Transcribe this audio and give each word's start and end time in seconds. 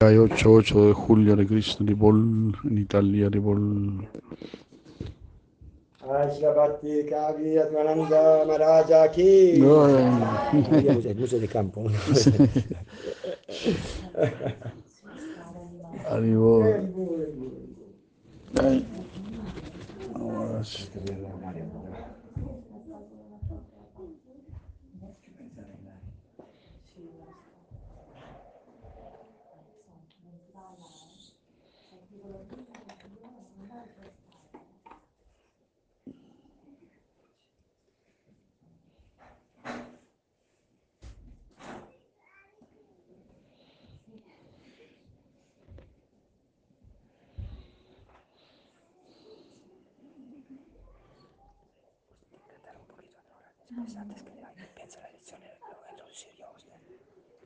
Hay 0.00 0.16
8, 0.16 0.48
8 0.48 0.86
de 0.86 0.92
julio 0.92 1.34
de 1.34 1.44
Krishna 1.44 1.84
di 1.84 1.92
Bol, 1.92 2.54
en 2.62 2.78
Italia. 2.78 3.26
El 3.26 3.40
museo 11.16 11.40
de 11.40 11.48
campo. 11.48 11.84
Ay. 18.54 18.86
Ahora 20.14 20.62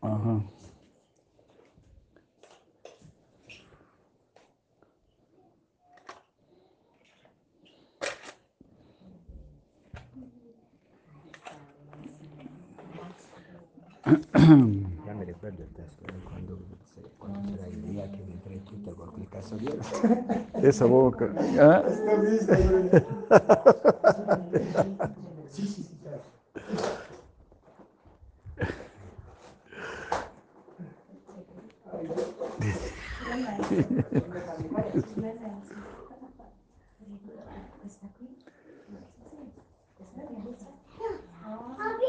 Ajá. 0.03 0.43
Ya 14.05 15.15
me 15.15 15.25
recuerdo 15.25 15.65
cuando, 16.29 16.59
se- 16.95 17.01
cuando 17.19 17.51
será 17.51 17.67
el 17.67 17.83
día 17.93 18.11
que 18.11 18.19
me 18.25 18.33
entré 18.33 18.57
Twitter 18.61 18.95
con 18.95 19.11
Esa 20.63 20.85
boca. 20.87 21.33
¿Ah? 21.61 21.83
Sí, 25.53 25.67
sí, 25.67 25.83
sí. 25.83 25.97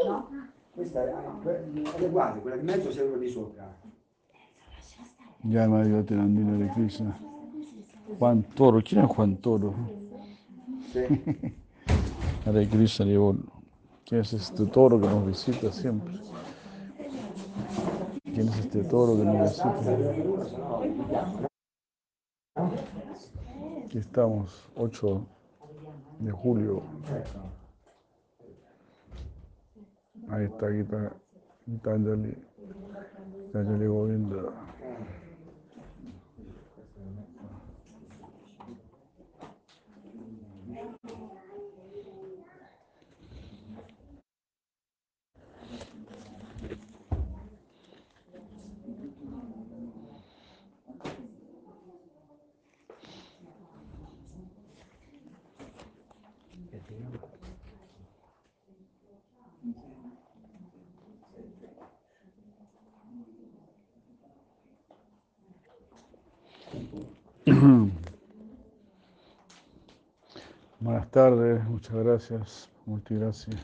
Claro. 0.04 0.28
Questa 0.74 1.04
è, 1.04 2.04
uguale, 2.04 2.42
quella 2.42 2.58
di 2.58 2.64
mezzo 2.64 3.04
uno 3.04 3.18
di 3.18 3.30
sopra. 3.30 3.76
Ya 5.42 5.68
me 5.68 5.86
dio 5.86 6.04
Tirandino 6.04 6.58
de 6.58 6.68
Krishna. 6.70 7.16
Juan 8.18 8.44
Toro. 8.54 8.82
¿Quién 8.82 9.04
es 9.04 9.12
Juan 9.12 9.40
Toro? 9.40 9.76
Sì. 10.92 11.06
Hare 12.46 12.68
Krishna 12.68 13.06
di. 13.06 13.18
¿Quién 14.04 14.22
es 14.22 14.34
este 14.34 14.66
toro 14.66 15.00
que 15.00 15.08
nos 15.08 15.26
visita 15.26 15.72
siempre? 15.72 16.20
¿Quién 18.24 18.48
es 18.48 18.60
este 18.60 18.84
toro 18.84 19.16
que 19.16 19.26
nos 19.26 19.50
visita? 19.50 19.74
Aquí 22.56 23.98
estamos, 23.98 24.70
8 24.76 25.26
de 26.20 26.32
julio. 26.32 26.84
Ahí 30.30 30.46
está 30.46 30.72
Gita, 30.72 31.14
Gitanjali, 31.66 32.38
Gitanjali 33.48 33.88
Govinda. 33.88 34.54
Buenas 70.80 71.10
tardes, 71.12 71.64
muchas 71.64 71.96
gracias, 71.96 72.70
muchas 72.86 73.18
gracias. 73.18 73.56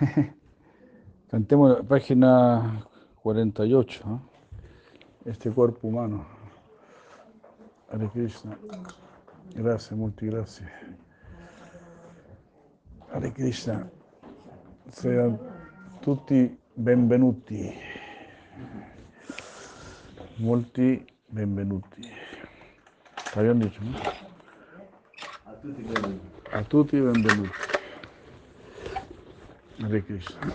Cantemos 1.30 1.78
la 1.78 1.82
página 1.84 2.84
48, 3.22 4.02
¿no? 4.04 4.34
este 5.24 5.50
cuerpo 5.50 5.86
humano. 5.88 6.26
Hare 7.90 8.08
Krishna. 8.08 8.58
Gracias, 9.54 9.92
muchas 9.92 10.28
gracias. 10.28 10.70
Hare 13.12 13.32
Krishna. 13.32 13.88
Sean 14.90 15.38
tutti 16.00 16.58
benvenuti. 16.74 17.72
Molti 20.38 21.06
benvenuti. 21.28 22.23
Bien 23.36 23.58
dicho, 23.58 23.80
¿no? 23.82 23.98
A 25.44 25.54
tutti 25.60 25.82
quelli. 25.82 26.20
A 26.52 26.62
tutti 26.62 27.00
benvenuti. 27.00 27.50
Hare 29.82 30.04
Krishna. 30.04 30.52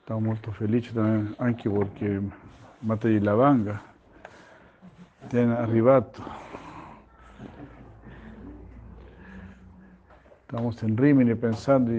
Estamos 0.00 0.24
molto 0.24 0.52
también, 0.58 1.34
anche 1.38 1.68
perché 1.68 2.20
Mate 2.80 3.08
di 3.08 3.20
Lavanga 3.20 3.78
tiene 5.28 5.54
arrivato. 5.54 6.22
Estamos 10.40 10.82
en 10.82 10.96
Rimini 10.96 11.34
pensando, 11.34 11.92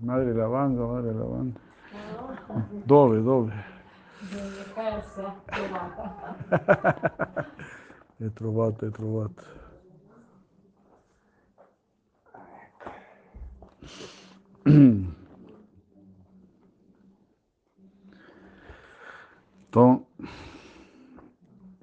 Madre 0.00 0.34
Lavanga, 0.34 0.84
Madre 0.84 1.12
Lavanga. 1.12 1.60
Dove, 2.84 3.22
dove? 3.22 3.73
È 8.16 8.32
trovato, 8.32 8.86
è 8.86 8.90
trovato. 8.90 9.42
Entonces, 19.64 20.06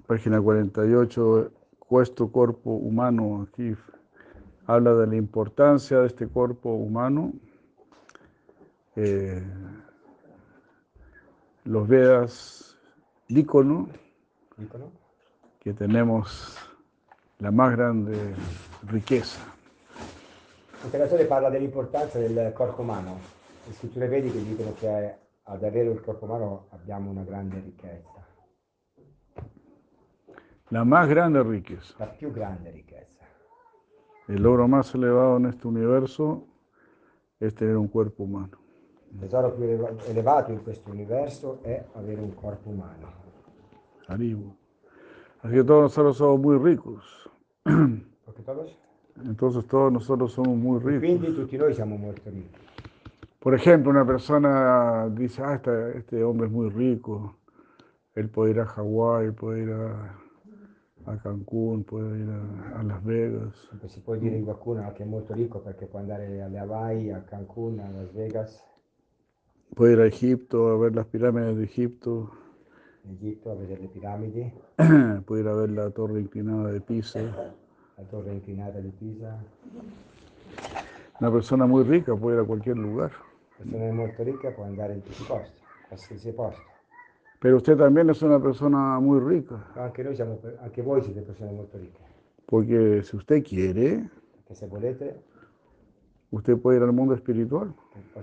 página 0.05 0.41
48, 0.41 1.51
questo 1.77 2.29
cuerpo 2.29 2.71
humano, 2.71 3.41
aquí 3.43 3.75
habla 4.65 4.93
de 4.95 5.07
la 5.07 5.15
importancia 5.15 5.99
de 5.99 6.07
este 6.07 6.27
cuerpo 6.27 6.69
humano. 6.73 7.33
Eh, 8.95 9.43
los 11.66 11.88
Vedas 11.88 12.77
dicono 13.28 13.87
Dicono? 14.55 14.91
que 15.59 15.73
tenemos 15.73 16.58
la 17.40 17.52
más 17.52 17.72
grande 17.75 18.35
riqueza. 18.87 19.40
Il 20.84 20.90
creatore 20.90 21.25
parla 21.25 21.49
dell'importanza 21.49 22.17
del 22.19 22.52
corpo 22.53 22.81
umano. 22.81 23.19
Le 23.67 23.73
scritture 23.73 24.08
vediche 24.08 24.43
dicono 24.43 24.73
che 24.73 25.16
ad 25.43 25.63
avere 25.63 25.91
il 25.91 26.02
corpo 26.02 26.25
umano 26.25 26.67
abbiamo 26.72 27.11
una 27.11 27.23
grande 27.23 27.59
ricchezza, 27.59 28.25
La 30.69 30.84
más 30.84 31.08
grande 31.08 31.43
riqueza. 31.43 31.93
la 31.97 32.08
più 32.08 32.31
grande 32.31 32.72
ricchezza. 32.72 33.25
El 34.28 34.41
logro 34.41 34.67
más 34.67 34.93
elevado 34.96 35.37
en 35.37 35.46
este 35.46 35.67
universo 35.67 36.47
es 37.40 37.53
tener 37.53 37.75
un 37.78 37.87
cuerpo 37.87 38.23
humano. 38.23 38.58
Il 39.13 39.19
tesoro 39.19 39.52
più 39.53 39.63
eleva- 39.63 39.91
elevato 40.05 40.52
in 40.52 40.63
questo 40.63 40.90
universo 40.90 41.59
è 41.63 41.84
avere 41.93 42.22
un 42.22 42.34
corpo 42.34 42.69
umano. 42.69 43.08
Haribo. 44.08 44.55
Así 45.41 45.55
que 45.55 45.63
todos 45.63 45.81
nosotros 45.84 46.17
somos 46.17 46.40
muy 46.40 46.58
ricos. 46.58 47.29
Todos? 48.46 48.78
Entonces 49.23 49.66
todos 49.67 49.91
nosotros 49.91 50.31
somos 50.31 50.55
muy 50.58 50.78
E 50.78 50.99
quindi 50.99 51.28
ricos. 51.28 51.35
tutti 51.35 51.58
noi 51.58 51.73
siamo 51.73 51.96
molto 51.97 52.29
ricchi. 52.29 52.59
Por 53.40 53.53
ejemplo, 53.55 53.90
una 53.90 54.05
persona 54.05 55.09
dice, 55.09 55.41
ah, 55.41 55.55
este, 55.55 55.97
este 55.97 56.23
hombre 56.23 56.46
es 56.47 56.53
muy 56.53 56.69
rico, 56.69 57.37
él 58.13 58.29
puede 58.29 58.52
ir 58.52 58.59
a 58.59 58.66
Hawái, 58.67 59.31
puede 59.31 59.63
ir 59.63 59.72
a, 59.72 60.16
a 61.05 61.17
Cancún, 61.17 61.84
puede 61.84 62.19
ir 62.19 62.29
a, 62.29 62.79
a 62.79 62.84
Las 62.84 63.03
Vegas. 63.03 63.55
Sempre 63.69 63.90
si 63.90 63.99
può 64.02 64.16
dire 64.16 64.37
di 64.37 64.43
qualcuno 64.43 64.91
che 64.93 65.02
è 65.03 65.05
molto 65.08 65.34
ricco 65.34 65.59
perché 65.59 65.87
può 65.87 65.97
andare 65.99 66.41
alle 66.41 66.59
Hawaii, 66.59 67.11
a 67.11 67.22
Cancun, 67.22 67.79
a 67.79 67.90
Las 67.90 68.13
Vegas, 68.13 68.63
Puede 69.76 69.94
ir 69.94 70.00
a 70.02 70.06
Egipto 70.06 70.68
a 70.70 70.78
ver 70.78 70.96
las 70.96 71.06
pirámides 71.08 71.58
de 71.58 71.64
Egipto, 71.64 72.32
in 73.06 73.16
Egitto 73.16 73.52
a 73.52 73.56
vedere 73.56 73.82
le 73.82 73.88
piramidi, 73.88 74.53
puede 75.26 75.41
ir 75.41 75.47
a 75.47 75.53
ver 75.56 75.70
la 75.72 75.90
torre 75.90 76.20
inclinada 76.20 76.72
de 76.72 76.82
Pisa. 76.82 77.20
la 77.20 78.03
torre 78.09 78.34
inclinata 78.34 78.79
di 78.79 78.90
Pisa. 78.90 79.44
Una 81.20 81.32
persona 81.32 81.66
muy 81.66 81.84
rica 81.84 82.16
puede 82.16 82.38
ir 82.38 82.44
a 82.44 82.46
cualquier 82.46 82.78
lugar. 82.78 83.12
La 83.64 83.78
persona 83.96 84.52
può 84.56 84.64
andare 84.66 84.94
in 84.94 85.03
tutti 85.03 85.22
i 85.22 85.26
posti, 85.26 85.62
qualsiasi 85.88 86.32
posto. 86.32 86.62
Pero 87.40 87.58
usted 87.58 87.76
también 87.78 88.09
es 88.09 88.22
una 88.22 88.40
persona 88.40 89.00
muy 89.00 89.20
rica, 89.20 89.72
Anche 89.76 90.03
noi 90.03 90.14
siamo, 90.16 90.40
anche 90.62 90.82
voi 90.84 91.02
siete 91.02 91.22
persone 91.22 91.52
molto 91.52 91.78
ricche, 91.78 92.03
porque 92.46 93.02
si 93.02 93.16
usted 93.16 93.41
quiere, 93.44 94.09
perché 94.32 94.53
se 94.53 94.68
volete 94.68 95.23
usted 96.31 96.57
puede 96.57 96.78
ir 96.78 96.83
al 96.83 96.93
mundo 96.93 97.13
espiritual, 97.13 97.73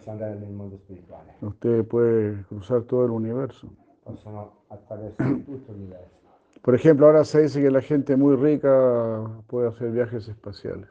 andare 0.06 0.34
nel 0.36 0.52
mondo 0.52 0.76
spirituale, 0.76 1.32
usted 1.40 1.84
puede 1.86 2.44
cruzar 2.48 2.82
todo 2.82 3.04
el 3.04 3.10
universo. 3.10 3.68
tutto 4.04 5.72
l'universo. 5.72 6.16
Por 6.62 6.74
ejemplo, 6.74 7.06
ahora 7.06 7.24
se 7.24 7.42
dice 7.42 7.62
que 7.62 7.70
la 7.70 7.80
gente 7.80 8.16
muy 8.16 8.34
rica 8.36 9.42
puede 9.46 9.68
hacer 9.68 9.90
viajes 9.92 10.28
espaciales. 10.28 10.88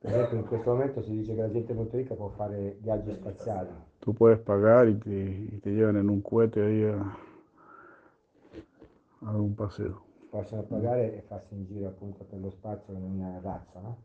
Per 0.00 0.10
esempio 0.10 0.38
in 0.38 0.46
questo 0.46 0.70
momento 0.70 1.02
si 1.02 1.10
dice 1.10 1.34
che 1.34 1.42
la 1.42 1.50
gente 1.50 1.74
molto 1.74 1.96
ricca 1.98 2.14
può 2.14 2.30
fare 2.30 2.78
viaggi 2.80 3.12
spaziali, 3.12 3.68
Tú 3.98 4.14
puedes 4.14 4.38
pagar 4.38 4.88
y 4.88 4.94
te, 4.94 5.10
y 5.52 5.58
te 5.60 5.70
llevan 5.72 5.96
en 5.96 6.08
un 6.08 6.22
cohete 6.22 6.62
ahí 6.62 6.84
a, 6.84 7.16
a 9.26 9.36
un 9.36 9.54
paseo. 9.54 10.00
possono 10.30 10.62
pagare 10.62 11.18
e 11.18 11.22
farsi 11.22 11.54
in 11.54 11.66
giro 11.66 11.88
appunto 11.88 12.24
per 12.24 12.38
lo 12.40 12.50
spazio 12.50 12.94
in 12.94 13.02
una 13.02 13.40
razza, 13.42 13.80
no? 13.80 13.96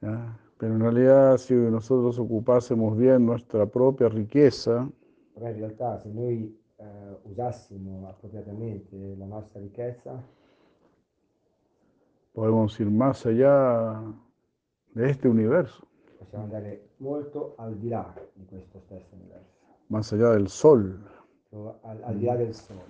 ¿Ya? 0.00 0.38
Pero 0.58 0.74
en 0.74 0.80
realidad, 0.80 1.38
si 1.38 1.54
nosotros 1.54 2.18
ocupásemos 2.18 2.96
bien 2.96 3.24
nuestra 3.24 3.66
propia 3.66 4.08
riqueza, 4.08 4.88
Però 5.34 5.48
in 5.48 5.56
realtà 5.56 5.96
se 5.98 6.10
noi 6.10 6.54
eh, 6.76 7.16
usassimo 7.22 8.06
appropriatamente 8.08 9.14
la 9.16 9.24
nostra 9.26 9.60
ricchezza, 9.60 10.22
podemos 12.32 12.78
ir 12.80 12.90
más 12.90 13.24
allá 13.26 14.02
de 14.94 15.08
este 15.10 15.28
universo, 15.28 15.86
possiamo 16.18 16.44
andare 16.44 16.90
molto 16.98 17.54
al 17.56 17.76
di 17.78 17.88
là 17.88 18.12
di 18.34 18.44
questo 18.44 18.80
stesso 18.80 19.14
universo, 19.14 19.56
más 19.88 20.12
allá 20.12 20.32
del 20.32 20.48
sol. 20.48 21.00
al, 21.82 22.02
al 22.04 22.18
di 22.18 22.24
là 22.26 22.36
del 22.36 22.54
sole, 22.54 22.80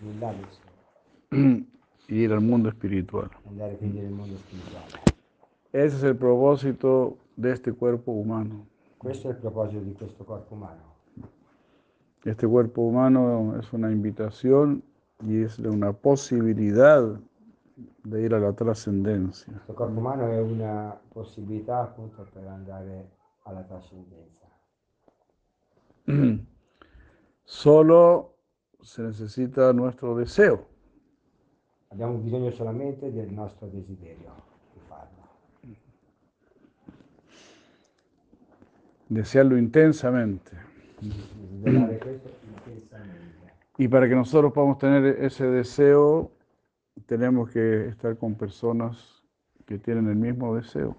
in 0.00 0.18
là 0.18 0.32
del 0.32 0.46
sole, 0.50 1.66
y 2.08 2.22
ir 2.24 2.32
al 2.32 2.40
mundo 2.40 2.68
espiritual. 2.70 3.30
andare 3.46 3.76
quindi 3.76 4.00
nel 4.00 4.10
mondo 4.10 4.36
spirituale. 4.36 5.15
Ese 5.76 5.96
es 5.98 6.02
el 6.04 6.16
propósito 6.16 7.18
de 7.36 7.52
este 7.52 7.70
cuerpo 7.70 8.10
humano. 8.10 8.66
Questo 8.96 9.28
è 9.28 9.32
il 9.32 9.36
proposito 9.36 9.82
di 9.82 9.92
questo 9.92 10.24
corpo 10.24 10.54
umano. 10.54 10.94
Este 12.24 12.46
cuerpo 12.46 12.80
humano 12.80 13.54
es 13.58 13.70
una 13.74 13.90
invitación 13.90 14.82
y 15.22 15.42
es 15.42 15.58
una 15.58 15.92
posibilidad 15.92 17.20
de 18.04 18.22
ir 18.22 18.32
a 18.32 18.38
la 18.38 18.54
trascendencia. 18.54 19.52
Questo 19.52 19.74
corpo 19.74 19.98
umano 19.98 20.30
è 20.30 20.40
una 20.40 20.98
possibilità 21.12 21.82
appunto 21.82 22.26
per 22.32 22.46
andare 22.46 23.10
alla 23.42 23.60
trascendenza. 23.60 24.46
Solo 27.44 28.36
se 28.80 29.02
necesita 29.02 29.72
nuestro 29.72 30.14
deseo. 30.14 30.68
Abbiamo 31.88 32.14
bisogno 32.14 32.50
solamente 32.50 33.12
del 33.12 33.30
nostro 33.30 33.66
desiderio 33.66 34.32
di 34.72 34.80
farlo. 34.88 35.26
Desearlo 39.08 39.56
intensamente. 39.56 40.52
Y 43.78 43.88
para 43.88 44.08
que 44.08 44.14
nosotros 44.14 44.52
podamos 44.52 44.78
tener 44.78 45.04
ese 45.22 45.46
deseo, 45.46 46.32
tenemos 47.06 47.50
que 47.50 47.88
estar 47.88 48.16
con 48.16 48.34
personas 48.34 49.22
que 49.66 49.78
tienen 49.78 50.08
el 50.08 50.16
mismo 50.16 50.54
deseo. 50.54 50.96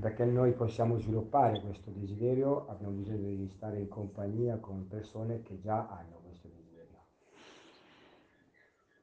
Perché 0.00 0.24
noi 0.24 0.52
possiamo 0.52 0.96
sviluppare 0.96 1.60
questo 1.60 1.90
desiderio 1.90 2.68
abbiamo 2.68 2.92
bisogno 2.92 3.26
di 3.26 3.48
stare 3.48 3.80
in 3.80 3.88
compagnia 3.88 4.58
con 4.58 4.86
persone 4.86 5.42
che 5.42 5.58
già 5.58 5.88
hanno 5.88 6.20
questo 6.22 6.48
desiderio. 6.54 7.00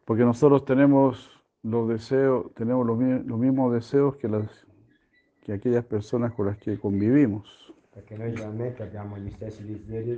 Porque 0.05 0.23
nosotros 0.23 0.63
tenemos 0.63 1.29
los 1.63 1.89
deseos, 1.89 2.53
tenemos 2.53 2.87
los 2.87 2.97
mismos 2.97 3.73
deseos 3.73 4.15
que, 4.15 4.29
las, 4.29 4.65
que 5.41 5.51
aquellas 5.51 5.83
personas 5.83 6.31
con 6.33 6.45
las 6.45 6.57
que 6.57 6.79
convivimos. 6.79 7.68
Perché 7.99 8.15
noi 8.15 8.31
generalmente 8.31 8.81
abbiamo 8.81 9.17
gli 9.17 9.29
stessi 9.29 9.65
desideri 9.65 10.17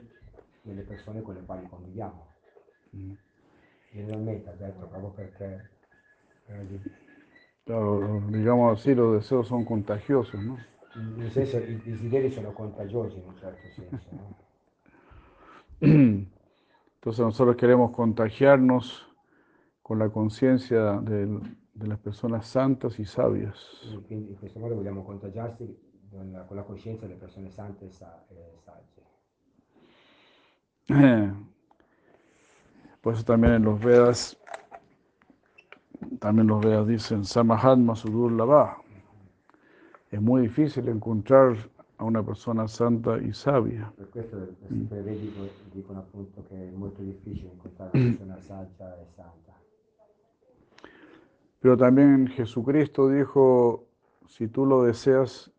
delle 0.62 0.81
persone 0.83 1.24
con 1.24 1.33
le 1.33 1.42
quali 1.44 1.68
conviviamo. 1.68 2.28
Generalmente 3.92 4.50
ha 4.50 4.54
detto 4.54 4.86
proprio 4.86 5.10
perché 5.10 5.69
Claro, 7.66 8.22
digamos 8.30 8.80
así, 8.80 8.94
los 8.94 9.13
deseos 9.13 9.48
son 9.48 9.66
contagiosos, 9.66 10.39
¿no? 10.44 10.57
nel 11.18 11.31
senso 11.31 11.57
i 11.57 11.81
desideri 11.83 12.30
sono 12.30 12.51
contagiosi 12.51 13.18
in 13.18 13.24
un 13.25 13.38
certo 13.39 13.68
senso. 13.74 14.10
no? 14.12 14.36
Entonces 17.01 17.25
nosotros 17.25 17.56
queremos 17.56 17.92
contagiarnos 17.92 19.07
con 19.81 19.98
la 19.98 20.10
conciencia 20.10 21.00
del- 21.01 21.39
de 21.74 21.88
las 21.88 21.98
personas 22.00 22.45
santas 22.48 23.00
y 23.00 23.06
sabias. 23.06 23.57
Quindi, 24.07 24.36
quindi 24.36 24.72
in 24.72 25.91
con 26.12 26.31
la, 26.31 26.46
la 26.50 26.63
coscienza 26.63 27.06
delle 27.08 27.18
persone 27.18 27.50
sante 27.50 27.86
e, 27.86 27.92
sa- 27.92 28.24
sagge. 28.66 29.02
Por 33.02 33.13
eso 33.13 33.24
también 33.24 33.54
en 33.54 33.63
los 33.63 33.80
Vedas, 33.80 34.38
también 36.19 36.48
los 36.48 36.63
Vedas 36.63 36.86
dicen 36.88 37.24
Samahatma 37.24 37.96
Sudur 37.96 38.31
Lava. 38.31 38.78
Es 40.12 40.22
muy 40.22 40.42
difícil 40.42 40.90
encontrar 40.90 41.56
a 41.98 42.04
una 42.04 42.22
persona 42.22 42.68
santa 42.68 43.18
y 43.18 43.31
sabia. 43.34 43.92
Per 43.96 44.10
questo 44.10 44.46
scritture 44.66 45.02
vediche 45.02 45.52
dicono 45.72 46.00
appunto 46.00 46.44
che 46.50 46.56
è 46.56 46.72
molto 46.72 47.02
difficile 47.02 47.52
incontrare 47.54 47.92
una 47.98 48.10
persona 48.10 48.42
saggia 48.42 49.00
e 49.00 49.06
santa. 49.15 49.53
Pero 51.62 51.77
también 51.77 52.27
Jesucristo 52.27 53.08
dijo, 53.08 53.86
si 54.27 54.48
tú 54.48 54.65
lo 54.65 54.84
deseas 54.84 55.51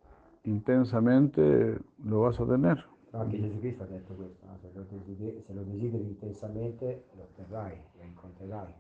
intensamente, 0.45 1.79
lo 2.05 2.21
vas 2.21 2.41
a 2.41 2.47
tener. 2.47 2.85
Anche 3.13 3.39
Gesù 3.39 3.83
ha 3.83 3.85
detto 3.85 4.15
questo, 4.15 4.47
no? 4.47 4.59
se, 4.59 4.71
lo 4.73 4.87
desideri, 4.89 5.43
se 5.47 5.53
lo 5.53 5.63
desideri 5.65 6.05
intensamente 6.05 7.05
lo 7.15 7.25
otterrai, 7.25 7.79
lo 7.99 8.05
incontrerai. 8.05 8.73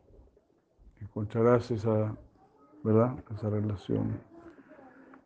Encontrarás 1.00 1.70
esa, 1.70 2.16
¿verdad? 2.82 3.22
Esa 3.30 3.50
relación 3.50 4.18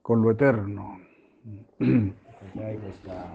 con 0.03 0.23
lo 0.23 0.31
eterno. 0.33 0.99
Incontrerai 1.79 2.79
questa, 2.81 3.31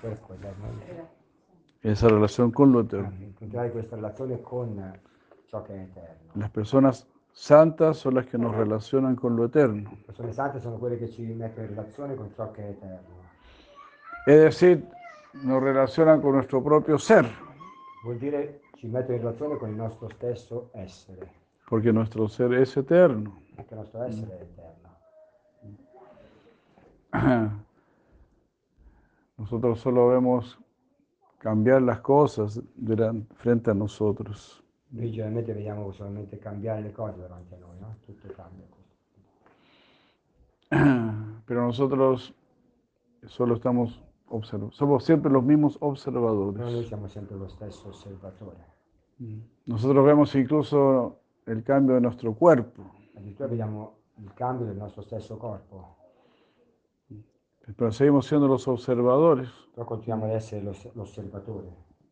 questo 0.00 0.34
eterno. 0.34 0.66
Esa 1.82 2.08
relación 2.08 2.50
con 2.52 2.70
lo 2.70 2.78
Ah, 2.78 2.82
eterno. 2.82 3.24
Incontrerai 3.24 3.70
questa 3.72 3.96
relazione 3.96 4.40
con 4.42 5.00
ciò 5.46 5.62
che 5.62 5.74
è 5.74 5.82
eterno. 5.82 6.32
Las 6.34 6.50
personas 6.50 7.08
santas 7.36 7.98
son 7.98 8.14
las 8.14 8.26
que 8.26 8.38
nos 8.38 8.54
relacionan 8.56 9.14
con 9.14 9.36
lo 9.36 9.44
eterno. 9.44 9.90
Es 14.26 14.40
decir, 14.40 14.84
nos 15.34 15.62
relacionan 15.62 16.20
con 16.22 16.32
nuestro 16.32 16.62
propio 16.64 16.98
ser, 16.98 17.26
Vuol 18.04 18.18
dire 18.18 18.60
ci 18.76 18.86
mettono 18.86 19.16
in 19.16 19.22
relazione 19.22 19.56
con 19.58 19.68
il 19.70 19.76
nostro 19.76 20.08
stesso 20.10 20.70
essere, 20.72 21.28
porque 21.68 21.92
nuestro 21.92 22.26
ser 22.28 22.52
es 22.54 22.76
eterno. 22.76 23.36
perché 23.54 23.74
il 23.74 23.80
nostro 23.80 24.02
essere 24.02 24.38
è 24.38 24.42
eterno. 24.42 24.86
Nosotros 29.36 29.80
solo 29.80 30.08
vemos 30.08 30.58
cambiar 31.38 31.82
las 31.82 32.00
cosas 32.00 32.60
frente 33.36 33.70
a 33.70 33.74
nosotros. 33.74 34.62
Noi 34.88 35.10
generalmente 35.10 35.52
vediamo 35.52 35.90
solamente 35.92 36.38
cambiare 36.38 36.80
le 36.80 36.92
cose 36.92 37.18
davanti 37.20 37.54
a 37.54 37.58
noi, 37.58 37.78
no? 37.80 37.96
Tutto 38.04 38.28
cambia. 38.34 38.64
a 38.64 38.68
questo. 38.68 38.84
Pero 41.44 41.62
nosotros 41.62 42.34
solo 43.26 43.54
estamos 43.54 44.02
observando, 44.28 44.72
somos 44.74 45.04
siempre 45.04 45.30
los 45.30 45.42
mismos 45.44 45.74
Però 45.74 45.86
noi 45.86 45.90
observadores. 45.92 46.86
siamo 46.86 47.06
sempre 47.08 47.36
lo 47.36 47.48
stesso 47.48 47.88
osservatore. 47.88 48.74
Nosotros 49.64 50.04
vemos 50.04 50.34
incluso 50.34 51.20
el 51.46 51.62
cambio 51.62 51.94
de 51.94 52.00
nuestro 52.02 52.34
cuerpo, 52.34 52.82
Addirittura 53.16 53.48
vediamo 53.48 53.94
il 54.18 54.32
cambio 54.34 54.66
del 54.66 54.76
nostro 54.76 55.02
stesso 55.02 55.36
corpo, 55.38 55.96
pero 57.76 57.90
seguimos 57.90 58.26
siendo 58.26 58.46
los 58.46 58.66
observadores. 58.68 59.48
però 59.72 59.84
continuiamo 59.86 60.24
ad 60.26 60.32
essere 60.32 60.62
l'os- 60.62 60.90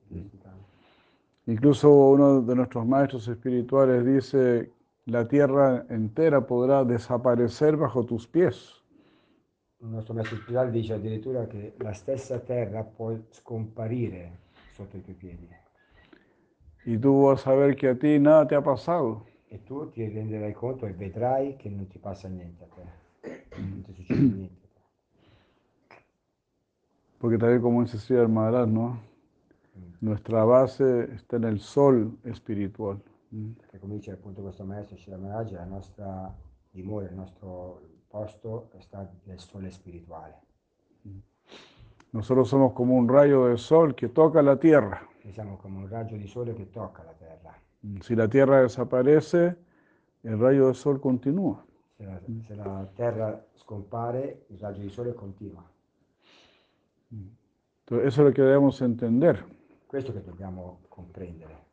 di 0.09 0.21
questi 0.21 0.39
campi. 0.39 0.64
Incluso 1.47 1.91
uno 1.91 2.41
de 2.43 2.55
nuestros 2.55 2.87
maestros 2.87 3.29
espirituales 3.29 4.05
dice, 4.05 4.71
la 5.07 5.29
tierra 5.29 5.85
entera 5.91 6.47
podrá 6.47 6.85
desaparecer 6.85 7.77
bajo 7.77 8.05
tus 8.05 8.27
pies. 8.27 8.83
Il 9.81 9.89
nostro 9.89 10.15
maestro 10.15 10.37
spirituale 10.39 10.71
dice 10.71 10.95
addirittura 10.95 11.47
che 11.47 11.75
la 11.79 11.93
stessa 11.93 12.39
terra 12.41 12.83
può 12.83 13.15
scomparire 13.31 14.39
sotto 14.73 14.97
i 14.97 15.03
tuoi 15.03 15.15
piedi 15.17 15.49
Y 16.87 16.99
tú 16.99 17.25
vas 17.25 17.47
a 17.47 17.55
ver 17.55 17.77
que 17.77 17.89
a 17.89 17.99
ti 17.99 18.19
nada 18.19 18.47
te 18.47 18.55
ha 18.55 18.63
pasado. 18.63 19.27
e 19.49 19.63
tu 19.63 19.89
ti 19.91 20.07
renderai 20.09 20.53
conto 20.53 20.87
e 20.87 20.93
vedrai 20.93 21.57
che 21.57 21.69
non 21.71 21.87
ti 21.87 21.99
passa 21.99 22.29
niente 22.29 22.65
a 22.65 22.67
te, 22.75 22.85
non 23.61 23.83
ti 23.83 23.93
succede 23.95 24.29
niente. 24.33 24.69
te. 24.75 24.81
Porque 27.19 27.39
también 27.39 27.61
como 27.63 27.83
dice 27.83 27.99
Sri 27.99 28.17
Maharaj, 28.29 28.69
¿no? 28.69 29.01
Nuestra 30.05 30.45
base 30.45 31.15
está 31.15 31.37
en 31.37 31.45
el 31.45 31.61
sol 31.61 32.19
espiritual. 32.25 33.03
¿Mm? 33.31 33.53
Perché 33.53 33.79
come 33.79 33.95
dice 33.95 34.13
appunto 34.13 34.43
questo 34.43 34.63
maestro 34.65 34.97
Shira 34.97 35.17
Maharaj, 35.17 35.53
la 35.53 35.65
nostra 35.65 36.31
dimora, 36.71 37.07
il 37.09 37.15
nostro 37.15 37.81
posto 38.07 38.69
sta 38.81 39.11
nel 39.25 39.39
sole 39.39 39.71
spirituale. 39.71 40.35
Nosotros 42.13 42.51
somos 42.51 42.75
como 42.75 42.97
un 42.97 43.09
rayo 43.09 43.47
de 43.47 43.57
sol 43.57 43.95
que 43.95 44.09
toca 44.11 44.43
la 44.43 44.57
tierra. 44.57 45.01
Noi 45.23 45.33
siamo 45.33 45.57
come 45.57 45.79
un 45.79 45.89
raggio 45.89 46.17
di 46.17 46.27
sole 46.27 46.53
che 46.53 46.69
tocca 46.71 47.03
la 47.03 47.15
terra. 47.15 47.59
Mm, 47.87 47.97
Si 48.01 48.15
la 48.15 48.29
tierra 48.29 48.61
desaparece, 48.61 49.57
el 50.23 50.39
rayo 50.39 50.69
de 50.69 50.75
sol 50.75 51.01
continúa. 51.01 51.65
Se 51.97 52.05
la, 52.05 52.21
se 52.47 52.55
la 52.55 52.87
terra 52.95 53.43
scompare, 53.55 54.45
il 54.51 54.59
raggio 54.59 54.83
di 54.83 54.91
sole 54.91 55.15
continua. 55.15 55.65
Entonces, 57.11 58.09
eso 58.09 58.21
es 58.23 58.29
lo 58.29 58.35
que 58.35 58.43
debemos 58.43 58.83
entender, 58.83 59.45
Questo 59.95 60.13
che 60.13 60.25
dobbiamo 60.25 60.81
comprendere. 60.89 61.67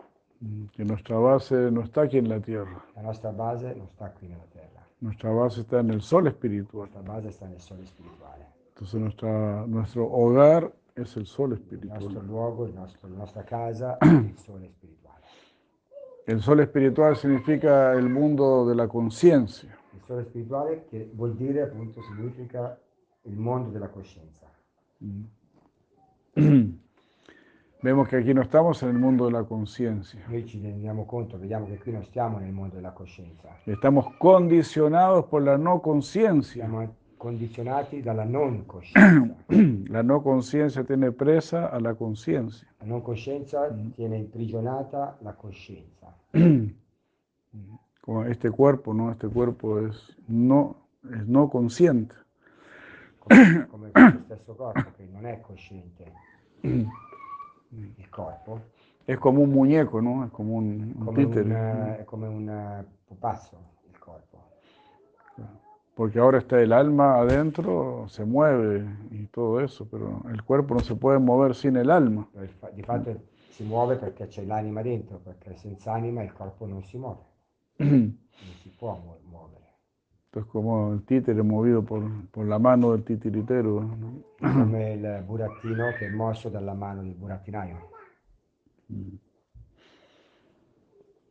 mm, 0.43 0.65
que 0.73 0.83
nuestra 0.83 1.17
base 1.17 1.71
no 1.71 1.81
está 1.81 2.01
aquí 2.03 2.19
en 2.19 2.29
la 2.29 2.39
tierra, 2.39 2.79
La 2.93 3.01
nostra 3.01 3.31
base 3.31 3.73
non 3.73 3.87
sta 3.87 4.11
qui 4.11 4.27
nella 4.27 4.45
terra, 4.51 4.85
nuestra 4.99 5.31
base 5.31 5.61
está 5.61 5.79
en 5.79 5.89
el 5.89 6.01
sol 6.03 6.27
espiritual. 6.27 6.87
la 6.93 7.01
nostra 7.01 7.15
base 7.15 7.31
sta 7.31 7.47
nel 7.47 7.59
sole 7.59 7.83
spirituale. 7.87 8.45
Entonces 8.69 8.99
nuestra, 9.01 9.65
nuestro 9.65 10.05
hogar 10.05 10.71
es 10.93 11.15
el 11.17 11.25
sol 11.25 11.53
espiritual. 11.53 12.23
luogo, 12.27 12.67
il 12.67 12.73
nostro- 12.75 13.09
la 13.09 13.17
nostra 13.17 13.43
casa 13.43 13.97
è 13.97 14.05
il 14.29 14.37
sole 14.37 14.69
spirituale. 14.69 15.25
El 16.27 16.41
sol 16.41 16.59
espiritual 16.59 17.17
significa 17.17 17.93
el 17.93 18.07
mundo 18.07 18.67
de 18.67 18.75
la 18.75 18.87
conciencia. 18.87 19.65
Il 19.93 20.01
sole 20.05 20.25
spirituale 20.25 20.85
che 20.85 21.09
vuol 21.11 21.33
dire 21.33 21.63
appunto 21.63 22.03
significa 22.03 22.79
il 23.23 23.35
mondo 23.35 23.71
della 23.71 23.89
coscienza. 23.89 24.47
Vemos 27.83 28.07
que 28.07 28.17
aquí 28.17 28.33
no 28.33 28.43
estamos 28.43 28.83
en 28.83 28.89
el 28.89 28.99
mundo 28.99 29.25
de 29.25 29.31
la 29.31 29.43
conciencia. 29.43 30.23
Noi 30.27 30.45
ci 30.45 30.59
rendiamo 30.61 31.05
conto, 31.05 31.37
vediamo 31.39 31.65
che 31.65 31.79
qui 31.79 31.91
non 31.91 32.03
stiamo 32.03 32.37
nel 32.37 32.51
mondo 32.51 32.75
della 32.75 32.91
coscienza, 32.93 33.49
Estamos 33.65 34.05
condicionados 34.19 35.25
por 35.25 35.41
la 35.41 35.57
no 35.57 35.79
conciencia. 35.81 36.53
siamo 36.53 36.95
condizionati 37.17 38.01
dalla 38.01 38.23
non 38.23 38.65
coscienza. 38.67 39.35
La 39.91 40.01
no 40.03 40.21
conciencia 40.21 40.83
tiene 40.83 41.11
presa 41.11 41.69
a 41.71 41.79
la 41.79 41.93
conciencia. 41.95 42.65
La 42.79 42.85
non 42.85 43.01
coscienza 43.01 43.67
tiene 43.95 44.17
imprigionata 44.17 45.17
la 45.21 45.33
coscienza. 45.33 46.15
Como 48.01 48.23
este 48.25 48.49
cuerpo, 48.49 48.93
¿no? 48.93 49.11
Este 49.11 49.27
cuerpo 49.27 49.79
es 49.79 50.15
no, 50.27 50.75
es 51.03 51.27
no 51.27 51.49
consciente. 51.49 52.15
come, 53.19 53.67
come 53.69 53.91
questo 53.91 54.23
stesso 54.25 54.55
corpo 54.55 54.91
che 54.97 55.07
non 55.11 55.25
è 55.25 55.39
cosciente. 55.41 56.11
Corpo 58.09 58.59
Es 59.07 59.17
como 59.19 59.41
un 59.41 59.51
muñeco, 59.51 60.01
¿no? 60.01 60.25
Es 60.25 60.31
como 60.31 60.55
un, 60.55 60.93
un 60.97 61.05
come 61.05 61.23
títere. 61.25 61.49
eh, 61.49 62.01
è 62.01 62.03
come 62.05 62.27
un 62.27 62.85
pupazzo, 63.05 63.57
il 63.89 63.97
corpo. 63.99 64.39
Porque 65.95 66.19
ahora 66.19 66.39
está 66.39 66.61
el 66.61 66.71
alma 66.73 67.19
adentro, 67.19 68.05
se 68.07 68.25
mueve 68.25 68.85
y 69.11 69.25
todo 69.27 69.59
eso, 69.59 69.87
pero 69.89 70.21
el 70.31 70.41
cuerpo 70.43 70.73
no 70.73 70.79
se 70.79 70.95
puede 70.95 71.19
mover 71.19 71.53
sin 71.53 71.75
el 71.75 71.91
alma. 71.91 72.27
Di 72.73 72.81
fatto 72.83 73.19
si 73.49 73.63
muove 73.63 73.97
perché 73.97 74.27
c'è 74.27 74.43
l'anima 74.45 74.81
dentro, 74.81 75.17
perché 75.17 75.55
senza 75.57 75.91
anima 75.93 76.23
il 76.23 76.31
corpo 76.31 76.65
non 76.65 76.83
si 76.83 76.97
muove, 76.97 77.23
non 77.77 78.55
si 78.61 78.69
può 78.69 78.97
mu- 78.97 79.19
muovere. 80.31 80.45
Entonces, 80.45 80.51
como 80.51 80.93
el 80.93 81.03
títere 81.03 81.43
movido 81.43 81.83
por, 81.83 82.03
por 82.31 82.45
la 82.45 82.59
mano 82.59 82.91
del 82.91 83.03
titiritero. 83.03 83.81
¿no? 83.81 84.23
Come 84.39 84.93
il 84.93 85.23
burattino 85.25 85.91
che 85.97 86.07
è 86.07 86.09
mosso 86.09 86.49
dalla 86.49 86.73
mano 86.73 87.01
del 87.01 87.13
burattinaio. 87.13 87.89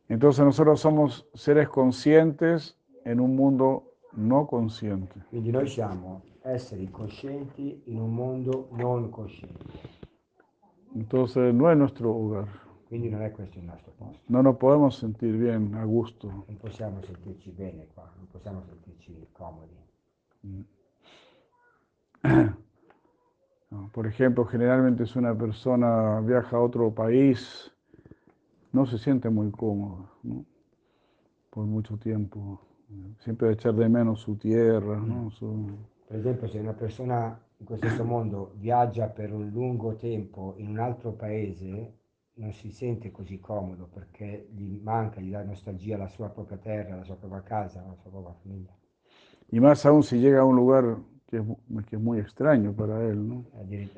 Entonces, 0.07 0.43
nosotros 0.43 0.79
somos 0.79 1.25
seres 1.33 1.69
conscientes 1.69 2.77
en 3.05 3.19
un 3.19 3.35
mundo 3.35 3.83
no 4.13 4.45
consciente. 4.45 5.15
Quindi 5.29 5.51
noi 5.51 5.67
siamo 5.67 6.23
esseri 6.43 6.89
coscienti 6.89 7.83
in 7.85 7.99
un 7.99 8.13
mondo 8.13 8.67
non 8.71 9.09
cosciente. 9.09 9.65
Entonces, 10.93 11.53
no 11.53 11.71
es 11.71 11.77
nuestro 11.77 12.11
hogar. 12.11 12.47
Quindi 12.91 13.07
non 13.07 13.21
è 13.21 13.31
questo 13.31 13.57
il 13.57 13.63
nostro 13.63 13.93
posto. 13.97 14.19
No 14.25 14.41
nos 14.41 14.57
podemos 14.57 14.97
sentir 14.97 15.37
bien, 15.37 15.73
a 15.75 15.85
gusto. 15.85 16.27
Non 16.27 16.57
possiamo 16.57 17.01
sentirci 17.01 17.49
bene 17.51 17.87
qua, 17.93 18.03
non 18.17 18.27
possiamo 18.29 18.61
sentirci 18.67 19.29
comodi. 19.31 19.77
¿no? 23.69 23.89
Por 23.93 24.07
ejemplo, 24.07 24.43
generalmente 24.45 25.05
si 25.05 25.17
una 25.17 25.33
persona 25.33 26.19
viaja 26.19 26.57
a 26.57 26.59
otro 26.59 26.91
país, 26.93 27.71
no 28.73 28.85
se 28.85 28.97
siente 28.97 29.29
muy 29.29 29.51
cómodo, 29.51 30.09
¿no? 30.23 30.43
Por 31.49 31.65
mucho 31.65 31.97
tiempo. 31.97 32.59
Siempre 33.19 33.47
va 33.47 33.51
a 33.51 33.53
echar 33.53 33.73
de 33.73 33.87
menos 33.87 34.19
su 34.19 34.35
tierra, 34.35 34.97
¿no? 34.99 35.31
Su- 35.31 35.77
Per 36.09 36.19
esempio, 36.19 36.49
se 36.49 36.59
una 36.59 36.73
persona 36.73 37.39
in 37.59 37.65
questo 37.65 38.03
mondo 38.03 38.51
viaggia 38.57 39.07
per 39.07 39.31
un 39.31 39.49
lungo 39.49 39.95
tempo 39.95 40.55
in 40.57 40.67
un 40.67 40.77
altro 40.79 41.13
paese, 41.13 41.99
non 42.35 42.53
si 42.53 42.71
sente 42.71 43.11
così 43.11 43.39
comodo 43.39 43.87
perché 43.87 44.47
gli 44.51 44.79
manca, 44.81 45.21
gli 45.21 45.31
dà 45.31 45.43
nostalgia 45.43 45.97
la 45.97 46.07
sua 46.07 46.29
propria 46.29 46.57
terra, 46.57 46.95
la 46.95 47.03
sua 47.03 47.15
propria 47.15 47.41
casa, 47.43 47.81
la 47.85 47.95
sua 47.95 48.09
propria 48.11 48.35
famiglia. 48.41 48.75
Y 49.51 49.59
más 49.59 49.85
aún 49.85 50.03
si 50.03 50.17
llega 50.19 50.41
a 50.41 50.45
un 50.45 50.55
lugar 50.55 50.97
que 51.27 51.37
es, 51.37 51.45
mu- 51.45 51.57
que 51.87 51.95
es 51.97 52.01
muy 52.01 52.19
extraño 52.19 52.73
para 52.75 53.03
él, 53.05 53.27
¿no? 53.27 53.45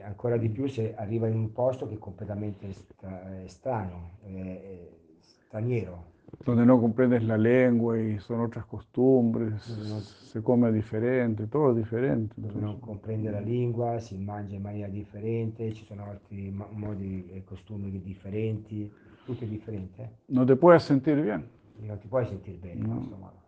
Ancora 0.03 0.37
di 0.37 0.49
più 0.49 0.67
se 0.67 0.93
arriva 0.95 1.27
in 1.27 1.35
un 1.35 1.51
posto 1.51 1.87
che 1.87 1.95
è 1.95 1.97
completamente 1.97 2.71
stra- 2.73 3.41
è 3.43 3.47
strano, 3.47 4.17
è- 4.23 4.29
è 4.29 4.89
straniero, 5.19 6.12
Donde 6.45 6.65
no 6.65 6.79
comprendes 6.79 7.23
la 7.23 7.37
lengua 7.37 7.97
y 7.99 8.19
son 8.19 8.41
otras 8.41 8.65
costumbres, 8.65 9.65
No. 9.87 9.99
se 10.01 10.41
come 10.41 10.71
diferente, 10.71 11.47
todo 11.47 11.69
es 11.71 11.77
diferente. 11.77 12.33
dove 12.37 12.59
non 12.59 12.79
comprende 12.79 13.29
la 13.31 13.39
lingua, 13.39 13.99
si 13.99 14.17
mangia 14.17 14.55
in 14.55 14.61
maniera 14.61 14.89
differente, 14.89 15.71
ci 15.73 15.85
sono 15.85 16.03
altri 16.09 16.51
modi 16.51 17.29
e 17.31 17.43
costumi 17.45 17.89
differenti, 18.01 18.91
tutto 19.25 19.43
è 19.45 19.47
differente. 19.47 20.09
no 20.27 20.43
te 20.45 20.55
puedes 20.55 20.83
sentir 20.83 21.21
bien. 21.21 21.47
Non 21.77 21.97
ti 21.99 22.07
puoi 22.07 22.25
sentire 22.25 22.57
bene 22.57 22.79
in 22.81 22.87
No. 22.87 22.95
modo. 23.17 23.41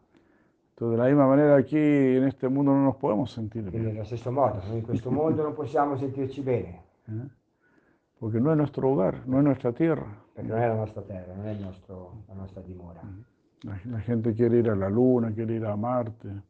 Entonces, 0.78 0.98
de 0.98 1.04
la 1.04 1.08
misma 1.10 1.28
manera 1.28 1.56
aquí 1.56 1.78
en 1.78 2.24
este 2.26 2.48
mundo 2.50 2.72
no 2.74 2.84
nos 2.84 2.96
podemos 2.98 3.32
sentir 3.32 3.64
bien, 3.70 3.84
nello 3.86 4.04
stesso 4.04 4.32
modo, 4.32 4.62
in 4.74 4.82
questo 4.84 5.10
mondo 5.10 5.42
non 5.42 5.54
possiamo 5.54 5.96
sentirci 5.98 6.42
bene, 6.42 6.82
¿eh? 7.08 7.28
porque 8.20 8.40
no 8.40 8.52
es 8.52 8.58
nuestro 8.58 8.90
hogar, 8.90 9.26
no 9.26 9.38
es 9.40 9.44
nuestra 9.44 9.72
tierra. 9.72 10.24
Perché 10.36 10.50
non 10.52 10.60
è 10.62 10.68
la 10.68 10.76
nostra 10.76 11.02
terra, 11.02 11.34
non 11.34 11.48
è 11.48 11.52
il 11.52 11.62
nostro- 11.62 12.24
la 12.28 12.34
nostra 12.34 12.60
dimora. 12.62 13.02
La, 13.64 13.80
la 13.86 14.00
gente 14.00 14.34
quiere 14.34 14.58
ir 14.58 14.70
a 14.70 14.76
la 14.76 14.90
luna, 14.90 15.32
quiere 15.32 15.54
ir 15.54 15.64
a 15.64 15.76
Marte, 15.78 16.44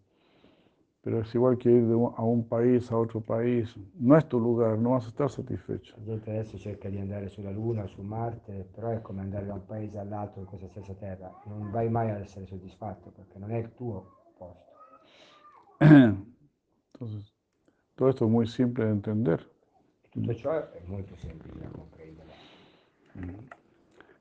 pero 1.01 1.19
es 1.19 1.33
igual 1.35 1.55
que 1.57 1.69
ir 1.69 1.83
un- 1.83 2.11
a 2.17 2.23
un 2.23 2.47
país 2.47 2.89
a 2.91 2.97
otro 2.97 3.21
país. 3.21 3.75
No 3.93 4.17
es 4.17 4.25
tu 4.27 4.39
lugar, 4.39 4.75
no 4.77 4.89
vas 4.91 5.05
a 5.05 5.09
estar 5.09 5.29
satisfecho. 5.29 5.93
La 5.97 6.03
gente 6.03 6.31
adesso 6.31 6.57
cerca 6.57 6.89
di 6.89 6.97
andare 6.97 7.29
sulla 7.29 7.51
Luna 7.51 7.85
su 7.85 8.01
Marte, 8.01 8.67
però 8.73 8.89
è 8.89 9.01
come 9.01 9.21
andare 9.21 9.45
da 9.45 9.53
un 9.53 9.65
paese 9.65 9.99
all'altro 9.99 10.41
in 10.41 10.47
questa 10.47 10.67
stessa 10.67 10.93
terra. 10.95 11.31
Non 11.45 11.69
vai 11.69 11.89
mai 11.89 12.09
ad 12.09 12.21
essere 12.21 12.47
soddisfatto 12.47 13.11
perché 13.11 13.37
non 13.37 13.51
è 13.51 13.57
il 13.57 13.71
tuo 13.75 14.03
posto. 14.35 14.73
Entonces, 16.93 17.31
todo 17.95 18.09
esto 18.09 18.25
es 18.25 18.31
muy 18.31 18.47
simple 18.47 18.85
de 18.85 18.91
entender. 18.91 19.39
E 20.01 20.09
tutto 20.09 20.33
ciò 20.33 20.51
è 20.71 20.81
molto 20.85 21.15
semplice 21.17 21.59
da 21.59 21.67
comprendere. 21.69 22.33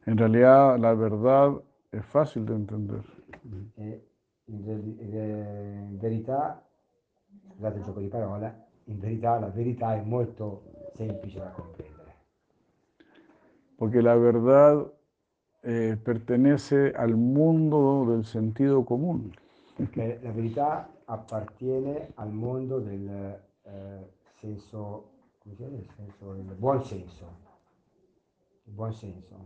En 0.07 0.19
realidad, 0.19 0.79
la 0.79 0.95
verdad 0.95 1.61
es 1.91 2.05
fácil 2.05 2.45
de 2.45 2.55
entender. 2.55 3.03
In, 3.45 3.71
eh, 3.77 4.03
in 4.47 5.99
verità, 5.99 6.63
scusate 7.53 7.79
il 7.79 7.85
gioco 7.85 8.01
di 8.01 8.09
parole, 8.09 8.65
in 8.85 8.99
verità 8.99 9.39
la 9.39 9.49
verità 9.49 9.95
è 9.95 10.03
molto 10.03 10.65
semplice 10.95 11.39
da 11.39 11.51
comprendere. 11.51 12.15
Porque 13.77 14.03
la 14.03 14.17
verdad 14.17 14.93
eh, 15.63 15.97
pertenece 15.97 16.93
al 16.93 17.15
mundo 17.15 18.05
del 18.05 18.25
sentido 18.27 18.83
común. 18.83 19.33
Perché 19.75 20.21
la 20.23 20.31
verità 20.33 20.89
appartiene 21.07 22.13
al 22.17 22.31
mondo 22.31 22.79
del 22.79 23.41
eh, 23.63 24.13
senso, 24.39 25.13
come 25.39 25.55
si 25.55 25.69
dice? 25.71 25.93
Senso, 25.97 26.55
buon 26.57 26.85
senso. 26.85 27.44
Il 28.67 28.73
buon 28.75 28.93
senso. 28.93 29.37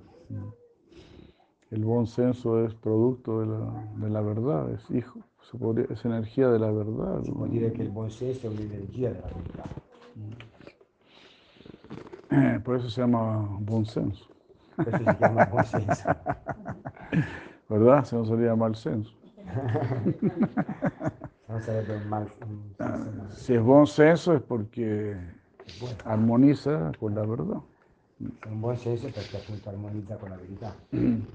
El 1.71 1.85
buen 1.85 2.07
senso 2.07 2.65
es 2.65 2.75
producto 2.75 3.41
de 3.41 3.47
la, 3.47 3.85
de 3.97 4.09
la 4.11 4.21
verdad, 4.23 4.71
es 4.71 4.91
hijo, 4.91 5.21
se 5.51 5.59
podría- 5.59 5.87
es 5.91 6.03
energía 6.05 6.49
de 6.49 6.59
la 6.59 6.71
verdad. 6.71 7.21
¿no? 7.25 7.47
dire 7.47 7.73
che 7.73 7.83
il 7.83 7.91
buon 7.91 8.11
senso 8.11 8.47
è 8.47 8.51
un'energia 8.51 9.11
della 9.13 9.29
verità. 9.35 9.65
Eh, 12.31 12.61
Por 12.63 12.77
eso 12.77 12.91
se 12.91 13.01
llama 13.01 13.49
buen 13.61 13.87
senso, 13.87 14.27
Questo 14.77 14.99
si 14.99 15.17
chiama 15.17 15.47
buon 15.47 15.65
senso. 15.65 16.03
¿verdad? 17.71 18.05
Si 18.05 18.15
no 18.17 18.25
sería 18.27 18.55
mal 18.55 18.75
senso. 18.75 19.15
Se 21.49 21.73
no 21.73 22.05
mal 22.11 22.29
male. 22.79 23.31
Si 23.31 23.55
es 23.55 23.63
buen 23.63 23.87
senso 23.87 24.35
es 24.35 24.43
porque 24.43 25.17
armoniza 26.05 26.93
con 27.01 27.15
la 27.15 27.25
verdad. 27.25 27.63
Un 28.21 28.61
buon 28.61 28.77
senso 28.77 29.09
perché 29.11 29.37
appunto 29.37 29.69
armonizza 29.69 30.17
con 30.17 30.31
la 30.31 30.37
verità. 30.37 30.75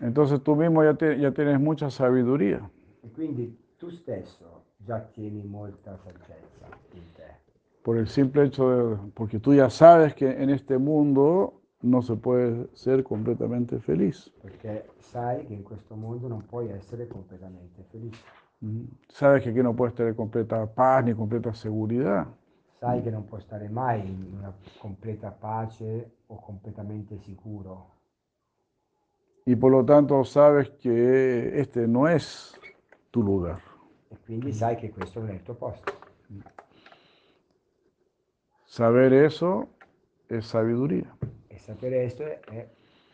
Entonces 0.00 0.42
tú 0.42 0.54
mismo 0.54 0.84
ya, 0.84 0.94
te- 0.94 1.18
ya 1.18 1.32
tienes 1.32 1.58
mucha 1.58 1.90
sabiduría. 1.90 2.70
E 3.02 3.10
quindi 3.10 3.56
tu 3.76 3.90
stesso 3.90 4.64
già 4.76 5.00
tieni 5.00 5.42
molta 5.42 5.96
saggezza 5.96 6.68
in 6.92 7.12
te. 7.14 7.36
Por 7.82 7.96
el 7.96 8.06
simple 8.06 8.44
hecho 8.44 8.68
de, 8.70 8.96
porque 9.14 9.40
tú 9.40 9.54
ya 9.54 9.70
sabes 9.70 10.14
que 10.14 10.30
en 10.30 10.50
este 10.50 10.78
mundo 10.78 11.62
no 11.80 12.02
se 12.02 12.16
puede 12.16 12.68
ser 12.74 13.02
completamente 13.02 13.78
feliz. 13.80 14.30
Perché 14.42 14.88
sai 14.98 15.46
che 15.46 15.54
in 15.54 15.62
questo 15.62 15.94
mondo 15.96 16.28
non 16.28 16.44
puoi 16.46 16.68
essere 16.68 17.06
completamente 17.08 17.82
felice. 17.90 18.22
Mm. 18.64 18.84
Sabes 19.08 19.42
que 19.42 19.50
aquí 19.50 19.62
no 19.62 19.74
puedes 19.74 19.94
tener 19.94 20.14
completa 20.14 20.66
paz 20.66 21.04
ni 21.04 21.14
completa 21.14 21.52
seguridad. 21.54 22.26
Sai 22.78 23.02
che 23.02 23.10
non 23.10 23.24
puoi 23.24 23.40
stare 23.40 23.68
mai 23.68 24.00
in 24.08 24.34
una 24.38 24.54
completa 24.78 25.30
pace 25.30 26.10
o 26.28 26.40
completamente 26.40 27.18
sicuro. 27.18 27.96
Y 29.44 29.56
por 29.56 29.72
lo 29.72 29.84
tanto 29.84 30.22
sabes 30.24 30.70
que 30.80 31.58
este 31.60 31.88
no 31.88 32.06
es 32.06 32.54
tu 33.10 33.22
lugar. 33.22 33.60
E 34.10 34.16
quindi 34.24 34.52
sai 34.52 34.76
che 34.76 34.90
questo 34.90 35.20
non 35.20 35.30
è 35.30 35.34
il 35.34 35.42
tuo 35.42 35.54
posto. 35.54 35.92
Saber 38.66 39.12
eso 39.12 39.68
es 40.28 40.46
sabiduría. 40.46 41.16
E 41.48 41.58
sapere 41.58 42.00
questo 42.02 42.22
è 42.24 42.68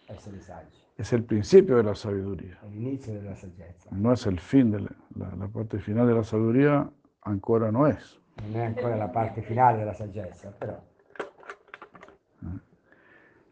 essere 0.07 0.41
saggi. 0.41 0.83
Es 0.97 1.13
el 1.13 1.23
principio 1.25 1.77
de 1.77 1.85
la 1.85 1.95
sabiduría. 1.95 2.59
È 2.63 2.67
l'inizio 2.69 3.13
della 3.15 3.35
saggezza. 3.35 3.89
No 3.93 4.13
es 4.13 4.27
el 4.27 4.39
fin 4.39 4.71
de 4.71 4.81
la, 4.81 4.91
la- 5.17 5.35
la 5.37 5.49
parte 5.49 5.79
final 5.79 6.07
de 6.07 6.15
la 6.15 6.23
sabiduría, 6.25 6.91
ancora 7.23 7.71
no 7.71 7.87
es. 7.87 8.21
Non 8.43 8.61
è 8.61 8.65
ancora 8.65 8.97
la 8.97 9.09
parte 9.09 9.43
finale 9.43 9.79
della 9.79 9.95
saggezza, 9.95 10.51
però 10.51 10.79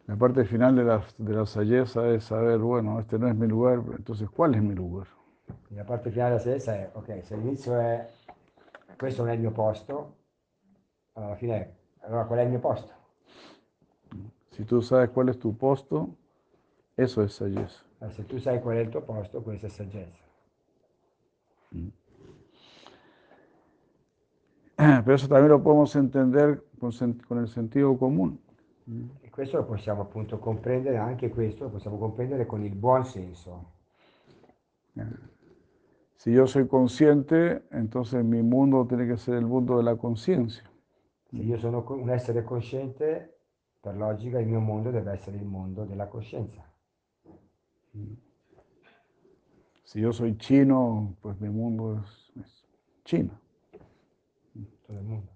La 0.06 0.16
parte 0.16 0.44
final 0.44 0.74
de 0.74 0.82
la, 0.82 1.06
de 1.16 1.32
la 1.32 1.46
saggezza 1.46 2.08
es 2.12 2.24
saber, 2.24 2.58
bueno, 2.58 2.98
este 2.98 3.18
no 3.18 3.28
es 3.28 3.34
mi 3.34 3.46
lugar, 3.46 3.82
entonces 3.96 4.28
¿cuál 4.28 4.54
es 4.54 4.62
mi 4.62 4.74
lugar? 4.74 5.06
la 5.68 5.84
parte 5.84 6.10
finale 6.10 6.30
della 6.30 6.40
saggezza 6.42 6.74
è, 6.74 6.90
ok, 6.92 7.24
se 7.24 7.36
l'inizio 7.36 7.78
è 7.78 8.10
questo 8.98 9.22
non 9.22 9.30
è 9.30 9.34
il 9.34 9.40
mio 9.40 9.52
posto, 9.52 10.16
alla 11.14 11.34
fine 11.36 11.56
è, 11.56 11.72
allora 12.00 12.24
qual 12.24 12.40
è 12.40 12.42
il 12.42 12.50
mio 12.50 12.58
posto? 12.58 12.92
Si 14.50 14.64
tú 14.64 14.82
sabes 14.82 15.10
cuál 15.10 15.28
es 15.28 15.38
tu 15.38 15.56
posto, 15.56 16.16
eso 16.96 17.22
es 17.22 17.32
saggezza. 17.34 17.84
Se 18.10 18.26
tu 18.26 18.38
sai 18.38 18.60
qual 18.60 18.76
è 18.76 18.80
il 18.80 18.90
tuo 18.90 19.00
posto, 19.02 19.40
questa 19.40 19.66
è 19.66 19.70
saggezza. 19.70 20.22
Pero 25.04 25.14
eso 25.14 25.28
también 25.28 25.50
lo 25.50 25.62
podemos 25.62 25.94
entender 25.96 26.64
con, 26.78 27.38
el 27.38 27.48
sentido 27.48 27.96
común. 27.96 28.40
E 29.22 29.30
questo 29.30 29.58
lo 29.58 29.66
possiamo 29.66 30.02
appunto 30.02 30.38
comprendere, 30.38 30.96
anche 30.96 31.30
questo 31.30 31.64
lo 31.64 31.70
possiamo 31.70 31.98
comprendere 31.98 32.46
con 32.46 32.64
il 32.64 32.74
buon 32.74 33.04
senso. 33.04 33.70
Si 36.16 36.32
yo 36.32 36.46
soy 36.46 36.66
consciente, 36.66 37.62
entonces 37.70 38.24
mi 38.24 38.42
mundo 38.42 38.84
tiene 38.86 39.06
que 39.06 39.16
ser 39.16 39.36
el 39.36 39.46
mundo 39.46 39.76
de 39.76 39.84
la 39.84 39.96
conciencia. 39.96 40.68
Se 41.30 41.36
io 41.36 41.58
sono 41.58 41.84
un 41.88 42.10
essere 42.10 42.44
cosciente, 42.44 43.38
per 43.80 43.96
logica 43.96 44.38
il 44.38 44.46
mio 44.46 44.60
mondo 44.60 44.90
deve 44.90 45.12
essere 45.12 45.36
il 45.36 45.44
mondo 45.44 45.84
della 45.84 46.06
coscienza. 46.08 46.62
Si 49.84 50.00
yo 50.00 50.12
soy 50.12 50.36
chino, 50.36 51.16
pues 51.20 51.38
mi 51.40 51.48
mundo 51.48 52.02
es, 52.02 52.32
es 52.36 53.41
Tutto 54.92 55.00
il 55.00 55.06
mondo. 55.06 55.30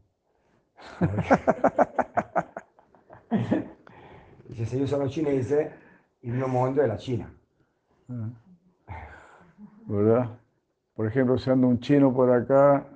Dice, 4.46 4.64
se 4.66 4.76
io 4.76 4.86
sono 4.86 5.08
cinese, 5.08 5.72
il 6.20 6.34
mio 6.34 6.46
mondo 6.46 6.82
è 6.82 6.86
la 6.86 6.98
Cina. 6.98 7.32
¿Verdad? 9.86 10.38
Por 10.94 11.06
ejemplo, 11.06 11.36
si 11.38 11.50
anda 11.50 11.66
un 11.66 11.78
chino 11.78 12.12
por 12.12 12.30
acá, 12.30 12.86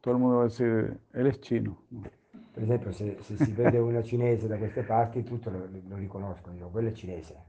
todo 0.00 0.14
el 0.14 0.20
mundo 0.20 0.36
va 0.36 0.42
a 0.42 0.46
decir, 0.48 0.98
él 1.12 1.26
es 1.26 1.38
chino. 1.40 1.76
Per 2.52 2.62
esempio, 2.62 2.92
se, 2.92 3.18
se 3.22 3.36
si 3.36 3.52
vede 3.52 3.78
uno 3.78 4.02
cinese 4.02 4.48
da 4.48 4.56
queste 4.56 4.82
parti, 4.82 5.22
tutti 5.22 5.50
lo, 5.50 5.68
lo 5.88 5.96
riconoscono, 5.96 6.52
dicono, 6.54 6.70
quello 6.70 6.88
è 6.88 6.92
cinese. 6.92 7.48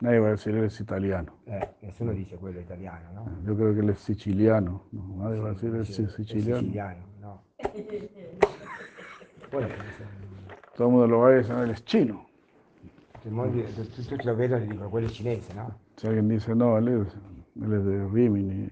Nadie 0.00 0.18
va 0.18 0.28
a 0.28 0.30
decir, 0.32 0.54
él 0.54 0.64
es 0.64 0.78
italiano. 0.80 1.38
Eh, 1.46 1.74
nessuno 1.80 2.12
dice 2.12 2.36
quello 2.36 2.58
è 2.58 2.62
italiano, 2.62 3.12
no? 3.12 3.26
Yo 3.44 3.54
creo 3.56 3.72
que 3.72 3.80
él 3.80 3.88
es 3.90 3.98
siciliano. 4.00 4.84
¿no? 4.92 5.22
Nadie 5.22 5.40
va 5.40 5.48
a 5.48 5.52
decir, 5.52 5.74
él 5.74 5.80
es 5.80 5.94
siciliano. 5.94 6.60
siciliano, 6.60 7.06
no. 7.20 7.45
Eh, 7.74 8.38
Todo 10.76 10.88
el 10.88 10.92
mundo 10.92 11.06
lo 11.06 11.18
va 11.20 11.28
a 11.28 11.30
decir, 11.32 11.52
"No, 11.54 11.62
él 11.62 11.70
es 11.70 11.84
chino. 11.84 12.26
tutti, 13.12 13.28
i 13.28 13.30
mondi- 13.30 13.64
tutti- 13.74 14.02
tutti 14.04 14.24
lo 14.24 14.34
vedono 14.36 14.62
e 14.62 14.66
dicono, 14.66 14.88
quello 14.90 15.06
è 15.06 15.10
cinese, 15.10 15.52
no? 15.54 15.78
Si 15.96 16.06
alguien 16.06 16.28
dice, 16.28 16.54
no, 16.54 16.76
él 16.76 16.88
es, 16.88 17.14
él 17.62 17.72
es 17.72 17.84
de 17.84 18.06
Rimini, 18.12 18.70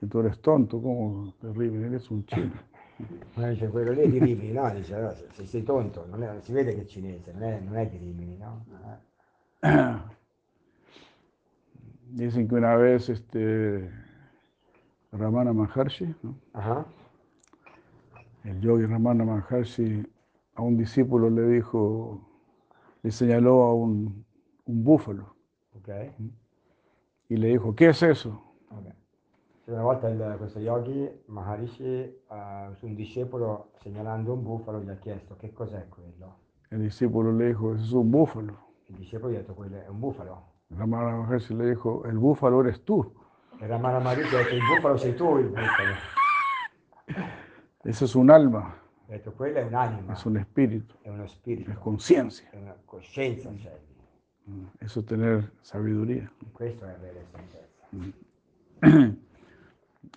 y 0.00 0.06
tú 0.06 0.20
eres 0.20 0.40
tonto, 0.40 0.80
¿cómo 0.80 1.34
de 1.40 1.52
Rimini? 1.52 1.84
Él 1.84 1.94
es 1.94 2.10
un 2.10 2.24
chino. 2.26 2.52
Uno 3.36 3.48
dice, 3.48 3.68
quello 3.68 3.92
lì 3.92 4.00
è 4.02 4.08
di 4.08 4.18
Rimini, 4.18 4.52
no? 4.52 4.70
Dice, 4.74 4.96
no, 4.98 5.12
se, 5.14 5.26
se 5.32 5.44
sei 5.46 5.62
tonto, 5.62 6.06
non, 6.08 6.22
è- 6.22 6.40
si 6.40 6.52
vede 6.52 6.74
che 6.74 6.80
è 6.82 6.86
cinese, 6.86 7.32
non 7.32 7.42
è, 7.42 7.60
non 7.60 7.76
è 7.76 7.86
di 7.86 7.98
Rimini, 7.98 8.36
no? 8.38 8.64
Dicen 12.08 12.48
que 12.48 12.54
una 12.56 12.76
vez 12.76 13.08
este, 13.10 13.90
Ramana 15.12 15.52
Maharshi, 15.52 16.14
¿no? 16.22 16.34
Ah, 16.54 16.84
el 18.46 18.60
yogi 18.60 18.86
Ramana 18.86 19.24
Maharshi, 19.24 20.06
a 20.54 20.62
un 20.62 20.76
discípulo 20.76 21.28
le 21.28 21.46
dijo, 21.48 22.20
le 23.02 23.10
señaló 23.10 23.62
a 23.64 23.74
un, 23.74 24.24
un 24.66 24.84
búfalo 24.84 25.34
y 27.28 27.36
le 27.36 27.48
dijo, 27.48 27.74
¿qué 27.74 27.88
es 27.88 28.02
eso? 28.02 28.42
Una 29.68 29.82
volta 29.82 30.08
il- 30.08 30.36
questo 30.38 30.60
yogi 30.60 31.10
Maharishi 31.26 32.08
a 32.28 32.70
un 32.82 32.94
discepolo 32.94 33.72
segnalando 33.82 34.34
un 34.34 34.44
bufalo 34.44 34.80
gli 34.80 34.90
ha 34.90 34.96
chiesto 34.98 35.36
che 35.36 35.52
cos'è 35.52 35.88
quello. 35.88 36.36
El 36.70 36.82
discípulo 36.82 37.32
le 37.32 37.48
dijo, 37.48 37.74
es 37.74 37.90
un 37.92 38.08
búfalo. 38.10 38.56
Il 38.88 38.96
discepolo 38.96 39.32
gli 39.32 39.36
ha 39.36 39.38
detto 39.40 39.54
quello 39.54 39.76
è 39.76 39.88
un 39.88 39.98
bufalo. 39.98 40.52
Ramana 40.68 41.16
Maharshi 41.16 41.54
le 41.56 41.68
dijo, 41.70 42.04
el 42.04 42.16
búfalo 42.16 42.60
eres 42.60 42.84
tú. 42.84 43.12
E 43.60 43.66
Ramana 43.66 43.98
Maharishi 43.98 44.36
ha 44.36 44.38
detto 44.38 44.54
il 44.54 44.62
bufalo 44.72 44.96
sei 44.98 45.16
tu 45.16 45.36
il 45.38 45.48
bufalo. 45.48 45.94
Eso 47.86 48.04
es 48.04 48.16
un 48.16 48.30
alma, 48.30 48.76
detto 49.06 49.32
quello 49.32 49.58
è 49.58 49.62
un'anima, 49.62 50.12
es 50.12 50.24
un 50.24 50.36
espíritu, 50.38 50.94
è 51.02 51.08
uno 51.08 51.22
es 51.22 51.38
conciencia. 51.78 52.42
è 52.50 52.56
una 52.56 52.76
coscienza 52.84 53.48
c'è 53.50 53.78
lì. 53.86 54.66
Eso 54.80 55.00
es 55.00 55.06
tener 55.06 55.52
sabiduría. 55.60 56.30
Questo 56.52 56.84
è 56.84 56.90
avere 56.90 57.26
saggezza. 57.30 57.86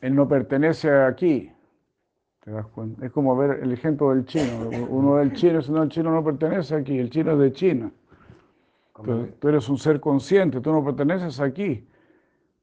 Él 0.01 0.13
no 0.13 0.27
pertenece 0.27 0.91
aquí. 0.91 1.51
¿Te 2.39 2.51
das 2.51 2.65
cuenta? 2.67 3.05
Es 3.05 3.11
como 3.11 3.35
ver 3.35 3.59
el 3.61 3.71
ejemplo 3.71 4.13
del 4.13 4.25
chino. 4.25 4.69
Uno 4.89 5.17
del 5.17 5.33
chino, 5.33 5.61
si 5.61 5.71
no, 5.71 5.83
el 5.83 5.89
chino 5.89 6.11
no 6.11 6.23
pertenece 6.23 6.75
aquí, 6.75 6.97
el 6.97 7.09
chino 7.09 7.33
es 7.33 7.39
de 7.39 7.51
China. 7.51 7.91
Tú, 9.03 9.27
tú 9.39 9.47
eres 9.47 9.69
un 9.69 9.77
ser 9.77 9.99
consciente, 9.99 10.59
tú 10.59 10.71
no 10.71 10.83
pertenenes 10.83 11.39
aquí. 11.39 11.87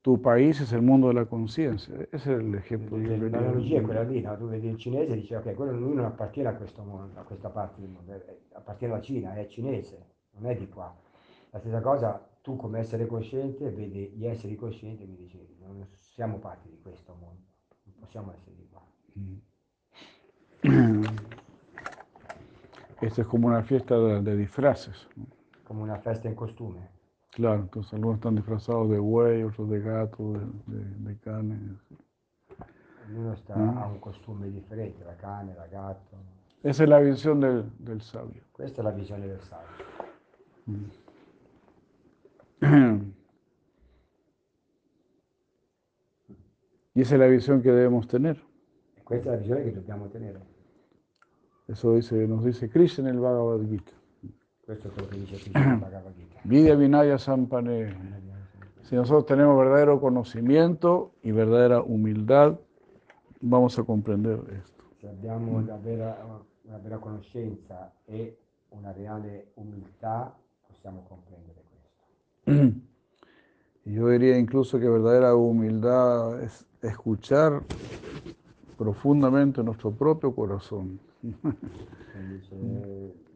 Tu 0.06 0.14
país 0.22 0.60
es 0.60 0.72
el 0.72 0.82
mundo 0.82 1.08
de 1.08 1.14
la 1.14 1.24
conciencia. 1.24 1.92
Ese 2.12 2.16
es 2.16 2.26
el 2.38 2.54
ejemplo. 2.54 2.96
que 2.96 3.08
quería 3.08 3.28
L'analogia 3.28 3.80
è 3.80 3.82
quella 3.82 4.04
lì, 4.04 4.20
no? 4.20 4.36
tu 4.36 4.46
vedi 4.46 4.68
il 4.68 4.78
cinese 4.78 5.14
e 5.14 5.16
dici 5.16 5.34
ok, 5.34 5.52
quello 5.54 5.72
lui 5.72 5.96
non 5.96 6.04
appartiene 6.04 6.48
a 6.48 6.54
questo 6.54 6.84
mondo, 6.84 7.18
a 7.18 7.24
questa 7.24 7.50
parte 7.50 7.80
del 7.80 7.90
mondo, 7.90 8.12
è- 8.12 8.38
appartiene 8.52 8.92
alla 8.92 9.02
Cina, 9.02 9.34
è 9.34 9.48
cinese, 9.48 10.06
non 10.34 10.46
è 10.48 10.54
di 10.54 10.68
qua. 10.68 10.94
La 11.50 11.58
stessa 11.58 11.80
cosa, 11.80 12.24
tu 12.40 12.54
come 12.54 12.78
essere 12.78 13.08
cosciente 13.08 13.68
vedi 13.70 14.10
gli 14.10 14.26
esseri 14.26 14.54
coscienti 14.54 15.02
e 15.02 15.06
mi 15.06 15.16
dici 15.16 15.44
non 15.58 15.84
siamo 15.98 16.38
parte 16.38 16.68
di 16.68 16.78
questo 16.80 17.12
mondo, 17.18 17.42
non 17.82 17.94
possiamo 17.98 18.32
essere 18.32 18.54
di 18.54 18.68
qua. 18.70 18.84
Esta 23.00 23.22
es 23.22 23.26
como 23.26 23.48
una 23.48 23.64
fiesta 23.64 23.98
de, 23.98 24.22
de 24.22 24.36
disfraces. 24.36 25.08
¿no? 25.16 25.26
Come 25.64 25.82
una 25.82 25.98
festa 25.98 26.28
in 26.28 26.36
costume. 26.36 26.94
Claro, 27.36 27.60
entonces 27.64 27.92
algunos 27.92 28.14
están 28.16 28.34
disfrazados 28.34 28.88
de 28.88 28.98
buey, 28.98 29.42
otros 29.42 29.68
de 29.68 29.80
gato, 29.80 30.32
de, 30.32 30.40
de- 30.74 31.10
de 31.10 31.18
carne. 31.18 31.58
Ognuno 33.06 33.36
sta, 33.36 33.54
Mm. 33.54 33.76
ha 33.76 33.86
un 33.88 34.00
costume 34.00 34.46
differente, 34.48 35.04
la 35.04 35.14
cane, 35.18 35.54
la 35.54 35.66
gatto. 35.66 36.16
Esa 36.62 36.84
es 36.84 36.88
la 36.88 36.98
visión 36.98 37.38
del, 37.40 37.70
del 37.78 38.00
sabio. 38.00 38.42
Questa 38.52 38.80
è 38.80 38.84
la 38.84 38.90
visione 38.90 39.26
del 39.28 39.40
saggio. 39.42 39.84
Y 46.94 47.02
esa 47.02 47.14
es 47.16 47.20
la 47.20 47.26
visión 47.26 47.60
que 47.62 47.70
debemos 47.70 48.08
tener. 48.08 48.42
Questa 49.04 49.28
è 49.28 49.32
la 49.32 49.38
visione 49.38 49.64
che 49.64 49.72
dobbiamo 49.74 50.08
tenere. 50.08 50.40
Eso 51.68 51.92
dice, 51.94 52.26
nos 52.26 52.42
dice 52.42 52.70
Krishna 52.70 53.10
en 53.10 53.16
el 53.16 53.20
Bhagavad 53.20 53.60
Gita. 53.68 53.92
Questo 54.66 54.88
è 54.88 54.90
quello 54.90 55.08
che 55.08 55.18
dice. 55.18 55.50
Vidya 56.42 56.74
Vinaya 56.74 57.16
Sampane. 57.18 58.24
Si 58.82 58.96
nosotros 58.96 59.24
tenemos 59.24 59.56
verdadero 59.56 60.00
conocimiento 60.00 61.12
y 61.22 61.30
verdadera 61.30 61.80
humildad, 61.82 62.58
vamos 63.40 63.78
a 63.78 63.84
comprender 63.84 64.40
esto. 64.58 64.82
Se 65.00 65.08
abbiamo 65.08 65.52
una 65.58 65.76
vera, 65.76 66.18
una 66.64 66.78
vera 66.78 66.98
conoscenza 66.98 67.92
e 68.06 68.38
una 68.70 68.90
reale 68.90 69.52
umiltà, 69.54 70.36
possiamo 70.66 71.04
comprendere 71.08 71.62
questo. 71.70 72.80
Yo 73.84 74.08
diría 74.08 74.36
incluso 74.36 74.80
que 74.80 74.88
verdadera 74.88 75.36
humildad 75.36 76.42
es 76.42 76.66
escuchar 76.82 77.62
profundamente 78.76 79.62
nuestro 79.62 79.90
propio 79.90 80.32
corazón. 80.32 80.98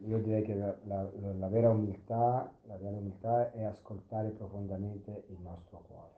Io 0.07 0.17
direi 0.19 0.41
che 0.43 0.55
la, 0.55 0.75
la- 0.85 1.09
la 1.39 1.47
vera 1.47 1.69
umiltà, 1.69 2.51
la 2.67 2.77
reale 2.77 2.97
umiltà 2.97 3.51
è 3.51 3.63
ascoltare 3.63 4.29
profondamente 4.29 5.23
il 5.29 5.37
nostro 5.41 5.83
cuore. 5.87 6.09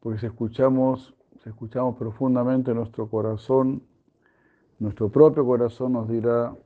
Porque 0.00 0.18
si 0.18 0.26
escuchamos, 0.26 1.14
si 1.42 1.48
escuchamos 1.48 1.96
profundamente 1.96 2.74
nuestro 2.74 3.08
corazón, 3.08 3.82
nuestro 4.78 5.08
propio 5.08 5.44
corazón 5.44 5.92
nos 5.92 6.08
dirá 6.08 6.56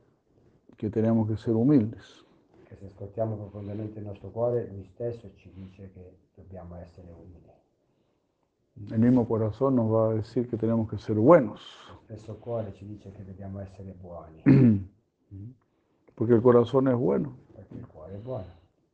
que 0.77 0.89
tenemos 0.89 1.27
que 1.29 1.37
ser 1.37 1.53
humildes. 1.53 2.23
Che 2.65 2.75
se 2.75 2.85
ascoltiamo 2.87 3.35
profondamente 3.35 3.99
il 3.99 4.05
nostro 4.05 4.29
cuore, 4.31 4.67
lui 4.67 4.83
stesso 4.85 5.33
ci 5.35 5.51
dice 5.53 5.91
che 5.93 6.17
dobbiamo 6.33 6.75
essere 6.77 7.11
umili. 7.11 7.52
El 8.91 8.99
mismo 8.99 9.27
corazón 9.27 9.75
nos 9.75 9.91
va 9.91 10.09
a 10.11 10.13
decir 10.15 10.49
que 10.49 10.57
tenemos 10.57 10.89
que 10.89 10.97
ser 10.97 11.15
buenos. 11.15 11.61
Lo 11.89 12.01
stesso 12.17 12.39
cuore 12.39 12.73
ci 12.73 12.85
dice 12.85 13.11
che 13.11 13.23
dobbiamo 13.23 13.59
essere 13.59 13.93
buoni, 13.93 14.41
Porque 16.15 16.33
el 16.35 16.41
corazón 16.41 16.87
es 16.87 16.95
bueno. 16.95 17.35
perché 17.55 17.75
il 17.75 17.87
cuore 17.87 18.15
è 18.15 18.19
buono. 18.19 18.45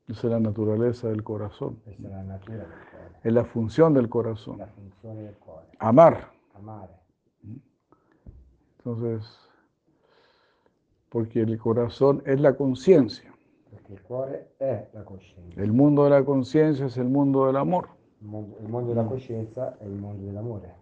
Esa 0.07 0.27
es 0.27 0.31
la 0.33 0.39
naturaleza 0.39 1.07
del 1.09 1.21
corazón. 1.23 1.75
Questa 1.83 2.07
è 2.07 2.11
la 2.11 2.23
natura 2.23 2.57
del 2.57 2.67
cuore, 2.67 3.19
Es 3.23 3.33
la 3.33 3.45
función 3.45 3.93
del 3.93 4.09
corazón. 4.09 4.57
la 4.57 4.67
funzione 4.67 5.21
del 5.23 5.35
cuore, 5.37 5.67
Amar. 5.79 6.31
amare. 6.55 6.93
Entonces, 8.77 9.25
porque 11.09 11.41
el 11.41 11.57
corazón 11.57 12.21
es 12.25 12.39
la 12.39 12.55
conciencia. 12.55 13.33
Il 13.89 14.01
cuore 14.03 14.51
è 14.59 14.87
la 14.93 15.03
coscienza. 15.03 15.61
El 15.61 15.71
mundo 15.73 16.03
de 16.03 16.11
la 16.11 16.23
conciencia 16.23 16.85
es 16.85 16.97
el 16.97 17.09
mundo 17.09 17.47
del 17.47 17.55
amor. 17.57 17.89
Il 18.21 18.27
mondo, 18.27 18.87
della 18.87 19.03
coscienza 19.05 19.77
è 19.77 19.85
il 19.85 19.91
mondo 19.95 20.25
dell'amore. 20.25 20.75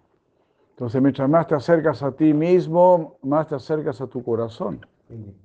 Entonces, 0.69 1.01
mientras 1.01 1.29
más 1.29 1.47
te 1.47 1.55
acercas 1.55 2.01
a 2.03 2.11
ti 2.11 2.33
mismo, 2.33 3.17
más 3.23 3.47
te 3.47 3.55
acercas 3.55 3.99
a 4.01 4.07
tu 4.07 4.23
corazón. 4.23 4.79
Quindi 5.07 5.35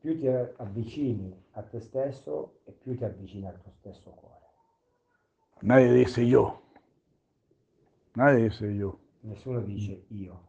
più 0.00 0.18
ti 0.18 0.28
avvicini 0.28 1.34
a 1.52 1.62
te 1.62 1.80
stesso 1.80 2.60
e 2.64 2.72
più 2.72 2.96
ti 2.96 3.04
avvicini 3.04 3.46
al 3.46 3.58
tuo 3.60 3.72
stesso 3.72 4.10
cuore. 4.10 4.34
Nadie 5.62 5.92
dice 5.92 6.22
yo. 6.26 6.60
Nadie 8.14 8.44
dice 8.44 8.66
yo. 8.74 8.98
Nessuno 9.20 9.60
dice 9.60 10.04
io, 10.08 10.40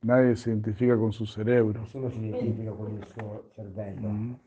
Nadie 0.00 0.34
se 0.34 0.50
identifica 0.50 0.96
con 0.96 1.12
su 1.12 1.24
cerebro. 1.24 1.80
nessuno 1.80 2.10
si 2.10 2.18
identifica 2.18 2.72
con 2.72 2.92
il 2.92 3.06
suo 3.06 3.44
cervello. 3.54 4.38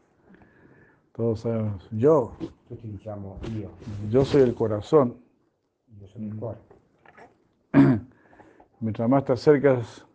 Todos 1.13 1.39
sabemos, 1.39 1.87
yo, 1.91 2.35
Tutti 2.67 2.89
diciamo 2.89 3.39
io, 3.53 3.71
yo 4.09 4.25
soy 4.25 4.41
el 4.41 4.53
corazón. 4.53 5.15
Cuore. 6.39 6.59
Mientras 8.79 9.09
más 9.09 9.25
te 9.25 9.33
acercas 9.33 10.05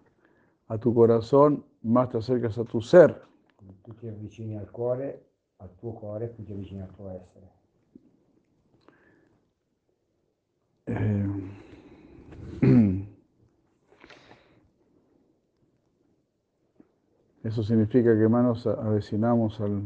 a 0.68 0.78
tu 0.78 0.94
corazón, 0.94 1.64
más 1.82 2.08
te 2.10 2.18
acercas 2.18 2.58
a 2.58 2.64
tu 2.64 2.80
ser. 2.80 3.22
Più 3.84 3.94
ti 3.94 4.08
avvicini 4.08 4.56
al 4.56 4.70
cuore, 4.70 5.22
al 5.58 5.70
tuo 5.76 5.94
cuore, 5.94 6.28
più 6.28 6.44
ti 6.44 6.52
avvicini 6.52 6.82
al 6.82 6.90
tuo 6.94 7.10
essere. 7.10 7.50
Eh, 10.86 11.28
Eso 17.42 17.62
significa 17.62 18.16
que 18.16 18.28
más 18.28 18.44
nos 18.44 18.66
avecinamos 18.66 19.60
al, 19.60 19.82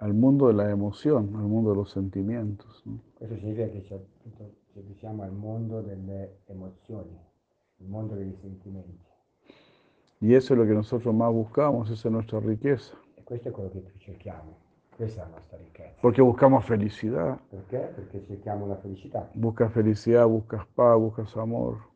al 0.00 0.14
mundo 0.14 0.48
de 0.48 0.54
la 0.54 0.70
emoción, 0.70 1.30
al 1.36 1.46
mundo 1.46 1.70
de 1.70 1.76
los 1.76 1.90
sentimientos. 1.90 2.82
¿no? 2.86 2.98
Questo 3.14 3.36
significa 3.36 3.68
che 3.68 3.82
ci, 3.82 3.92
appunto, 3.92 4.50
ci 4.72 4.78
avviciniamo 4.78 5.22
al 5.22 5.32
mondo 5.32 5.82
delle 5.82 6.40
emozioni, 6.46 7.18
il 7.78 7.86
mondo 7.86 8.14
dei 8.14 8.34
sentimenti. 8.40 9.08
Y 10.22 10.34
eso 10.34 10.52
es 10.52 10.58
lo 10.58 10.66
que 10.66 10.74
nosotros 10.74 11.14
más 11.14 11.32
buscamos, 11.32 11.88
esa 11.90 12.08
es 12.08 12.12
nuestra 12.12 12.40
riqueza. 12.40 12.94
E 13.14 13.22
questo 13.22 13.48
è 13.48 13.52
quello 13.52 13.70
che 13.70 13.78
più 13.80 13.98
cerchiamo. 13.98 14.56
Questa 14.96 15.22
è 15.22 15.24
la 15.24 15.30
nostra 15.36 15.56
ricchezza. 15.56 15.98
Porque 16.00 16.22
buscamos 16.22 16.64
felicidad. 16.64 17.38
Perché? 17.48 17.92
Perché 17.94 18.24
cerchiamo 18.26 18.66
la 18.66 18.76
felicità. 18.76 19.30
Buscas 19.32 19.72
felicidad, 19.72 20.26
buscas 20.26 20.66
paz, 20.74 20.98
buscas 20.98 21.36
amor. 21.36 21.89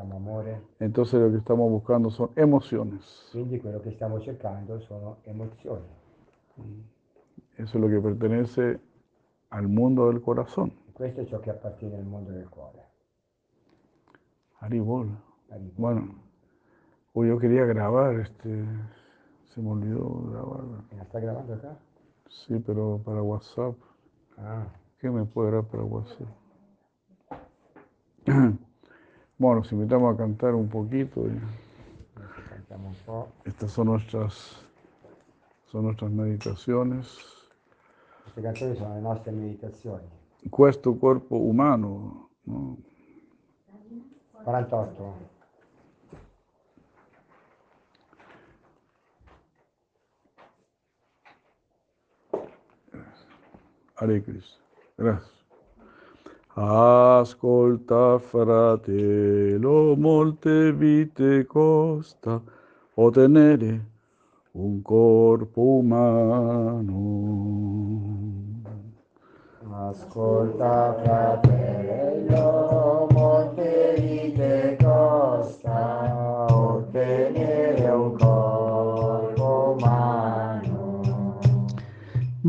Amore. 0.00 0.60
Entonces 0.78 1.20
lo 1.20 1.30
que 1.30 1.38
estamos 1.38 1.70
buscando 1.70 2.10
son 2.10 2.30
emociones. 2.36 3.28
Quindi 3.32 3.58
quello 3.58 3.80
che 3.80 3.92
stiamo 3.92 4.20
cercando 4.20 4.80
sono 4.80 5.18
emozioni. 5.24 5.86
Eso 7.56 7.78
es 7.78 7.82
lo 7.82 7.88
que 7.88 8.00
pertenece 8.00 8.80
al 9.50 9.68
mundo 9.68 10.08
del 10.08 10.20
corazón. 10.20 10.72
Questo 10.92 11.22
è 11.22 11.24
ciò 11.24 11.40
che 11.40 11.50
appartiene 11.50 11.96
al 11.96 12.04
mondo 12.04 12.30
del 12.30 12.48
cuore. 12.48 12.84
Haribol. 14.58 15.08
Arrivo. 15.50 15.72
Bueno, 15.76 16.14
hoy 17.14 17.28
yo 17.28 17.38
quería 17.38 17.64
grabar, 17.64 18.20
este, 18.20 18.64
se 19.46 19.60
me 19.60 19.70
olvidó 19.70 20.30
grabar. 20.30 20.64
¿La 20.96 21.04
sta 21.04 21.20
gravando 21.20 21.54
acá? 21.54 21.78
Sí, 22.28 22.58
pero 22.58 23.00
para 23.04 23.22
WhatsApp. 23.22 23.74
Ah, 24.36 24.66
¿Qué 24.98 25.10
me 25.10 25.24
puede 25.24 25.52
dar 25.52 25.64
para 25.64 25.82
WhatsApp? 25.82 26.28
Bueno, 29.38 29.60
los 29.60 29.72
invitamos 29.72 30.14
a 30.14 30.18
cantar 30.18 30.54
un 30.54 30.68
poquito. 30.68 31.22
po'. 33.06 33.28
estas 33.46 33.70
son 33.72 33.86
nuestras, 33.86 34.62
son 35.64 35.84
nuestras 35.84 36.10
meditaciones. 36.10 37.18
Meditazioni. 39.32 40.04
Questo 40.50 40.94
cuerpo 40.94 41.36
humano, 41.36 42.28
¿no? 42.44 42.76
48. 44.44 45.14
Hare 53.96 54.22
Krishna. 54.22 54.64
Gracias. 54.96 55.39
Ascolta, 56.62 58.18
fratello, 58.18 59.96
molte 59.96 60.74
vite 60.74 61.46
costa 61.46 62.38
ottenere 62.96 63.86
un 64.52 64.82
corpo 64.82 65.78
umano. 65.78 66.92
Ascolta 69.70 70.96
fratello, 71.02 72.99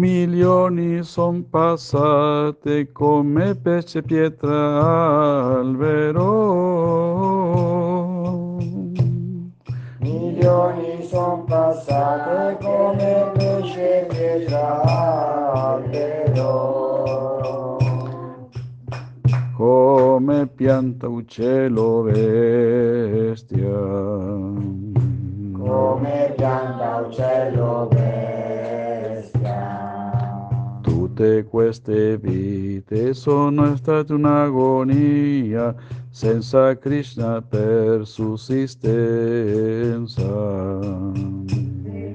Milioni 0.02 1.04
son 1.04 1.44
passate 1.44 2.92
come 2.92 3.54
pesce 3.54 4.02
pietra 4.02 5.60
al 5.60 5.76
vero. 5.78 6.26
Milioni 10.00 11.04
son 11.04 11.46
passate 11.46 12.58
come 12.60 13.32
pesce 13.36 14.08
pietra 14.10 14.82
al 14.82 15.84
vero. 15.90 17.78
come 19.56 20.48
pianta 20.48 21.08
uccello 21.08 22.02
bestia. 22.02 23.70
Come 25.54 26.34
pianta 26.36 27.06
uccello 27.06 27.88
bestia. 27.92 29.81
Tu 31.12 31.18
te 31.18 31.44
queste 31.44 32.18
vite 32.18 33.14
sono 33.14 33.76
state 33.76 34.14
un'agonia 34.14 35.76
senza 36.10 36.78
Krishna 36.78 37.42
per 37.42 38.08
sussistenza. 38.08 38.90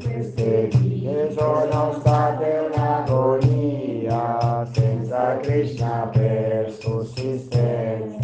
Queste 0.02 0.68
vite 0.72 1.30
sono 1.36 1.92
state 1.98 2.70
un'agonia 2.72 4.66
senza 4.72 5.36
Krishna 5.42 6.08
per 6.12 6.72
sussistenza. 6.72 8.15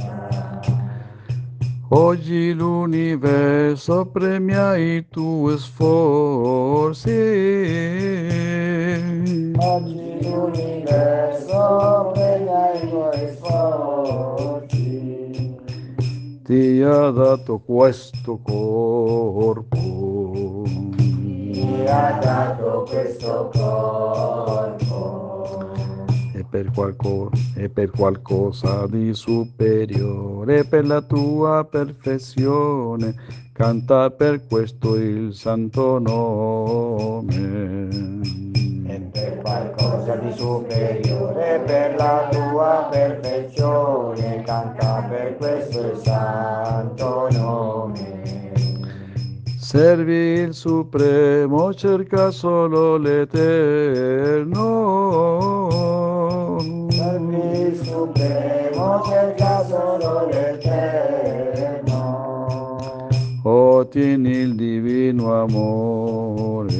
Oggi 1.94 2.54
l'universo 2.54 4.06
premia 4.06 4.76
i 4.78 5.06
tuoi 5.10 5.58
sforzi. 5.58 7.10
Oggi 9.58 10.18
l'universo 10.22 12.10
prega 12.14 12.72
i 12.72 12.88
tuoi 12.88 13.36
sforzi. 13.36 14.70
Ti 16.42 16.82
ha 16.82 17.10
dato 17.10 17.58
questo 17.58 18.38
corpo. 18.38 19.76
Ti 20.96 21.84
ha 21.86 22.18
dato 22.22 22.86
questo 22.88 23.50
corpo. 23.52 25.31
Per, 26.52 26.70
qualco- 26.74 27.30
e 27.54 27.70
per 27.70 27.90
qualcosa 27.90 28.86
di 28.86 29.14
superiore, 29.14 30.66
per 30.66 30.84
la 30.86 31.00
tua 31.00 31.64
perfezione, 31.64 33.14
canta 33.54 34.10
per 34.10 34.46
questo 34.46 34.96
il 34.96 35.32
santo 35.32 35.98
nome. 35.98 37.88
E 38.86 38.98
per 39.10 39.38
qualcosa 39.38 40.14
di 40.16 40.30
superiore, 40.32 41.62
per 41.64 41.94
la 41.96 42.28
tua 42.30 42.86
perfezione, 42.90 44.42
canta 44.42 45.06
per 45.08 45.36
questo 45.38 45.80
il 45.80 45.96
santo 45.96 47.28
nome. 47.32 48.20
Servi 49.56 50.40
il 50.40 50.52
Supremo, 50.52 51.72
cerca 51.72 52.30
solo 52.30 52.98
l'Eterno. 52.98 54.42
Il 57.62 57.76
Supremo, 57.76 59.00
cerca 59.04 59.64
solo 59.64 60.26
l'Eterno. 60.26 61.86
Ottieni 63.44 64.30
il 64.30 64.56
divino 64.56 65.40
amore. 65.40 66.74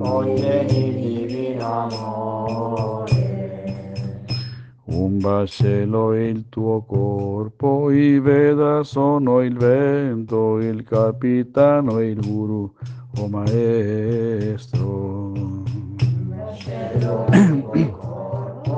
Ottieni 0.00 0.88
il 0.88 1.26
divino 1.26 1.64
amore. 1.64 3.10
Un 4.86 5.18
vascello 5.18 6.14
il 6.14 6.48
tuo 6.48 6.82
corpo, 6.82 7.92
i 7.92 8.18
Veda 8.18 8.82
sono 8.82 9.40
il 9.40 9.56
vento, 9.56 10.58
il 10.58 10.82
capitano 10.82 12.00
il 12.00 12.18
guru, 12.20 12.68
o 13.18 13.28
maestro. 13.28 14.90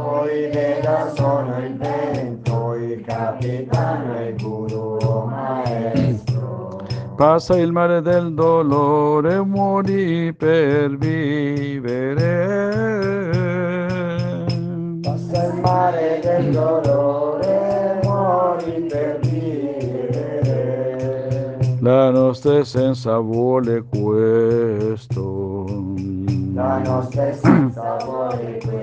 Poi 0.05 0.51
Veda 0.51 1.15
sono 1.15 1.65
il 1.65 1.79
vento, 1.79 2.75
il 2.75 3.01
capitano 3.07 4.19
e 4.19 4.29
il 4.29 4.37
guru 4.37 4.99
o 5.01 5.25
maestro. 5.25 6.83
Passa 7.17 7.57
il 7.57 7.73
mare 7.73 8.03
del 8.03 8.35
dolore, 8.35 9.43
muori 9.43 10.31
per 10.35 10.99
vivere. 10.99 12.19
Passa 15.01 15.45
il 15.47 15.55
mare 15.63 16.21
del 16.23 16.51
dolore, 16.51 18.01
muori 18.03 18.87
per 18.87 19.21
vivere. 19.23 20.19
La 21.81 22.11
nostra 22.11 22.59
essenza 22.59 23.17
vuole 23.21 23.83
questo. 23.89 25.65
La 26.53 26.79
nostra 26.79 27.29
essenza 27.29 27.97
vuole 28.05 28.61
questo. 28.63 28.74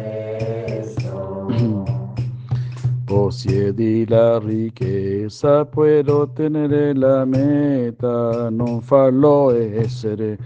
Possiedi 3.11 4.07
la 4.07 4.39
ricchezza, 4.39 5.65
puoi 5.65 5.99
ottenere 6.07 6.93
la 6.93 7.25
meta, 7.25 8.49
non 8.49 8.79
farlo 8.79 9.51
essere 9.51 10.37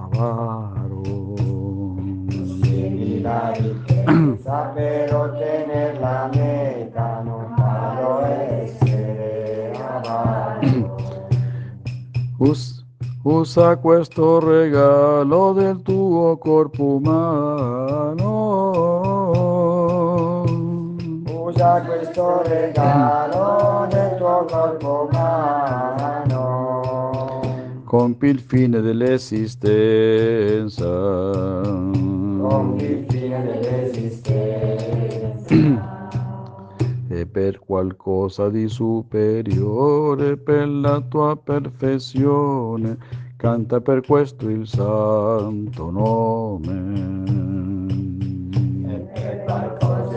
avaro. 0.00 1.02
Possiedi 2.24 3.20
la 3.20 3.52
ricchezza 3.52 4.72
per 4.74 5.14
ottenere 5.14 5.98
la 6.00 6.30
meta, 6.32 7.20
non 7.22 7.52
farlo 7.58 8.24
essere 8.24 9.72
avaro. 9.76 10.96
Us- 12.40 12.86
usa 13.24 13.76
questo 13.76 14.40
regalo 14.40 15.52
del 15.52 15.82
tuo 15.82 16.38
corpo 16.38 16.84
umano. 16.94 18.24
Usa 21.64 21.80
questo 21.80 22.42
regalo 22.42 23.86
del 23.88 24.16
tuo 24.18 24.44
corpo 24.46 25.08
umano. 25.10 26.90
Compi 27.84 28.26
il 28.26 28.40
fine 28.40 28.82
dell'esistenza. 28.82 30.84
Compi 32.42 32.84
il 32.84 33.06
fine 33.08 33.42
dell'esistenza. 33.44 35.94
E 37.08 37.26
per 37.26 37.60
qualcosa 37.60 38.48
di 38.50 38.68
superiore, 38.68 40.36
per 40.36 40.68
la 40.68 41.00
tua 41.00 41.36
perfezione, 41.36 42.98
canta 43.36 43.80
per 43.80 44.04
questo 44.04 44.48
il 44.48 44.66
santo 44.66 45.88
E 45.88 45.90
nome. 45.90 47.24
per 49.46 49.73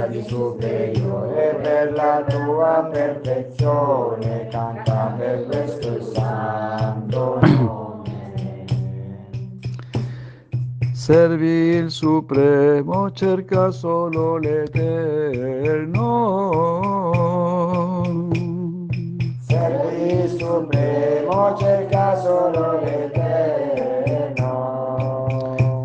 qualcosa 0.07 0.09
di 0.09 0.23
superiore, 0.23 1.59
per 1.61 1.91
la 1.93 2.23
tua 2.27 2.89
perfezione, 2.91 4.47
canta 4.49 5.13
per 5.17 5.45
questo 5.45 5.87
il 5.89 6.03
santo 6.03 7.39
nome. 7.41 8.65
Servi 10.93 11.75
il 11.75 11.91
Supremo, 11.91 13.11
cerca 13.11 13.71
solo 13.71 14.37
l'Eterno. 14.37 16.05
Servi 19.47 20.23
il 20.23 20.29
Supremo, 20.29 21.55
cerca 21.57 22.17
solo 22.17 22.79
l'Eterno. 22.81 23.15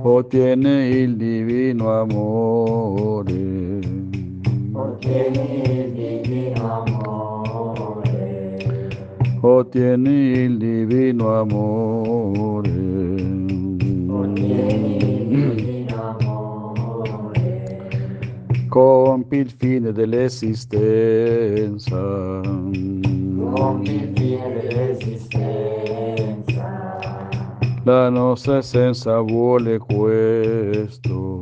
Ottiene 0.04 0.88
il 0.88 1.16
divino 1.16 2.00
amore. 2.00 3.91
Ottieni 4.82 5.62
il 5.62 5.92
divino 5.92 6.82
amore. 6.82 8.58
Ottieni 9.40 10.10
il 10.10 10.58
divino 10.58 11.38
amore. 11.38 12.70
Ottieni 14.08 14.96
il 14.96 15.28
divino 15.28 16.16
amore. 16.18 17.78
Compi 18.68 19.36
il 19.36 19.54
fine 19.56 19.92
dell'esistenza. 19.92 22.40
Compi 23.54 23.94
il 23.94 24.12
fine 24.16 24.62
dell'esistenza. 24.62 26.98
La 27.84 28.08
nostra 28.08 28.56
essenza 28.56 29.20
vuole 29.20 29.78
questo. 29.78 31.41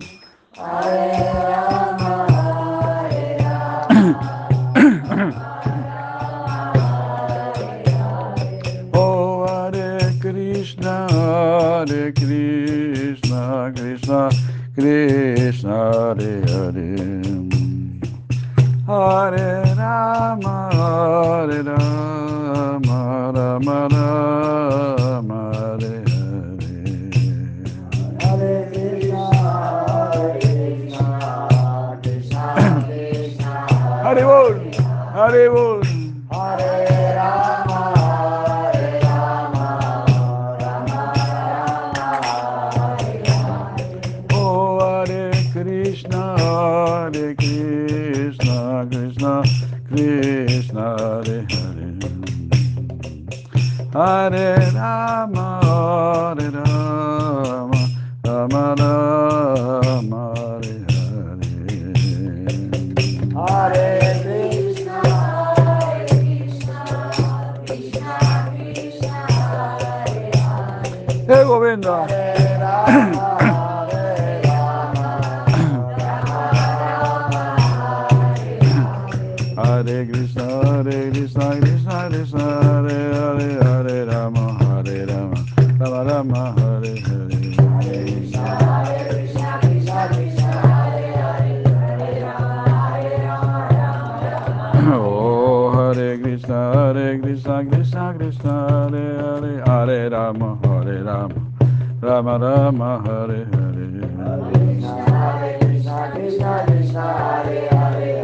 Oh, 8.93 9.45
Krishna 10.19 11.07
Hare 11.11 12.11
Hare. 16.49 17.21
Hare 18.87 19.75
Rama 19.77 20.69
Hare 20.73 21.63
Rama 21.63 23.31
Rama 23.35 23.37
Rama 23.69 23.87
Hare 35.31 35.47
Bol 35.49 35.81
Hare 36.29 37.15
Rama, 37.15 37.81
Hare 37.95 38.99
Rama, 38.99 39.67
Rama 40.59 40.99
Rama, 41.15 42.09
Hare 42.75 43.23
Hare. 43.23 44.27
Oh 44.33 44.79
Hare 44.81 45.31
Krishna 45.53 46.35
Hare 46.37 47.33
Krishna 47.35 48.85
Krishna 48.91 49.43
Krishna 49.87 50.85
Hare 50.99 51.47
Hare 51.47 51.87
Hare 53.93 54.71
Rama 54.75 55.47
Hare 55.63 56.51
Rama 58.25 58.65
Hare. 71.41 71.47
Govinda 71.47 72.05
Hare 72.07 72.57
Hare 72.59 73.31
Hare 73.97 74.41
Hare. 74.45 74.81
Hare 79.55 80.05
Krishna 80.05 80.45
Hare 80.63 81.11
Krishna 81.11 81.59
Krishna 81.59 82.09
Krishna 82.09 82.45
Hare 82.63 82.97
Hare 83.13 83.63
Hare 83.63 84.05
Rama 84.05 84.45
Hare 84.59 85.05
Rama 85.05 85.45
Rama 85.79 86.03
Rama 86.03 86.53
Hare 86.57 86.93
Hare 87.01 87.39
Oh 94.93 95.71
Hare 95.71 96.17
Krishna 96.19 96.73
Hare 96.73 97.19
Krishna 97.19 97.65
Krishna 97.65 98.13
Krishna 98.17 98.53
Hare 98.69 99.05
Hare 99.21 99.63
Hare 99.65 100.09
Rama 100.09 100.49
Hare 100.60 100.60
Rama 101.03 101.35
Rama 102.01 102.37
Rama 102.37 103.01
Hare 103.03 103.45
Hare 103.51 103.85
Hare 104.17 104.53
Krishna 104.53 104.93
Hare 105.09 105.57
Krishna 105.59 106.11
Krishna 106.13 106.63
Krishna 106.67 107.05
Hare 107.17 107.67
Hare 107.69 108.21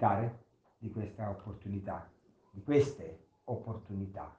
Approfittare 0.00 0.44
di 0.78 0.90
questa 0.90 1.28
opportunità, 1.28 2.10
di 2.50 2.62
queste 2.62 3.26
opportunità, 3.44 4.34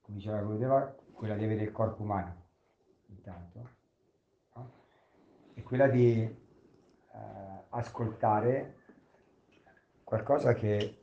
come 0.00 0.16
diceva 0.16 0.42
Gurudeva, 0.42 0.96
quella 1.12 1.36
di 1.36 1.44
avere 1.44 1.62
il 1.62 1.72
corpo 1.72 2.02
umano, 2.02 2.42
intanto, 3.06 3.70
no? 4.54 4.72
e 5.54 5.62
quella 5.62 5.86
di 5.86 6.22
eh, 6.22 6.38
ascoltare 7.68 8.78
qualcosa 10.02 10.54
che 10.54 10.98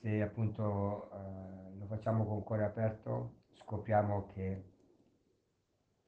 se 0.00 0.22
appunto 0.22 1.10
eh, 1.12 1.76
lo 1.76 1.86
facciamo 1.86 2.24
con 2.24 2.42
cuore 2.42 2.64
aperto 2.64 3.34
scopriamo 3.52 4.26
che 4.32 4.64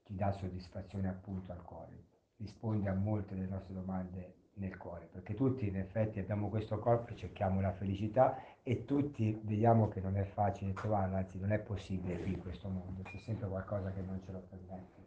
ti 0.05 0.15
dà 0.15 0.33
soddisfazione 0.33 1.09
appunto 1.09 1.53
al 1.53 1.63
cuore, 1.63 2.07
risponde 2.39 2.89
a 2.89 2.95
molte 2.95 3.35
delle 3.35 3.47
nostre 3.47 3.75
domande 3.75 4.40
nel 4.55 4.77
cuore, 4.77 5.09
perché 5.11 5.35
tutti 5.35 5.67
in 5.67 5.77
effetti 5.77 6.19
abbiamo 6.19 6.49
questo 6.49 6.79
corpo 6.79 7.13
e 7.13 7.17
cerchiamo 7.17 7.61
la 7.61 7.73
felicità 7.73 8.43
e 8.63 8.85
tutti 8.85 9.39
vediamo 9.43 9.89
che 9.89 10.01
non 10.01 10.17
è 10.17 10.25
facile 10.25 10.73
trovarla, 10.73 11.19
anzi 11.19 11.39
non 11.39 11.53
è 11.53 11.59
possibile 11.59 12.21
qui 12.21 12.33
in 12.33 12.41
questo 12.41 12.69
mondo, 12.69 13.03
c'è 13.03 13.19
sempre 13.19 13.49
qualcosa 13.49 13.91
che 13.93 14.03
non 14.03 14.21
ce 14.23 14.33
lo 14.33 14.43
permette. 14.49 15.01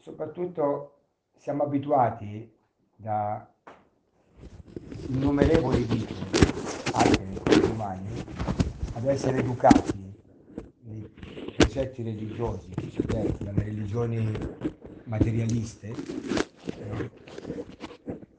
Soprattutto 0.00 0.94
siamo 1.36 1.64
abituati 1.64 2.50
da 2.96 3.46
innumerevoli 5.08 5.82
vite, 5.82 6.14
anche 6.94 7.22
nei 7.22 7.36
corpi 7.36 7.70
umani, 7.70 8.24
ad 8.94 9.04
essere 9.04 9.40
educati 9.40 10.14
nei 10.84 11.06
precetti 11.54 12.02
religiosi 12.02 12.70
dalle 13.04 13.62
religioni 13.62 14.32
materialiste, 15.10 15.92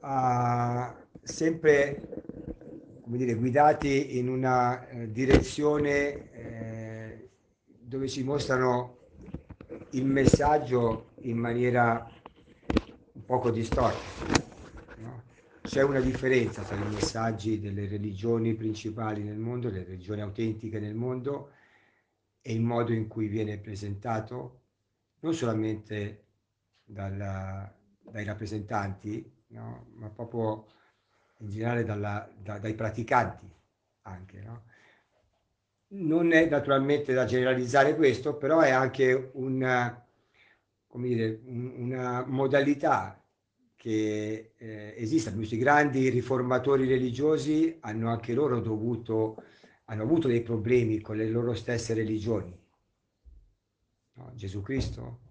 eh, 0.00 0.92
sempre 1.22 2.02
come 3.02 3.16
dire, 3.18 3.34
guidati 3.34 4.16
in 4.16 4.28
una 4.28 4.88
eh, 4.88 5.12
direzione 5.12 6.30
eh, 6.32 7.28
dove 7.78 8.08
ci 8.08 8.24
mostrano 8.24 9.00
il 9.90 10.06
messaggio 10.06 11.10
in 11.20 11.36
maniera 11.36 12.10
un 13.12 13.24
poco 13.26 13.50
distorte. 13.50 14.40
No? 14.96 15.24
C'è 15.60 15.82
una 15.82 16.00
differenza 16.00 16.62
tra 16.62 16.76
i 16.76 16.88
messaggi 16.88 17.60
delle 17.60 17.86
religioni 17.86 18.54
principali 18.54 19.22
nel 19.22 19.36
mondo, 19.36 19.68
le 19.68 19.84
religioni 19.84 20.22
autentiche 20.22 20.80
nel 20.80 20.94
mondo, 20.94 21.50
e 22.40 22.54
il 22.54 22.62
modo 22.62 22.94
in 22.94 23.08
cui 23.08 23.26
viene 23.26 23.58
presentato, 23.58 24.60
non 25.20 25.34
solamente 25.34 26.21
dalla, 26.92 27.72
dai 28.00 28.24
rappresentanti, 28.24 29.30
no? 29.48 29.86
ma 29.94 30.10
proprio 30.10 30.66
in 31.38 31.48
generale 31.50 31.84
dalla, 31.84 32.28
da, 32.36 32.58
dai 32.58 32.74
praticanti 32.74 33.50
anche. 34.02 34.40
No? 34.40 34.64
Non 35.88 36.32
è 36.32 36.48
naturalmente 36.48 37.12
da 37.12 37.24
generalizzare 37.24 37.96
questo, 37.96 38.36
però 38.36 38.60
è 38.60 38.70
anche 38.70 39.30
una, 39.34 40.06
dire, 40.94 41.40
una 41.44 42.24
modalità 42.26 43.22
che 43.74 44.52
eh, 44.56 44.94
esiste. 44.96 45.34
Questi 45.34 45.58
grandi 45.58 46.08
riformatori 46.08 46.86
religiosi 46.86 47.76
hanno 47.80 48.10
anche 48.10 48.32
loro 48.32 48.60
dovuto, 48.60 49.42
hanno 49.86 50.02
avuto 50.02 50.28
dei 50.28 50.42
problemi 50.42 51.00
con 51.00 51.16
le 51.16 51.28
loro 51.28 51.54
stesse 51.54 51.92
religioni. 51.92 52.56
No? 54.14 54.32
Gesù 54.34 54.62
Cristo, 54.62 55.21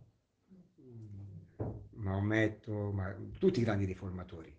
Maometto, 2.02 2.92
ma 2.92 3.16
tutti 3.38 3.60
i 3.60 3.64
grandi 3.64 3.86
riformatori, 3.86 4.56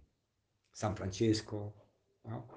San 0.70 0.94
Francesco. 0.94 1.74
No? 2.22 2.48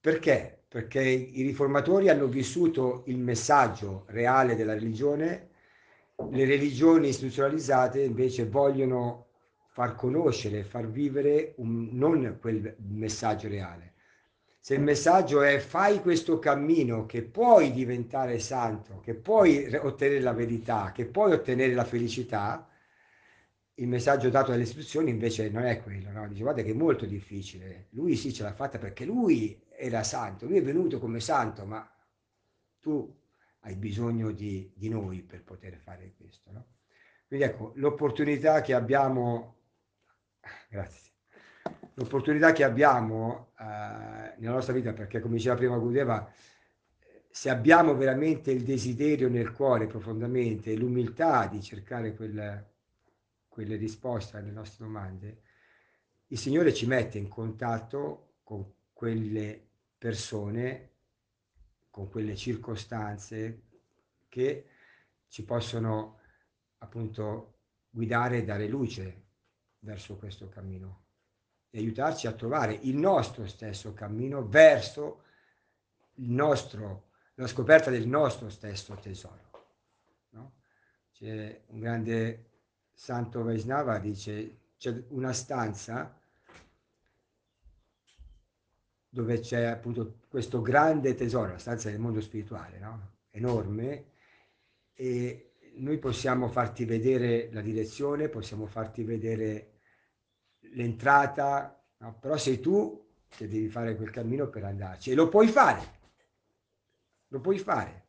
Perché? 0.00 0.64
Perché 0.66 1.02
i 1.02 1.42
riformatori 1.42 2.08
hanno 2.08 2.26
vissuto 2.26 3.04
il 3.06 3.18
messaggio 3.18 4.04
reale 4.08 4.56
della 4.56 4.74
religione, 4.74 5.50
le 6.30 6.44
religioni 6.44 7.08
istituzionalizzate 7.08 8.02
invece 8.02 8.46
vogliono 8.48 9.28
far 9.68 9.94
conoscere, 9.94 10.64
far 10.64 10.88
vivere 10.88 11.54
un, 11.58 11.90
non 11.92 12.38
quel 12.40 12.74
messaggio 12.78 13.48
reale. 13.48 13.94
Se 14.58 14.74
il 14.74 14.82
messaggio 14.82 15.42
è 15.42 15.58
fai 15.58 16.00
questo 16.00 16.38
cammino 16.38 17.06
che 17.06 17.22
puoi 17.22 17.72
diventare 17.72 18.38
santo, 18.38 19.00
che 19.00 19.14
puoi 19.14 19.74
ottenere 19.74 20.20
la 20.20 20.32
verità, 20.32 20.92
che 20.92 21.06
puoi 21.06 21.32
ottenere 21.32 21.74
la 21.74 21.84
felicità, 21.84 22.68
il 23.82 23.88
messaggio 23.88 24.30
dato 24.30 24.52
dalle 24.52 24.62
istituzioni 24.62 25.10
invece 25.10 25.50
non 25.50 25.64
è 25.64 25.82
quello, 25.82 26.10
no? 26.12 26.28
dice 26.28 26.42
guarda 26.42 26.62
che 26.62 26.70
è 26.70 26.74
molto 26.74 27.04
difficile, 27.04 27.88
lui 27.90 28.14
sì 28.14 28.32
ce 28.32 28.44
l'ha 28.44 28.54
fatta 28.54 28.78
perché 28.78 29.04
lui 29.04 29.60
era 29.76 30.04
santo, 30.04 30.46
lui 30.46 30.58
è 30.58 30.62
venuto 30.62 31.00
come 31.00 31.18
santo, 31.18 31.66
ma 31.66 31.84
tu 32.78 33.12
hai 33.60 33.74
bisogno 33.74 34.30
di, 34.30 34.72
di 34.76 34.88
noi 34.88 35.22
per 35.22 35.42
poter 35.42 35.76
fare 35.78 36.14
questo. 36.16 36.52
No? 36.52 36.66
Quindi 37.26 37.44
ecco, 37.44 37.72
l'opportunità 37.74 38.60
che 38.60 38.72
abbiamo, 38.72 39.56
grazie, 40.70 41.10
l'opportunità 41.94 42.52
che 42.52 42.62
abbiamo 42.62 43.52
eh, 43.58 43.64
nella 44.38 44.54
nostra 44.54 44.74
vita, 44.74 44.92
perché 44.92 45.18
come 45.18 45.36
diceva 45.36 45.56
prima 45.56 45.76
Gudeva, 45.76 46.32
se 47.28 47.50
abbiamo 47.50 47.96
veramente 47.96 48.52
il 48.52 48.62
desiderio 48.62 49.28
nel 49.28 49.50
cuore 49.52 49.86
profondamente, 49.86 50.76
l'umiltà 50.76 51.46
di 51.46 51.60
cercare 51.60 52.14
quel, 52.14 52.70
quelle 53.52 53.76
risposte 53.76 54.38
alle 54.38 54.50
nostre 54.50 54.86
domande, 54.86 55.42
il 56.28 56.38
Signore 56.38 56.72
ci 56.72 56.86
mette 56.86 57.18
in 57.18 57.28
contatto 57.28 58.36
con 58.42 58.64
quelle 58.94 59.68
persone, 59.98 60.90
con 61.90 62.08
quelle 62.08 62.34
circostanze 62.34 63.64
che 64.30 64.66
ci 65.28 65.44
possono 65.44 66.20
appunto 66.78 67.58
guidare 67.90 68.38
e 68.38 68.44
dare 68.44 68.66
luce 68.68 69.22
verso 69.80 70.16
questo 70.16 70.48
cammino 70.48 71.04
e 71.68 71.78
aiutarci 71.78 72.26
a 72.26 72.32
trovare 72.32 72.72
il 72.72 72.96
nostro 72.96 73.46
stesso 73.46 73.92
cammino 73.92 74.48
verso 74.48 75.24
il 76.14 76.30
nostro, 76.30 77.10
la 77.34 77.46
scoperta 77.46 77.90
del 77.90 78.06
nostro 78.06 78.48
stesso 78.48 78.94
tesoro. 78.94 79.50
No? 80.30 80.52
C'è 81.12 81.64
un 81.66 81.80
grande 81.80 82.51
Santo 83.02 83.42
Vaisnava 83.42 83.98
dice 83.98 84.58
c'è 84.76 85.02
una 85.08 85.32
stanza 85.32 86.16
dove 89.08 89.40
c'è 89.40 89.64
appunto 89.64 90.20
questo 90.28 90.62
grande 90.62 91.16
tesoro, 91.16 91.50
la 91.50 91.58
stanza 91.58 91.90
del 91.90 91.98
mondo 91.98 92.20
spirituale, 92.20 92.78
no? 92.78 93.14
enorme, 93.30 94.04
e 94.92 95.54
noi 95.78 95.98
possiamo 95.98 96.46
farti 96.46 96.84
vedere 96.84 97.50
la 97.50 97.60
direzione, 97.60 98.28
possiamo 98.28 98.66
farti 98.66 99.02
vedere 99.02 99.80
l'entrata, 100.60 101.84
no? 101.96 102.16
però 102.20 102.36
sei 102.36 102.60
tu 102.60 103.04
che 103.26 103.48
devi 103.48 103.68
fare 103.68 103.96
quel 103.96 104.10
cammino 104.10 104.48
per 104.48 104.62
andarci 104.62 105.10
e 105.10 105.14
lo 105.16 105.28
puoi 105.28 105.48
fare, 105.48 105.98
lo 107.26 107.40
puoi 107.40 107.58
fare. 107.58 108.06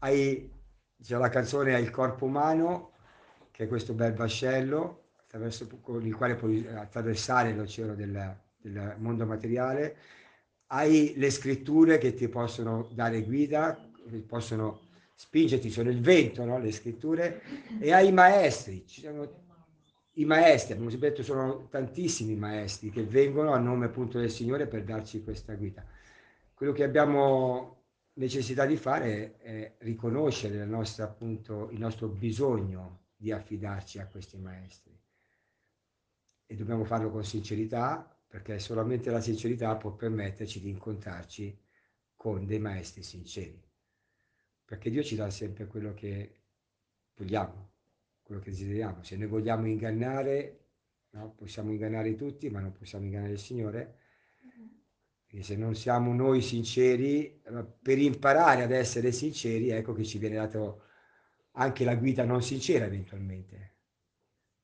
Hai, 0.00 0.52
c'è 1.00 1.16
la 1.16 1.30
canzone 1.30 1.74
Hai 1.74 1.82
il 1.82 1.90
corpo 1.90 2.26
umano, 2.26 2.91
che 3.52 3.64
è 3.64 3.68
questo 3.68 3.92
bel 3.92 4.14
vascello 4.14 5.02
con 5.80 6.04
il 6.04 6.14
quale 6.14 6.34
puoi 6.34 6.66
attraversare 6.66 7.54
l'oceano 7.54 7.94
del, 7.94 8.36
del 8.56 8.96
mondo 8.98 9.24
materiale, 9.24 9.96
hai 10.66 11.14
le 11.16 11.30
scritture 11.30 11.98
che 11.98 12.14
ti 12.14 12.28
possono 12.28 12.88
dare 12.92 13.22
guida, 13.22 13.90
che 14.10 14.18
possono 14.18 14.80
spingerti, 15.14 15.70
sono 15.70 15.90
il 15.90 16.00
vento, 16.00 16.44
no? 16.44 16.58
le 16.58 16.72
scritture, 16.72 17.40
e 17.78 17.92
hai 17.92 18.08
i 18.08 18.12
maestri, 18.12 18.84
i 20.14 20.24
maestri, 20.24 20.72
abbiamo 20.72 20.90
sempre 20.90 21.10
detto 21.10 21.22
sono 21.22 21.68
tantissimi 21.70 22.34
maestri 22.34 22.90
che 22.90 23.04
vengono 23.04 23.52
a 23.52 23.58
nome 23.58 23.86
appunto 23.86 24.18
del 24.18 24.30
Signore 24.30 24.66
per 24.66 24.84
darci 24.84 25.22
questa 25.22 25.54
guida. 25.54 25.84
Quello 26.52 26.72
che 26.72 26.84
abbiamo 26.84 27.84
necessità 28.14 28.66
di 28.66 28.76
fare 28.76 29.38
è, 29.38 29.74
riconoscere 29.78 30.60
appunto, 30.98 31.70
il 31.70 31.78
nostro 31.78 32.08
bisogno 32.08 33.01
di 33.22 33.30
affidarci 33.30 34.00
a 34.00 34.08
questi 34.08 34.36
maestri. 34.36 35.00
E 36.44 36.56
dobbiamo 36.56 36.82
farlo 36.82 37.08
con 37.08 37.24
sincerità, 37.24 38.20
perché 38.26 38.58
solamente 38.58 39.10
la 39.10 39.20
sincerità 39.20 39.76
può 39.76 39.94
permetterci 39.94 40.60
di 40.60 40.70
incontrarci 40.70 41.56
con 42.16 42.44
dei 42.46 42.58
maestri 42.58 43.04
sinceri. 43.04 43.62
Perché 44.64 44.90
Dio 44.90 45.04
ci 45.04 45.14
dà 45.14 45.30
sempre 45.30 45.66
quello 45.66 45.94
che 45.94 46.42
vogliamo, 47.14 47.74
quello 48.22 48.40
che 48.40 48.50
desideriamo. 48.50 49.04
Se 49.04 49.16
noi 49.16 49.28
vogliamo 49.28 49.68
ingannare, 49.68 50.70
no? 51.10 51.32
possiamo 51.34 51.70
ingannare 51.70 52.16
tutti, 52.16 52.50
ma 52.50 52.58
non 52.58 52.72
possiamo 52.72 53.04
ingannare 53.04 53.34
il 53.34 53.38
Signore. 53.38 53.98
E 55.28 55.44
se 55.44 55.54
non 55.54 55.76
siamo 55.76 56.12
noi 56.12 56.42
sinceri, 56.42 57.40
per 57.80 57.98
imparare 57.98 58.64
ad 58.64 58.72
essere 58.72 59.12
sinceri, 59.12 59.68
ecco 59.70 59.92
che 59.92 60.04
ci 60.04 60.18
viene 60.18 60.34
dato 60.34 60.90
anche 61.52 61.84
la 61.84 61.96
guida 61.96 62.24
non 62.24 62.42
sincera 62.42 62.86
eventualmente, 62.86 63.76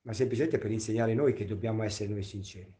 ma 0.03 0.13
semplicemente 0.13 0.59
per 0.59 0.71
insegnare 0.71 1.15
noi 1.15 1.33
che 1.33 1.45
dobbiamo 1.45 1.83
essere 1.83 2.11
noi 2.11 2.23
sinceri. 2.23 2.75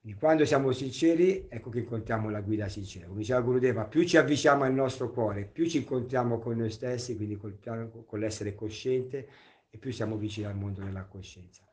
Quindi 0.00 0.18
quando 0.18 0.44
siamo 0.44 0.70
sinceri, 0.72 1.46
ecco 1.48 1.68
che 1.70 1.80
incontriamo 1.80 2.30
la 2.30 2.40
guida 2.40 2.68
sincera. 2.68 3.06
Come 3.06 3.20
diceva 3.20 3.40
Gurudeva, 3.40 3.86
più 3.86 4.04
ci 4.04 4.16
avviciniamo 4.16 4.62
al 4.62 4.72
nostro 4.72 5.10
cuore, 5.10 5.44
più 5.44 5.66
ci 5.66 5.78
incontriamo 5.78 6.38
con 6.38 6.56
noi 6.56 6.70
stessi, 6.70 7.16
quindi 7.16 7.36
col, 7.36 7.58
con 8.06 8.18
l'essere 8.18 8.54
cosciente, 8.54 9.28
e 9.68 9.78
più 9.78 9.92
siamo 9.92 10.16
vicini 10.16 10.46
al 10.46 10.56
mondo 10.56 10.82
della 10.82 11.04
coscienza. 11.04 11.64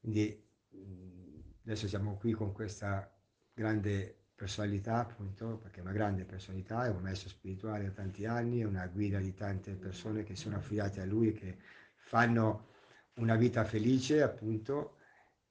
Quindi 0.00 0.48
adesso 1.62 1.86
siamo 1.86 2.16
qui 2.16 2.32
con 2.32 2.52
questa 2.52 3.14
grande 3.52 4.19
personalità, 4.40 5.00
appunto, 5.00 5.58
perché 5.58 5.80
è 5.80 5.82
una 5.82 5.92
grande 5.92 6.24
personalità, 6.24 6.86
è 6.86 6.88
un 6.88 7.02
maestro 7.02 7.28
spirituale 7.28 7.84
da 7.84 7.90
tanti 7.90 8.24
anni, 8.24 8.60
è 8.60 8.64
una 8.64 8.86
guida 8.86 9.18
di 9.18 9.34
tante 9.34 9.74
persone 9.74 10.22
che 10.22 10.34
sono 10.34 10.56
affidate 10.56 11.02
a 11.02 11.04
lui 11.04 11.34
che 11.34 11.58
fanno 11.96 12.68
una 13.16 13.36
vita 13.36 13.64
felice, 13.64 14.22
appunto, 14.22 14.96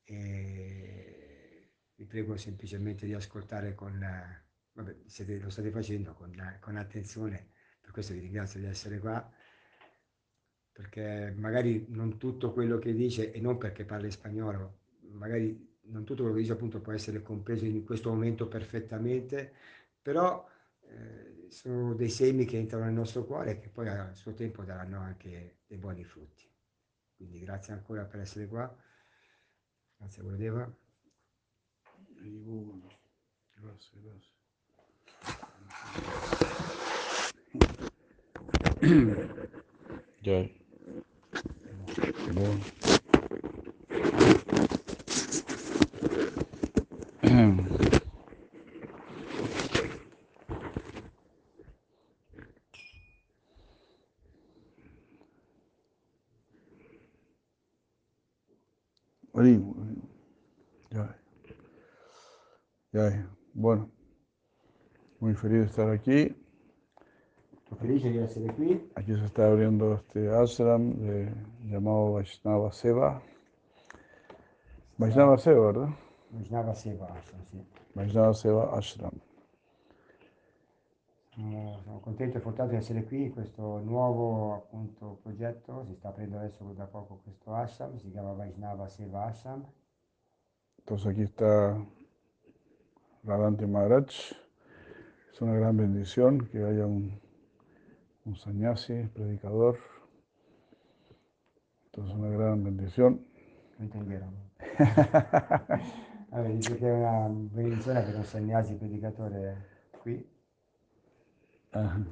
e 0.06 1.72
vi 1.94 2.06
prego 2.06 2.36
semplicemente 2.36 3.06
di 3.06 3.14
ascoltare 3.14 3.76
con, 3.76 4.04
vabbè, 4.74 4.98
siete, 5.06 5.38
lo 5.38 5.52
state 5.52 5.70
facendo 5.70 6.16
con, 6.16 6.34
con 6.60 6.76
attenzione, 6.76 7.52
per 7.80 7.92
questo 7.92 8.14
vi 8.14 8.22
ringrazio 8.22 8.60
di 8.60 8.66
essere 8.66 8.98
qua, 8.98 9.32
perché 10.72 11.32
magari 11.38 11.86
non 11.90 12.18
tutto 12.18 12.52
quello 12.54 12.80
che 12.80 12.96
dice, 12.96 13.32
e 13.32 13.40
non 13.40 13.60
perché 13.60 13.86
parla 13.86 14.10
spagnolo, 14.10 14.80
magari 15.12 15.69
non 15.90 16.04
tutto 16.04 16.22
quello 16.22 16.36
che 16.36 16.42
dice 16.42 16.54
appunto 16.54 16.80
può 16.80 16.94
essere 16.94 17.22
compreso 17.22 17.66
in 17.66 17.84
questo 17.84 18.10
momento 18.10 18.48
perfettamente, 18.48 19.54
però 20.02 20.48
eh, 20.82 21.46
sono 21.50 21.94
dei 21.94 22.10
semi 22.10 22.46
che 22.46 22.58
entrano 22.58 22.86
nel 22.86 22.94
nostro 22.94 23.26
cuore 23.26 23.52
e 23.52 23.60
che 23.60 23.70
poi 23.70 23.88
a 23.88 24.14
suo 24.14 24.34
tempo 24.34 24.64
daranno 24.64 25.00
anche 25.00 25.60
dei 25.68 25.78
buoni 25.78 26.04
frutti. 26.04 26.48
Quindi 27.16 27.40
grazie 27.40 27.74
ancora 27.74 28.06
per 28.06 28.22
essere 28.22 28.48
qua, 28.48 28.74
grazie 29.98 30.24
Guardeva. 30.24 30.74
Grazie, 33.56 34.00
grazie. 34.02 34.38
Già. 40.22 40.50
Buono. 42.32 42.98
Ya. 60.92 61.16
Ya. 62.92 63.30
Bueno. 63.54 63.90
Muy 65.22 65.34
feliz 65.36 65.60
de 65.60 65.66
estar 65.66 65.90
aquí. 65.90 66.36
Aquí 68.96 69.16
se 69.16 69.26
está 69.26 69.48
abriendo 69.48 69.94
este 69.94 70.30
ashram 70.30 70.94
eh, 71.00 71.34
llamado 71.64 72.14
Vaishnava 72.14 72.74
Seva. 72.74 73.22
Vaishnava 74.98 75.38
Seva, 75.38 75.68
¿verdad? 75.68 75.90
Vaishnava 76.32 76.74
Seva 76.74 77.08
Ashram, 77.08 77.44
sì. 77.50 77.66
Vaishnava 77.94 78.34
Seva 78.34 78.72
Ashram. 78.72 79.20
Sono, 81.30 81.80
sono 81.84 82.00
contento 82.00 82.38
e 82.38 82.42
fortunato 82.42 82.72
di 82.72 82.78
essere 82.78 83.04
qui 83.04 83.24
in 83.24 83.32
questo 83.32 83.80
nuovo 83.80 84.56
appunto 84.56 85.20
progetto. 85.22 85.86
Si 85.86 85.96
sta 85.96 86.10
aprendo 86.10 86.38
adesso 86.38 86.64
da 86.74 86.86
poco 86.86 87.22
questo 87.24 87.54
ashram, 87.54 87.98
si 87.98 88.12
chiama 88.12 88.34
Vaishnava 88.34 88.88
Seva 88.88 89.26
Ashram. 89.26 89.66
Entonces 90.80 91.08
aquí 91.08 91.22
está 91.22 91.78
Radhanti 93.24 93.66
Maharaj. 93.66 94.10
Es 95.32 95.42
una 95.42 95.54
gran 95.54 95.78
bendición 95.78 96.48
que 96.48 96.64
haya 96.64 96.86
un, 96.86 97.20
un 98.26 98.36
sannyasi, 98.36 99.04
predicador. 99.14 99.78
Entonces 101.86 102.16
una 102.16 102.30
gran 102.30 102.64
bendición. 102.64 103.26
Lo 103.78 103.86
intendieron. 103.86 104.34
Allora, 106.32 106.50
dice 106.50 106.78
che 106.78 106.88
è 106.88 106.94
una 106.94 107.28
benedizione 107.28 108.04
per 108.04 108.16
un 108.16 108.24
sannyasi 108.24 108.76
predicatore 108.76 109.90
qui. 110.02 110.24
Ajá. 111.72 112.06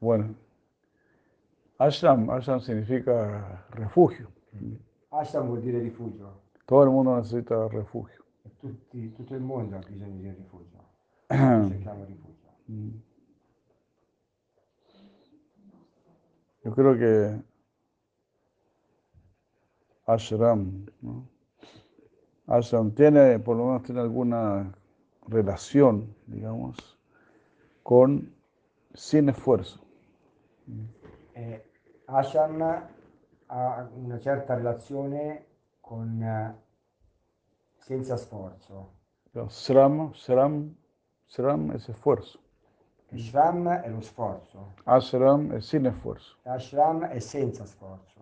Bueno, 0.00 0.34
ashram, 1.78 2.28
ashram 2.30 2.60
significa 2.60 3.64
refugio. 3.70 4.30
Ashram 5.10 5.46
vuol 5.46 5.60
dire 5.60 5.78
rifugio. 5.80 6.42
Todo 6.66 6.82
el 6.82 6.90
mundo 6.90 7.14
necesita 7.16 7.66
refugio. 7.68 8.24
Tutti- 8.58 9.12
tutto 9.12 9.34
il 9.34 9.40
mondo 9.40 9.76
ha 9.76 9.82
bisogno 9.88 10.20
di 10.20 10.28
un 10.28 10.34
rifugio. 10.36 10.84
Cerchiamo 11.68 12.04
rifugio. 12.04 12.34
Yo 16.62 16.72
creo 16.74 16.96
que 16.96 17.42
ashram, 20.06 20.86
¿no? 21.00 21.28
Ashram 22.46 22.90
tiene, 22.94 23.38
por 23.38 23.56
lo 23.56 23.66
menos 23.66 23.82
tiene 23.82 24.00
alguna 24.00 24.72
relación, 25.28 26.14
digamos, 26.26 26.76
con 27.82 28.34
sin 28.94 29.28
esfuerzo. 29.28 29.80
E 31.34 31.64
ashram 32.06 32.62
ha 33.48 33.88
una 33.94 34.18
certa 34.18 34.54
relazione 34.54 35.46
con 35.80 36.22
eh, 36.22 36.54
senza 37.78 38.16
sforzo. 38.16 38.92
Sram, 39.48 40.12
sram, 40.14 40.74
sram 41.26 41.70
es 41.72 41.88
esfuerzo. 41.88 42.40
Shram 43.14 43.68
è 43.68 43.88
lo 43.88 44.00
sforzo, 44.00 44.74
Ashram 44.84 45.52
es 45.52 45.66
sin 45.66 45.86
esfuerzo. 45.86 46.36
ashram 46.44 47.04
è 47.04 47.20
senza 47.20 47.64
sforzo. 47.64 48.20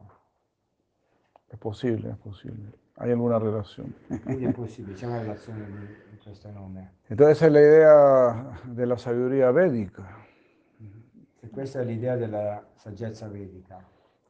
Es 1.48 1.58
posible, 1.58 2.10
es 2.10 2.18
posible. 2.18 2.72
Hay 2.96 3.10
alguna 3.10 3.38
relación. 3.38 3.94
Entonces 7.08 7.36
esa 7.36 7.46
es 7.46 7.52
la 7.52 7.60
idea 7.60 8.58
de 8.64 8.86
la 8.86 8.98
sabiduría 8.98 9.50
védica, 9.50 10.02
E 11.42 11.50
questa 11.50 11.82
è 11.82 11.84
l'idea 11.84 12.16
della 12.16 12.64
saggezza 12.74 13.28
vedica, 13.28 13.78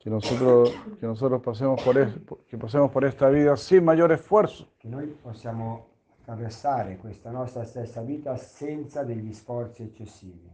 que 0.01 0.11
nosotros, 0.11 0.75
que 0.99 1.07
nosotros 1.07 1.41
pasemos, 1.41 1.81
por 1.81 1.97
es- 1.97 2.13
que 2.49 2.59
pasemos 2.59 2.91
por 2.91 3.05
esta 3.05 3.29
vida 3.29 3.57
sin 3.57 3.85
mayor 3.85 4.11
esfuerzo. 4.11 4.67
che 4.79 4.89
noi 4.89 5.07
possiamo 5.07 5.91
attraversare 6.19 6.97
questa 6.97 7.31
nostra 7.31 7.63
stessa 7.65 8.01
vita 8.03 8.37
senza 8.37 9.05
degli 9.05 9.33
sforzi 9.33 9.85
eccessivi, 9.85 10.51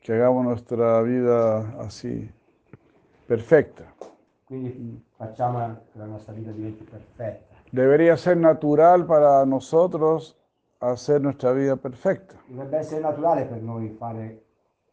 que 0.00 0.12
hagamos 0.14 0.44
nuestra 0.44 1.02
vida 1.02 1.78
así, 1.80 2.30
perfecta. 3.26 3.84
Quindi 4.48 5.04
facciamo 5.14 5.58
la 5.92 6.04
nostra 6.06 6.32
vita 6.32 6.50
diventi 6.50 6.82
perfetta. 6.82 7.54
Debería 7.70 8.16
ser 8.16 8.38
natural 8.38 9.04
para 9.04 9.44
nosotros 9.44 10.34
hacer 10.80 11.20
nuestra 11.20 11.52
vida 11.52 11.76
perfecta, 11.76 12.34
Dovrebbe 12.46 12.78
essere 12.78 13.02
naturale 13.02 13.44
per 13.44 13.60
noi 13.60 13.90
fare 13.90 14.42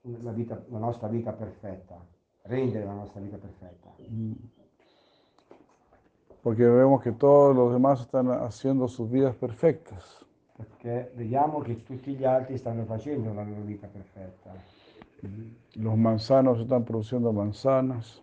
la, 0.01 0.32
vita- 0.32 0.62
la 0.70 0.80
nostra 0.80 1.08
vita 1.08 1.32
perfetta, 1.32 1.95
rendere 2.43 2.84
la 2.84 2.93
nostra 2.93 3.22
vita 3.22 3.38
perfetta, 3.38 3.89
porque 6.41 6.66
vemos 6.68 7.01
que 7.01 7.14
todos 7.14 7.56
los 7.56 7.72
demás 7.72 8.01
están 8.01 8.30
haciendo 8.30 8.88
sus 8.89 9.10
vidas 9.10 9.36
perfectas. 9.36 10.26
perché 10.58 11.12
vediamo 11.16 11.60
che 11.60 11.82
tutti 11.84 12.14
gli 12.14 12.24
altri 12.26 12.58
stanno 12.58 12.84
facendo 12.86 13.34
la 13.34 13.43
loro 13.43 13.62
vita 13.62 13.88
perfetta. 13.88 14.51
Los 15.76 15.97
manzanos 15.97 16.60
están 16.60 16.84
produciendo 16.84 17.32
manzanas, 17.34 18.22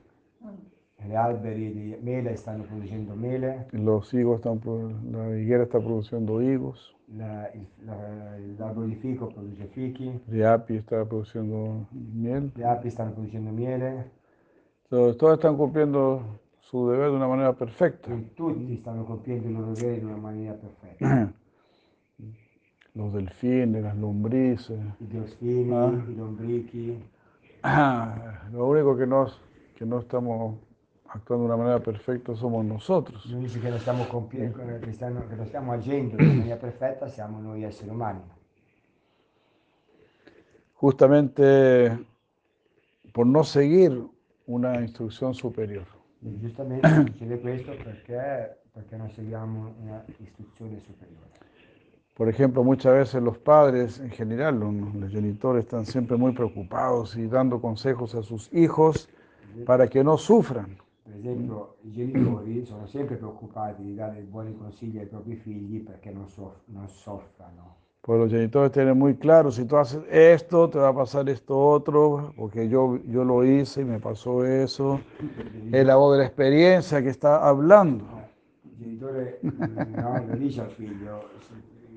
Gli 1.12 1.16
alberi 1.16 1.72
di 1.74 1.96
mele 2.00 2.36
stanno 2.36 2.62
producendo 2.62 3.12
mele, 3.14 3.66
los 3.72 4.14
higos 4.14 4.36
están, 4.36 4.58
la 5.10 5.38
higuera 5.38 5.64
está 5.64 5.78
produciendo 5.78 6.40
higos, 6.40 6.96
la- 7.08 7.50
il- 7.52 7.68
la- 7.84 8.38
l'albero 8.56 8.86
di 8.86 8.94
fico 8.94 9.26
produce 9.26 9.66
fichi, 9.66 10.10
el 10.30 10.42
api 10.46 10.76
está 10.76 11.04
produciendo 11.04 11.86
miel. 11.90 12.50
le 12.54 12.64
api 12.64 12.88
stanno 12.88 13.12
producendo 13.12 13.50
miele, 13.50 14.10
Todos, 14.88 15.18
todos 15.18 15.34
están 15.34 15.54
cumpliendo 15.58 16.22
su 16.60 16.88
deber 16.88 17.10
de 17.10 17.16
una 17.16 17.28
manera 17.28 17.52
perfecta. 17.52 18.08
quindi 18.08 18.32
tutti 18.32 18.76
stanno 18.78 19.04
compiendo 19.04 19.48
i 19.48 19.52
loro 19.52 19.72
in 19.94 20.06
una 20.06 20.16
maniera 20.16 20.54
perfetta. 20.54 21.30
Los 22.94 23.12
delfines, 23.12 23.82
las 23.82 23.96
lombrices. 23.98 24.78
I 25.00 25.06
delfini, 25.08 25.72
Ah. 25.74 25.92
i 26.08 26.14
lombrichi, 26.14 27.04
Lo 28.52 28.66
único 28.66 28.96
que 28.96 29.06
no, 29.06 29.26
que 29.76 29.84
no 29.84 29.98
estamos 29.98 30.56
actuando 31.14 31.46
de 31.46 31.52
una 31.52 31.56
manera 31.56 31.80
perfecta 31.80 32.34
somos 32.34 32.64
nosotros. 32.64 33.26
gli 33.26 33.34
unici 33.34 33.60
che 33.60 33.68
non 33.68 33.78
stiamo, 33.78 34.04
compie- 34.06 34.50
che 34.80 34.92
stanno- 34.92 35.26
che 35.28 35.34
non 35.34 35.46
stiamo 35.46 35.72
agendo 35.72 36.22
in 36.22 36.36
maniera 36.38 36.56
perfetta 36.56 37.06
siamo 37.08 37.38
noi 37.40 37.62
esseri 37.64 37.90
umani. 37.90 38.20
Justamente 40.80 42.06
por 43.12 43.26
no 43.26 43.44
seguir 43.44 43.92
una 44.46 44.80
instrucción 44.80 45.34
superior. 45.34 45.86
E 46.24 46.38
giustamente 46.38 46.88
succede 46.88 47.40
questo 47.40 47.72
perché, 47.82 48.56
perché 48.72 48.96
non 48.96 49.10
seguiamo 49.10 49.74
una 49.82 50.04
istruzione 50.18 50.78
superiore. 50.80 51.30
Por 52.14 52.28
ejemplo, 52.28 52.62
muchas 52.62 52.92
veces 52.92 53.22
los 53.22 53.38
padres, 53.38 53.98
en 53.98 54.10
general, 54.10 54.58
los, 54.58 54.72
los 54.94 55.10
genitores 55.10 55.64
están 55.64 55.86
siempre 55.86 56.16
muy 56.16 56.32
preocupados 56.32 57.16
y 57.16 57.26
dando 57.26 57.60
consejos 57.60 58.14
a 58.14 58.22
sus 58.22 58.52
hijos 58.52 59.08
para 59.64 59.88
que 59.88 60.04
no 60.04 60.16
sufran. 60.18 60.76
Per 61.04 61.14
esempio, 61.14 61.76
i 61.82 61.90
genitori 61.90 62.64
sono 62.64 62.86
sempre 62.86 63.16
preoccupati 63.16 63.82
di 63.82 63.94
dare 63.94 64.20
buoni 64.20 64.56
consigli 64.56 64.98
ai 64.98 65.06
propri 65.06 65.34
figli 65.34 65.80
perché 65.82 66.10
non, 66.10 66.28
soff- 66.28 66.60
non 66.66 66.88
soffrano. 66.88 67.80
Pues 68.00 68.18
los 68.18 68.30
genitores 68.30 68.72
tienen 68.72 68.98
muy 68.98 69.16
claro, 69.16 69.52
si 69.52 69.64
tú 69.64 69.76
haces 69.76 70.02
esto, 70.10 70.68
te 70.68 70.78
va 70.78 70.88
a 70.88 70.92
pasar 70.92 71.28
esto 71.28 71.56
otro, 71.56 72.32
porque 72.36 72.68
yo, 72.68 72.98
yo 73.06 73.22
lo 73.22 73.44
hice 73.44 73.82
y 73.82 73.84
me 73.84 74.00
pasó 74.00 74.44
eso. 74.44 74.98
Es 75.72 75.86
la 75.86 75.96
voz 75.96 76.12
de 76.12 76.18
la 76.18 76.26
experiencia 76.26 77.00
que 77.00 77.10
está 77.10 77.48
hablando. 77.48 78.04
Il 78.64 78.76
genitore 78.76 79.38
mm, 79.44 79.94
no, 80.00 80.24
lo 80.26 80.36
dice 80.36 80.62
al 80.62 80.70
figlio, 80.70 81.28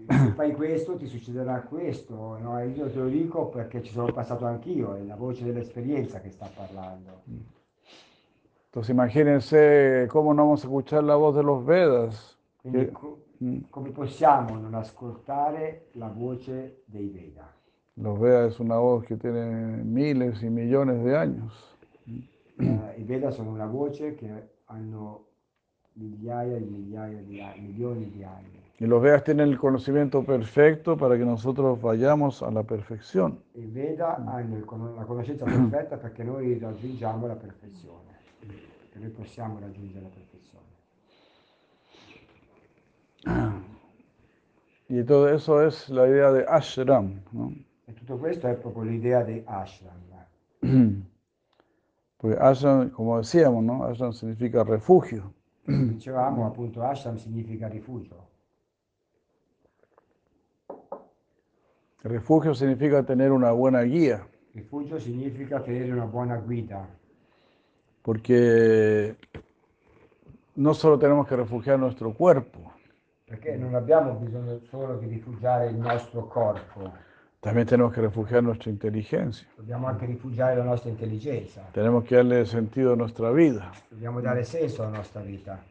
se 0.07 0.31
fai 0.35 0.53
questo 0.53 0.95
ti 0.95 1.07
succederà 1.07 1.61
questo, 1.61 2.37
no? 2.37 2.59
Io 2.63 2.89
te 2.89 2.99
lo 2.99 3.07
dico 3.07 3.47
perché 3.47 3.81
ci 3.81 3.91
sono 3.91 4.13
passato 4.13 4.45
anch'io, 4.45 4.95
è 4.95 5.01
la 5.03 5.15
voce 5.15 5.43
dell'esperienza 5.43 6.21
che 6.21 6.29
sta 6.29 6.47
parlando. 6.55 7.23
Entonces 8.76 8.89
imagínense 8.93 10.05
cómo 10.11 10.34
no 10.34 10.43
vamos 10.43 10.61
a 10.61 10.67
escuchar 10.67 11.01
la 11.01 11.15
voz 11.15 11.34
de 11.34 11.43
los 11.43 11.65
Vedas. 11.65 12.38
Quindi 12.61 12.88
co- 12.91 13.19
mm, 13.39 13.57
come 13.69 13.91
possiamo 13.91 14.57
non 14.59 14.73
ascoltare 14.76 15.86
la 15.93 16.09
voce 16.09 16.82
dei 16.86 17.07
Veda? 17.07 17.47
los 17.95 18.19
Vedas 18.19 18.51
es 18.51 18.59
una 18.59 18.76
voz 18.78 19.05
que 19.05 19.15
tiene 19.15 19.82
miles 19.82 20.43
y 20.43 20.49
millones 20.49 21.01
de 21.05 21.15
años. 21.15 21.53
Eh, 22.05 22.95
I 22.97 23.03
Veda 23.05 23.32
sono 23.32 23.51
una 23.51 23.65
voce 23.65 24.13
che 24.15 24.28
hanno 24.65 25.28
migliaia 25.93 26.57
e 26.57 26.59
migliaia 26.59 27.21
di 27.21 27.39
anni, 27.39 27.61
milioni 27.67 28.11
di 28.11 28.26
anni. 28.26 28.59
Y 28.78 28.88
los 28.88 29.01
Vedas 29.01 29.23
tienen 29.23 29.47
el 29.47 29.57
conocimiento 29.57 30.21
perfecto 30.26 30.97
para 30.97 31.17
que 31.17 31.23
nosotros 31.23 31.80
vayamos 31.82 32.43
a 32.43 32.51
la 32.51 32.63
perfección. 32.63 33.39
I 33.53 33.67
Veda 33.67 34.15
hanno 34.17 34.57
la 34.97 35.05
conoscenza 35.05 35.45
perfetta 35.45 35.95
perché 35.95 36.26
noi 36.26 36.59
raggiungiamo 36.59 37.26
la 37.26 37.36
perfezione, 37.38 38.14
che 38.95 39.01
noi 39.01 39.09
possiamo 39.09 39.59
raggiungere 39.59 40.01
la 40.03 40.07
perfezione. 40.07 40.63
Y 44.87 45.03
todo 45.03 45.27
eso 45.27 45.61
es 45.61 45.89
la 45.89 46.07
idea 46.07 46.31
de 46.31 46.45
ashram. 46.47 47.21
¿no? 47.31 47.53
E 47.85 47.93
tutto 47.93 48.17
questo 48.17 48.47
è 48.47 48.55
proprio 48.55 48.83
l'idea 48.83 49.21
di 49.23 49.43
ashram. 49.45 49.99
Porque 52.17 52.37
ashram, 52.39 52.89
como 52.91 53.17
decíamos, 53.17 53.63
¿no? 53.65 53.83
ashram 53.83 54.11
significa 54.11 54.63
refugio. 54.63 55.33
Dicevamo 55.65 56.45
appunto 56.45 56.81
ashram 56.81 57.17
significa 57.17 57.67
rifugio. 57.67 58.29
Refugio 62.03 62.53
significa 62.53 63.03
tener 63.03 63.31
una 63.31 63.51
buena 63.51 63.81
guía, 63.83 64.25
Rifugio 64.53 64.99
significa 64.99 65.61
tenere 65.61 65.91
una 65.91 66.05
buona 66.05 66.37
guida, 66.37 66.87
porque 68.05 69.15
no 70.53 70.75
solo 70.75 70.99
tenemos 70.99 71.27
que 71.27 71.35
refugiar 71.35 71.79
nuestro 71.79 72.13
cuerpo, 72.13 72.71
perché 73.25 73.57
non 73.57 73.73
abbiamo 73.73 74.13
bisogno 74.13 74.59
solo 74.69 74.97
di 74.99 75.07
rifugiare 75.07 75.71
il 75.71 75.77
nostro 75.77 76.27
corpo, 76.27 76.93
también 77.39 77.65
tenemos 77.65 77.91
que 77.91 78.01
refugiar 78.01 78.43
nuestra 78.43 78.69
inteligencia. 78.69 79.47
dobbiamo 79.57 79.87
anche 79.87 80.05
rifugiare 80.05 80.55
la 80.55 80.63
nostra 80.63 80.91
intelligenza, 80.91 81.67
Tenemos 81.71 82.03
que 82.03 82.15
darle 82.15 82.45
sentido 82.45 82.93
a 82.93 82.95
nuestra 82.95 83.31
vida. 83.31 83.71
dobbiamo 83.89 84.21
dare 84.21 84.43
senso 84.43 84.83
alla 84.83 84.97
nostra 84.97 85.21
vita. 85.21 85.63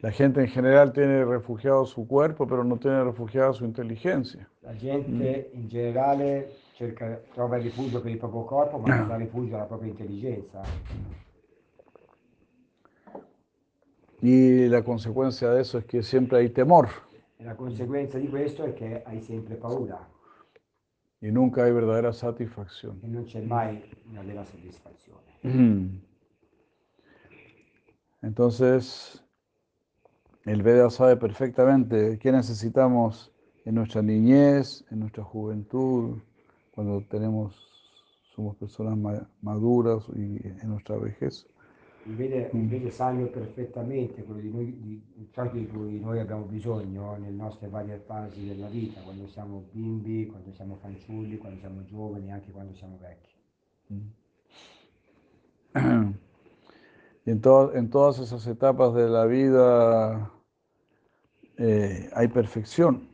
La 0.00 0.10
gente 0.10 0.40
en 0.40 0.48
general 0.48 0.92
tiene 0.92 1.22
refugiado 1.22 1.84
su 1.84 2.06
cuerpo, 2.06 2.46
pero 2.46 2.64
no 2.64 2.78
tiene 2.78 3.04
refugiada 3.04 3.52
su 3.52 3.64
inteligencia. 3.66 4.48
La 4.62 4.72
gente 4.74 5.50
in 5.52 5.68
generale 5.68 6.48
cerca, 6.78 7.20
trova 7.32 7.56
il 7.56 7.64
rifugio 7.64 8.00
per 8.00 8.12
il 8.12 8.18
proprio 8.18 8.44
corpo, 8.44 8.78
ma 8.78 8.94
non 8.94 9.08
dà 9.08 9.16
rifugio 9.16 9.56
alla 9.56 9.64
propria 9.64 9.90
intelligenza. 9.90 10.62
Y 14.20 14.68
la 14.68 14.82
consecuencia 14.82 15.50
de 15.52 15.60
eso 15.60 15.78
es 15.78 15.84
que 15.84 16.02
siempre 16.02 16.38
hay 16.38 16.48
temor 16.50 16.88
E 17.36 17.44
la 17.44 17.54
conseguenza 17.54 18.18
di 18.18 18.28
questo 18.28 18.64
è 18.64 18.72
che 18.74 19.02
hai 19.04 19.20
sempre 19.20 19.54
paura 19.56 20.08
y 21.20 21.30
nunca 21.30 21.64
hay 21.64 21.72
verdadera 21.72 22.12
satisfacción. 22.12 22.98
e 23.02 23.06
non 23.08 23.24
c'è 23.24 23.40
mai 23.40 23.80
una 24.10 24.22
vera 24.22 24.44
soddisfazione. 24.44 26.00
Entonces, 28.22 29.22
el 30.44 30.62
Veda 30.62 30.90
sabe 30.90 31.16
perfectamente 31.16 32.18
qué 32.18 32.32
necesitamos 32.32 33.32
en 33.64 33.76
nuestra 33.76 34.02
niñez, 34.02 34.84
en 34.90 35.00
nuestra 35.00 35.22
juventud, 35.22 36.18
cuando 36.78 37.02
tenemos, 37.10 37.56
somos 38.36 38.56
personas 38.56 38.96
ma- 38.96 39.28
maduras 39.42 40.04
y 40.14 40.46
en 40.46 40.68
nuestra 40.68 40.96
vejez. 40.96 41.44
Vede, 42.04 42.50
il 42.54 42.68
vede 42.68 42.92
sanno 42.92 43.26
perfettamente 43.26 44.22
quello 44.22 44.40
di, 44.40 44.48
noi, 44.50 44.78
di 44.80 45.28
ciò 45.32 45.44
di 45.50 45.66
cui 45.66 45.98
noi 45.98 46.20
abbiamo 46.20 46.44
bisogno 46.44 47.16
nelle 47.16 47.34
nostre 47.36 47.68
varie 47.68 47.98
fasi 47.98 48.44
della 48.46 48.68
vita, 48.68 49.00
quando 49.00 49.26
siamo 49.26 49.66
bimbi, 49.72 50.26
quando 50.28 50.52
siamo 50.52 50.76
fanciulli, 50.76 51.36
quando 51.36 51.58
siamo 51.58 51.84
giovani, 51.84 52.30
anche 52.30 52.52
quando 52.52 52.74
siamo 52.74 52.96
vecchi. 53.00 53.34
Y 57.26 57.30
en, 57.30 57.40
to- 57.40 57.74
en 57.74 57.90
todas 57.90 58.18
esas 58.18 58.46
etapas 58.46 58.94
de 58.94 59.08
la 59.08 59.24
vida 59.26 60.32
eh, 61.58 62.08
hay 62.14 62.28
perfección. 62.28 63.08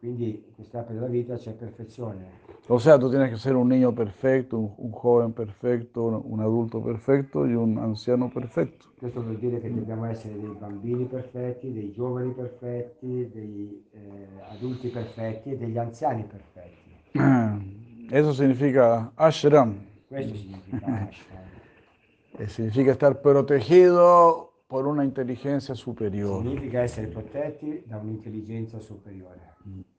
Quindi 0.00 0.42
in 0.46 0.54
questa 0.54 0.78
parte 0.78 0.94
della 0.94 1.08
vita 1.08 1.36
c'è 1.36 1.52
perfezione. 1.52 2.48
O 2.68 2.78
sea, 2.78 2.98
tú 2.98 3.10
tienes 3.10 3.30
que 3.30 3.36
ser 3.36 3.54
un 3.54 3.68
niño 3.68 3.94
perfecto, 3.94 4.56
un, 4.56 4.72
un 4.78 4.92
joven 4.92 5.32
perfecto, 5.34 6.04
un, 6.04 6.40
adulto 6.40 6.80
perfecto 6.80 7.46
y 7.46 7.52
un 7.54 7.76
anciano 7.76 8.30
perfecto. 8.30 8.86
Questo 8.96 9.22
vuol 9.22 9.36
dire 9.36 9.60
che 9.60 9.72
dobbiamo 9.72 10.06
essere 10.06 10.40
dei 10.40 10.56
bambini 10.58 11.04
perfetti, 11.04 11.70
dei 11.72 11.92
giovani 11.92 12.32
perfetti, 12.32 13.28
dei 13.30 13.84
eh, 13.92 14.28
adulti 14.50 14.88
perfetti 14.88 15.50
e 15.50 15.58
degli 15.58 15.76
anziani 15.76 16.24
perfetti. 16.24 18.08
Eso 18.10 18.32
significa 18.32 19.12
ashram. 19.16 19.84
Questo 20.08 20.34
significa 20.34 20.86
ashram. 21.08 22.48
Significa 22.48 22.92
estar 22.92 23.20
protegido 23.20 24.50
por 24.66 24.86
una 24.86 25.04
inteligencia 25.04 25.74
superior. 25.74 26.42
Significa 26.42 26.82
essere 26.82 27.08
protetti 27.08 27.82
da 27.84 27.98
un'intelligenza 27.98 28.78
superiore. 28.78 29.40
Ah, 29.58 29.89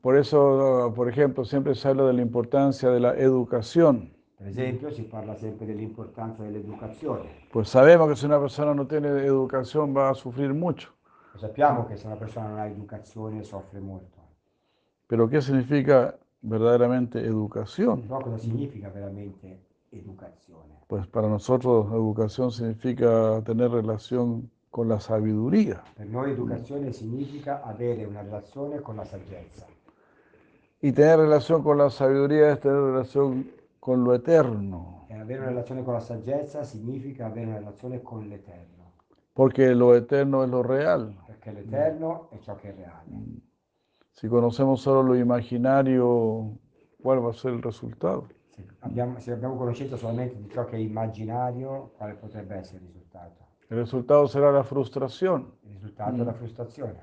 Por 0.00 0.16
eso, 0.16 0.92
por 0.96 1.08
ejemplo, 1.08 1.44
siempre 1.44 1.74
se 1.74 1.88
habla 1.88 2.04
de 2.04 2.12
la 2.12 2.22
importancia 2.22 2.90
de 2.90 3.00
la 3.00 3.14
educación. 3.14 4.12
Per 4.36 4.48
esempio 4.48 4.90
si 4.90 5.02
parla 5.02 5.36
sempre 5.36 5.66
dell'importanza 5.66 6.42
dell'educazione. 6.42 7.46
Pues 7.52 7.68
sabemos 7.68 8.08
que 8.08 8.16
si 8.16 8.26
una 8.26 8.40
persona 8.40 8.74
no 8.74 8.88
tiene 8.88 9.08
educación 9.24 9.94
va 9.96 10.10
a 10.10 10.14
sufrir 10.14 10.52
mucho. 10.52 10.92
Lo 11.34 11.38
sappiamo 11.38 11.86
che 11.86 11.96
se 11.96 12.08
una 12.08 12.16
persona 12.16 12.48
non 12.48 12.58
ha 12.58 12.66
educazione 12.66 13.44
soffre 13.44 13.78
molto. 13.80 14.18
Pero 15.06 15.28
¿qué 15.28 15.40
significa 15.40 16.18
verdaderamente 16.40 17.20
educación? 17.20 18.02
Però 18.02 18.20
cosa 18.20 18.38
significa 18.38 18.90
veramente 18.90 19.60
educazione? 19.92 20.74
Pues 20.88 21.06
para 21.06 21.28
nosotros 21.28 21.92
educación 21.92 22.50
significa 22.50 23.40
tener 23.44 23.70
relación 23.70 24.50
con 24.72 24.88
la 24.88 24.98
sabiduría. 24.98 25.82
Per 25.94 26.06
noi 26.06 26.30
educazione 26.32 26.92
significa 26.92 27.62
avere 27.62 28.06
una 28.06 28.22
relazione 28.22 28.80
con 28.80 28.96
la 28.96 29.04
saggezza. 29.04 29.66
Y 30.80 30.92
tener 30.92 31.18
relación 31.18 31.62
con 31.62 31.76
la 31.76 31.90
sabiduría 31.90 32.50
es 32.52 32.60
tener 32.60 32.80
relación 32.80 33.50
con 33.78 34.02
lo 34.02 34.14
eterno, 34.14 35.04
E 35.08 35.14
avere 35.14 35.40
una 35.40 35.50
relazione 35.50 35.82
con 35.84 35.92
la 35.92 36.00
saggezza 36.00 36.64
significa 36.64 37.26
avere 37.26 37.46
una 37.48 37.58
relazione 37.58 38.00
con 38.00 38.26
l'Eterno, 38.28 38.92
porque 39.34 39.74
lo 39.74 39.94
eterno 39.94 40.42
es 40.42 40.48
lo 40.48 40.62
real. 40.62 41.14
perché 41.26 41.52
l'Eterno 41.52 42.30
è 42.30 42.38
ciò 42.38 42.56
che 42.56 42.70
è 42.70 42.74
reale. 42.74 43.10
Si 44.12 44.26
conocemos 44.28 44.80
solo 44.80 45.02
lo 45.02 45.14
imaginario, 45.14 46.58
¿cuál 47.02 47.22
va 47.22 47.30
a 47.30 47.34
ser 47.34 47.52
el 47.52 47.62
resultado? 47.62 48.26
Se 48.54 48.64
abbiamo, 48.80 49.18
se 49.20 49.32
abbiamo 49.32 49.56
conoscenza 49.56 49.96
solamente 49.96 50.36
di 50.36 50.48
ciò 50.48 50.64
che 50.64 50.76
è 50.76 50.78
immaginario, 50.78 51.92
quale 51.96 52.14
potrebbe 52.14 52.56
essere 52.56 52.78
il 52.78 52.86
risultato? 52.86 53.40
El 53.72 53.78
resultado 53.78 54.28
será 54.28 54.52
la 54.52 54.64
frustración, 54.64 55.54
Il 55.62 55.72
risultato 55.72 56.20
è 56.20 56.24
la 56.26 56.34
frustrazione, 56.34 57.00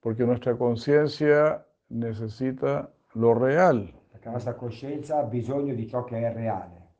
porque 0.00 0.22
nuestra 0.26 0.54
conciencia 0.54 1.66
necesita 1.88 2.92
lo 3.14 3.32
real. 3.32 3.90
perché 4.10 4.26
la 4.26 4.32
nostra 4.32 4.54
coscienza 4.54 5.16
ha 5.20 5.22
bisogno 5.22 5.72
di 5.72 5.88
ciò 5.88 6.04
che 6.04 6.18
è 6.20 6.30
reale. 6.30 6.90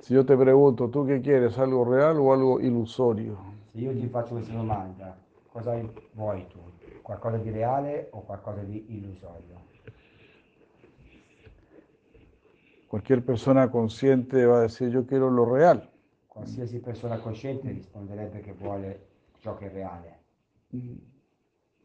Si 0.00 0.12
yo 0.12 0.24
te 0.24 0.36
pregunto, 0.36 0.88
¿tú 0.90 1.06
qué 1.06 1.20
quieres? 1.20 1.56
¿Algo 1.58 1.84
real 1.84 2.18
o 2.18 2.32
algo 2.32 2.58
ilusorio? 2.58 3.36
Se 3.70 3.78
io 3.78 3.92
ti 3.92 4.08
faccio 4.08 4.34
questa 4.34 4.54
domanda, 4.54 5.16
cosa 5.52 5.78
vuoi 6.14 6.48
tu? 6.48 6.58
Qualcosa 7.02 7.36
di 7.36 7.50
reale 7.52 8.08
o 8.10 8.22
qualcosa 8.22 8.62
di 8.64 8.84
illusorio? 8.88 9.56
Cualquier 12.88 13.22
persona 13.22 13.68
consciente 13.68 14.44
va 14.46 14.58
a 14.58 14.62
decir, 14.62 14.88
yo 14.90 15.04
quiero 15.06 15.28
lo 15.30 15.44
real. 15.44 15.88
Qualsiasi 16.38 16.78
persona 16.78 17.18
cosciente 17.18 17.68
risponderebbe 17.70 18.38
che 18.38 18.52
vuole 18.52 19.06
ciò 19.38 19.56
che 19.56 19.66
è 19.66 19.72
reale. 19.72 20.16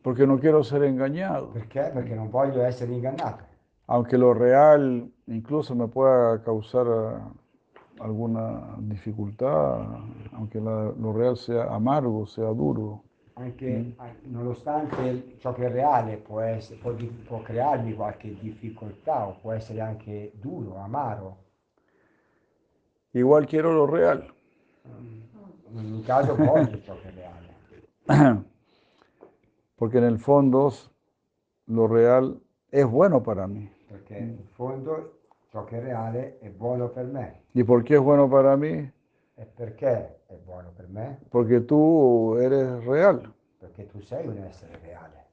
porque 0.03 0.27
no 0.27 0.37
quiero 0.37 0.61
ser 0.61 0.83
engañado. 0.83 1.47
Perché? 1.53 1.89
Perché 1.91 2.13
non 2.13 2.29
voglio 2.29 2.61
essere 2.61 2.91
ingannato. 2.91 3.43
Aunque 3.85 4.17
lo 4.17 4.31
real 4.31 5.09
incluso 5.25 5.73
me 5.75 5.87
pueda 5.87 6.39
causar 6.41 6.87
ah, 6.87 7.31
alguna 7.97 8.75
dificultad, 8.77 9.87
aunque 10.33 10.59
la- 10.59 10.93
lo 10.95 11.11
real 11.13 11.35
sea 11.35 11.69
amargo, 11.69 12.25
sea 12.25 12.51
duro. 12.53 13.03
Anche 13.35 13.93
a- 13.97 14.13
nonostante 14.25 15.35
ciò 15.39 15.51
che 15.53 15.65
è 15.65 15.71
reale 15.71 16.17
può, 16.17 16.41
essere, 16.41 16.79
può, 16.79 16.93
può 17.25 17.41
crearmi 17.41 17.95
qualche 17.95 18.37
difficoltà 18.39 19.25
o 19.27 19.37
può 19.41 19.51
essere 19.53 19.79
anche 19.81 20.31
duro, 20.35 20.77
amaro. 20.77 21.37
Igual 23.13 23.45
quiero 23.47 23.71
lo 23.71 23.85
real. 23.85 24.31
In 24.85 25.77
ogni 25.77 26.01
caso 26.03 26.35
è 26.35 26.37
reale. 27.15 27.51
Porque 29.75 29.97
en 29.97 30.03
el 30.03 30.19
fondo 30.19 30.71
lo 31.65 31.87
real 31.87 32.39
es 32.71 32.85
bueno 32.85 33.21
para 33.23 33.47
mí. 33.47 33.69
Perché 33.87 34.17
in 34.17 34.45
fondo 34.51 35.19
ciò 35.49 35.63
che 35.65 35.77
è 35.77 35.81
reale 35.81 36.39
è 36.39 36.49
buono 36.49 36.89
per 36.89 37.05
me. 37.05 37.43
¿Y 37.53 37.63
por 37.63 37.83
qué 37.83 37.95
es 37.95 38.01
bueno 38.01 38.29
para 38.29 38.55
mí? 38.57 38.91
E 39.35 39.45
perché 39.45 40.21
è 40.27 40.35
buono 40.35 40.71
per 40.75 40.87
me? 40.87 41.19
Porque 41.29 41.61
tú 41.61 42.37
eres 42.39 42.83
real. 42.85 43.33
Perché 43.59 43.87
tu 43.87 43.99
sei 44.01 44.27
un 44.27 44.37
essere 44.37 44.77
reale. 44.81 45.25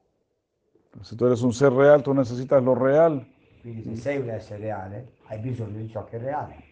Si 1.01 1.15
tú 1.15 1.25
eres 1.25 1.41
un 1.41 1.53
ser 1.53 1.71
real, 1.71 2.01
tú 2.01 2.13
necesitas 2.13 2.63
lo 2.63 2.73
real. 2.73 3.25
Quindi 3.61 3.83
se 3.83 3.95
sei 3.95 4.17
un 4.17 4.29
essere 4.29 4.59
reale, 4.59 5.13
hai 5.27 5.39
bisogno 5.39 5.77
di 5.77 5.87
ciò 5.87 6.03
che 6.03 6.17
è 6.17 6.19
reale. 6.19 6.70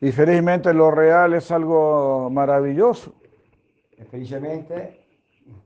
Y 0.00 0.12
felizmente 0.12 0.72
lo 0.72 0.90
real 0.90 1.34
es 1.34 1.50
algo 1.50 2.30
maravilloso. 2.30 3.14
E 3.90 4.04
felicemente 4.04 5.04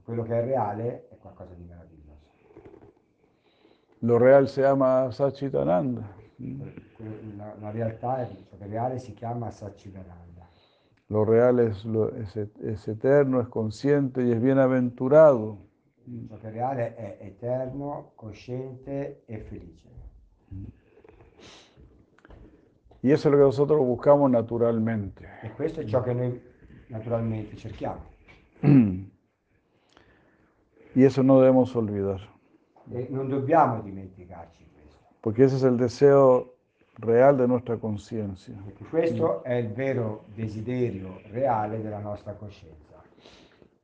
quello 0.05 0.25
che 0.25 0.41
è 0.41 0.45
reale 0.45 1.09
è 1.09 1.17
qualcosa 1.19 1.55
di 1.55 1.63
meraviglioso. 1.63 2.33
Lo 4.01 4.19
real 4.19 4.49
se 4.49 4.63
llama 4.63 5.11
Sachitananda. 5.13 6.03
Que- 6.37 6.83
La, 7.37 7.55
la 7.61 7.71
realtà 7.71 8.23
è 8.23 8.27
ciò 8.27 8.57
che 8.57 8.65
è 8.65 8.69
reale 8.69 8.99
si 8.99 9.13
chiama 9.15 9.51
Satchidananda. 9.51 10.49
Lo 11.09 11.23
real 11.25 11.59
es, 11.61 11.85
lo- 11.85 12.11
es 12.15 12.35
et- 12.37 12.59
es 12.61 12.89
eterno, 12.89 13.41
es 13.41 13.49
consciente 13.49 14.23
y 14.23 14.33
es 14.33 14.41
bienaventurado. 14.41 15.59
Ciò 16.29 16.37
che 16.39 16.49
è 16.49 16.51
reale 16.51 16.95
è 16.97 17.19
eterno, 17.21 18.13
cosciente 18.17 19.23
e 19.27 19.39
felice. 19.39 19.89
Y 23.05 23.13
eso 23.13 23.29
es 23.29 23.33
lo 23.33 23.39
que 23.39 23.45
nosotros 23.45 23.79
buscamos 23.81 24.31
naturalmente. 24.31 25.29
E 25.43 25.51
questo 25.53 25.81
è 25.81 25.85
ciò 25.85 26.03
che 26.03 26.15
noi 26.15 26.41
naturalmente 26.89 27.55
cerchiamo. 27.55 28.01
Y 30.95 31.05
eso 31.05 31.23
no 31.23 31.39
debemos 31.41 31.75
olvidar, 31.77 32.21
E 32.91 33.07
non 33.11 33.29
dobbiamo 33.29 33.83
dimenticarci 33.83 34.65
questo, 34.73 34.99
porque 35.21 35.45
ese 35.45 35.57
es 35.57 35.65
el 35.65 35.77
deseo 35.77 36.55
real 36.99 37.37
de 37.37 37.47
nuestra 37.47 37.77
conciencia. 37.77 38.53
perché 38.65 38.85
questo 38.85 39.43
è 39.43 39.55
il 39.55 39.69
vero 39.73 40.25
desiderio 40.35 41.21
reale 41.31 41.83
della 41.83 41.99
nostra 42.01 42.33
coscienza. 42.35 43.03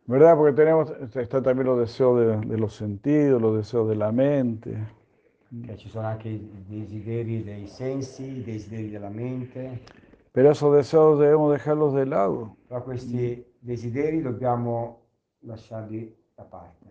¿Verdad? 0.06 0.34
Porque 0.36 0.52
tenemos, 0.54 0.90
está 1.14 1.42
también 1.42 1.66
los 1.66 1.78
deseos 1.78 2.18
de, 2.18 2.46
de 2.46 2.56
los 2.58 2.74
sentidos, 2.74 3.40
los 3.40 3.54
deseos 3.56 3.86
de 3.88 3.96
la 3.96 4.12
mente. 4.12 4.78
Che 5.66 5.76
ci 5.76 5.88
sono 5.88 6.06
anche 6.06 6.28
i 6.28 6.64
desideri 6.68 7.42
dei 7.42 7.66
sensi, 7.66 8.38
i 8.38 8.42
desideri 8.44 8.88
della 8.90 9.08
mente, 9.10 9.80
Pero 10.32 10.50
esos 10.52 10.72
deseos 10.72 11.18
debemos 11.18 11.50
dejarlos 11.52 11.92
de 11.92 12.06
lado, 12.06 12.56
però 12.68 12.84
questi 12.84 13.44
desideri 13.58 14.22
dobbiamo 14.22 15.00
lasciarli 15.40 16.14
da 16.36 16.44
parte. 16.44 16.86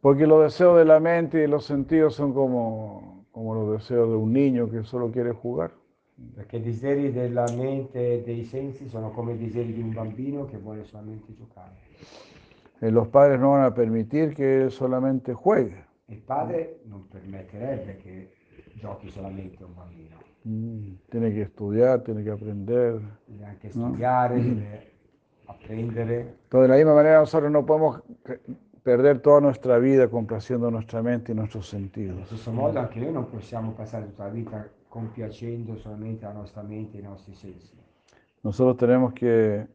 porque 0.00 0.26
los 0.26 0.42
deseos 0.42 0.78
de 0.78 0.84
la 0.86 0.98
mente 0.98 1.36
y 1.38 1.40
de 1.42 1.48
los 1.48 1.64
sentidos 1.66 2.14
son 2.14 2.32
como, 2.32 3.26
como 3.32 3.54
los 3.54 3.72
deseos 3.72 4.08
de 4.08 4.16
un 4.16 4.32
niño 4.32 4.70
que 4.70 4.82
solo 4.82 5.10
quiere 5.10 5.32
jugar. 5.32 5.72
Perché 6.34 6.56
i 6.56 6.62
desideri 6.62 7.12
della 7.12 7.44
mente 7.54 8.14
e 8.14 8.22
dei 8.22 8.44
sensi 8.44 8.88
sono 8.88 9.10
come 9.10 9.34
i 9.34 9.38
desideri 9.38 9.74
di 9.74 9.82
un 9.82 9.92
bambino 9.92 10.46
che 10.46 10.56
vuole 10.56 10.84
solamente 10.84 11.34
giocare. 11.34 11.76
Eh, 12.80 12.90
los 12.90 13.08
padres 13.08 13.38
no 13.38 13.50
van 13.50 13.64
a 13.64 13.74
permitir 13.74 14.34
que 14.34 14.62
él 14.62 14.70
solamente 14.70 15.34
juegue. 15.34 15.84
Il 16.12 16.18
padre 16.20 16.80
non 16.84 17.08
permetterebbe 17.08 17.96
che 17.96 18.32
giochi 18.74 19.08
solamente 19.08 19.64
un 19.64 19.74
bambino. 19.74 20.16
Mm, 20.46 20.94
Tiene 21.08 21.32
que 21.32 21.42
estudiar, 21.42 22.02
tiene 22.02 22.22
que 22.22 22.30
aprender. 22.30 23.00
Deve 23.24 23.44
anche 23.46 23.70
studiare, 23.70 24.34
deve 24.42 24.90
apprendere. 25.46 26.18
Entonces, 26.44 26.62
de 26.62 26.68
la 26.68 26.76
misma 26.76 26.94
manera 26.94 27.18
nosotros 27.20 27.50
no 27.50 27.64
podemos 27.64 28.02
eh, 28.26 28.40
perder 28.82 29.20
toda 29.20 29.40
nuestra 29.40 29.78
vida 29.78 30.08
complaciendo 30.08 30.70
nuestra 30.70 31.02
mente 31.02 31.32
y 31.32 31.34
nuestros 31.34 31.72
Allo 31.72 31.80
sentidos. 31.80 32.26
stesso 32.26 32.52
modo 32.52 32.78
anche 32.78 33.00
noi 33.00 33.12
non 33.12 33.30
possiamo 33.30 33.72
passare 33.72 34.04
tutta 34.06 34.24
la 34.24 34.30
vita 34.30 34.68
compiacendo 34.88 35.76
solamente 35.76 36.24
la 36.26 36.32
nostra 36.32 36.62
mente 36.62 36.98
e 36.98 37.00
i 37.00 37.04
nostri 37.04 37.34
sensi. 37.34 37.72
Nosotros 38.42 38.76
tenemos 38.76 39.12
que 39.14 39.66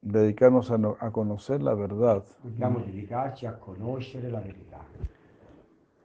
dedicarnos 0.00 0.70
a, 0.70 0.78
no- 0.78 0.96
a 1.00 1.10
conocer 1.10 1.60
la 1.60 1.74
verdad. 1.74 2.22
Dobbiamo 2.40 2.78
dedicarci 2.78 3.44
a 3.46 3.52
conoscere 3.54 4.30
la 4.30 4.40
verità. 4.40 4.84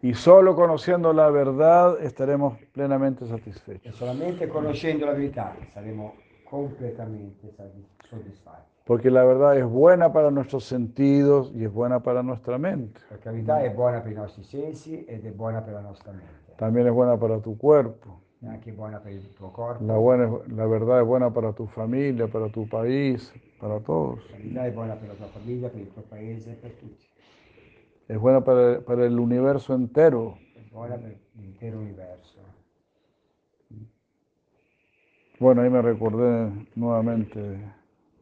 Y 0.01 0.13
solo 0.15 0.55
conociendo 0.55 1.13
la 1.13 1.29
verdad 1.29 2.01
estaremos 2.01 2.57
plenamente 2.71 3.25
E 3.25 3.27
satisfechos. 3.27 3.95
solamente 3.95 4.47
conoscendo 4.47 5.05
la 5.05 5.13
verità 5.13 5.55
saremo 5.71 6.15
completamente 6.43 7.51
sati- 7.51 7.85
soddisfatti. 8.09 8.69
Porque 8.83 9.11
la 9.11 9.23
verdad 9.23 9.57
es 9.57 9.65
buena 9.65 10.11
para 10.11 10.31
nuestros 10.31 10.65
sentidos 10.65 11.51
y 11.55 11.63
es 11.65 11.71
buena 11.71 12.01
para 12.01 12.23
nuestra 12.23 12.57
mente. 12.57 12.99
Perché 13.09 13.31
la 13.45 13.69
buona 13.69 14.01
per 14.01 14.11
i 14.11 14.15
nostri 14.15 14.43
sensi 14.43 15.05
ed 15.05 15.25
è 15.25 15.29
buona 15.29 15.61
per 15.61 15.73
la 15.73 15.81
nostra 15.81 16.11
mente. 16.11 16.53
También 16.57 16.87
es 16.87 16.93
buena 16.93 17.15
para 17.17 17.39
tu 17.39 17.57
cuerpo. 17.57 18.21
La, 18.41 19.97
buena, 19.97 20.29
la 20.47 20.65
verdad 20.65 21.01
es 21.01 21.05
buena 21.05 21.31
para 21.31 21.53
tu 21.53 21.67
familia, 21.67 22.27
para 22.27 22.49
tu 22.49 22.67
país, 22.67 23.31
para 23.59 23.79
todos. 23.79 24.19
La 24.51 24.67
buona 24.71 24.95
per 24.95 25.09
la 25.09 25.13
tua 25.13 25.27
famiglia, 25.27 25.69
per 25.69 25.81
il 25.81 25.89
tuo 25.89 26.01
paese, 26.01 26.53
per 26.53 26.71
tutti. 26.71 27.10
Es 28.11 28.19
buena 28.19 28.43
para, 28.43 28.81
para 28.81 29.05
el 29.05 29.17
universo 29.17 29.73
entero. 29.73 30.37
È 30.53 30.59
buona 30.69 30.97
per 30.97 31.17
l'intero 31.35 31.79
universo. 31.79 32.41
Bueno, 35.39 35.61
ahí 35.61 35.69
me 35.69 35.81
recordé 35.81 36.67
nuevamente 36.75 37.39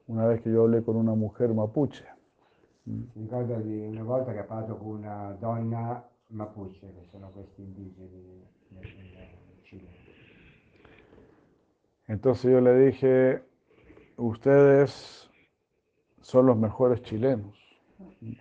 una 0.06 0.28
vez 0.28 0.42
que 0.42 0.52
yo 0.52 0.66
hablé 0.66 0.84
con 0.84 0.96
una 0.96 1.16
mujer 1.16 1.56
mapuche. 1.56 2.06
Ricordo 3.16 3.60
di 3.62 3.88
una 3.88 4.04
volta 4.04 4.32
che 4.32 4.42
ho 4.42 4.46
parlato 4.46 4.78
con 4.78 4.98
una 4.98 5.36
donna 5.40 6.08
Mapuche, 6.28 6.94
che 6.94 7.08
sono 7.10 7.32
questi 7.32 7.64
indigeni 7.64 8.48
nel 8.70 8.86
Cile. 9.64 9.88
Entonces 12.06 12.52
yo 12.52 12.62
le 12.62 12.78
dije, 12.78 13.42
ustedes 14.18 15.32
son 16.22 16.46
los 16.46 16.58
mejores 16.58 17.02
chilenos. 17.02 17.59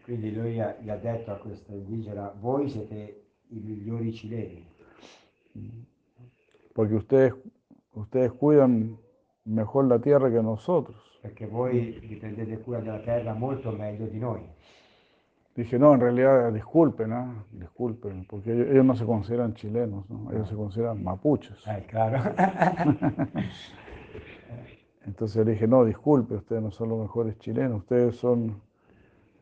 Quindi 0.02 0.32
lui 0.32 0.60
ha- 0.60 0.76
gli 0.80 0.88
ha 0.90 0.96
detto 0.96 1.32
a 1.32 1.36
questa 1.36 1.72
indigena, 1.72 2.32
voi 2.38 2.68
siete 2.68 3.24
i 3.48 3.58
migliori 3.58 4.12
cileni, 4.12 4.64
porque 6.72 6.94
ustedes, 6.94 7.34
ustedes 7.92 8.32
cuidan 8.32 8.96
mejor 9.44 9.86
la 9.86 9.98
tierra 9.98 10.30
que 10.30 10.40
nosotros. 10.42 10.96
perché 11.20 11.46
voi 11.46 11.98
vi 12.00 12.14
prendete 12.16 12.58
cura 12.60 12.78
della 12.78 13.00
terra 13.00 13.34
molto 13.34 13.72
meglio 13.72 14.06
di 14.06 14.18
noi. 14.18 14.42
Dije, 15.54 15.76
no, 15.76 15.92
en 15.92 15.98
realidad 16.00 16.52
disculpen, 16.52 17.10
¿ah? 17.12 17.44
disculpen, 17.50 18.24
porque 18.26 18.52
ellos, 18.52 18.68
ellos 18.68 18.84
no 18.84 18.94
se 18.94 19.04
consideran 19.04 19.54
chilenos, 19.54 20.08
¿no? 20.08 20.30
ellos 20.30 20.48
se 20.48 20.54
consideran 20.54 21.02
mapuches. 21.02 21.58
Eh, 21.66 21.84
claro. 21.88 22.18
Entonces 25.04 25.44
le 25.44 25.52
dije, 25.52 25.66
no, 25.66 25.84
disculpe, 25.84 26.34
ustedes 26.36 26.62
no 26.62 26.70
son 26.70 26.90
los 26.90 27.00
mejores 27.00 27.36
chilenos, 27.38 27.78
ustedes 27.78 28.16
son 28.16 28.60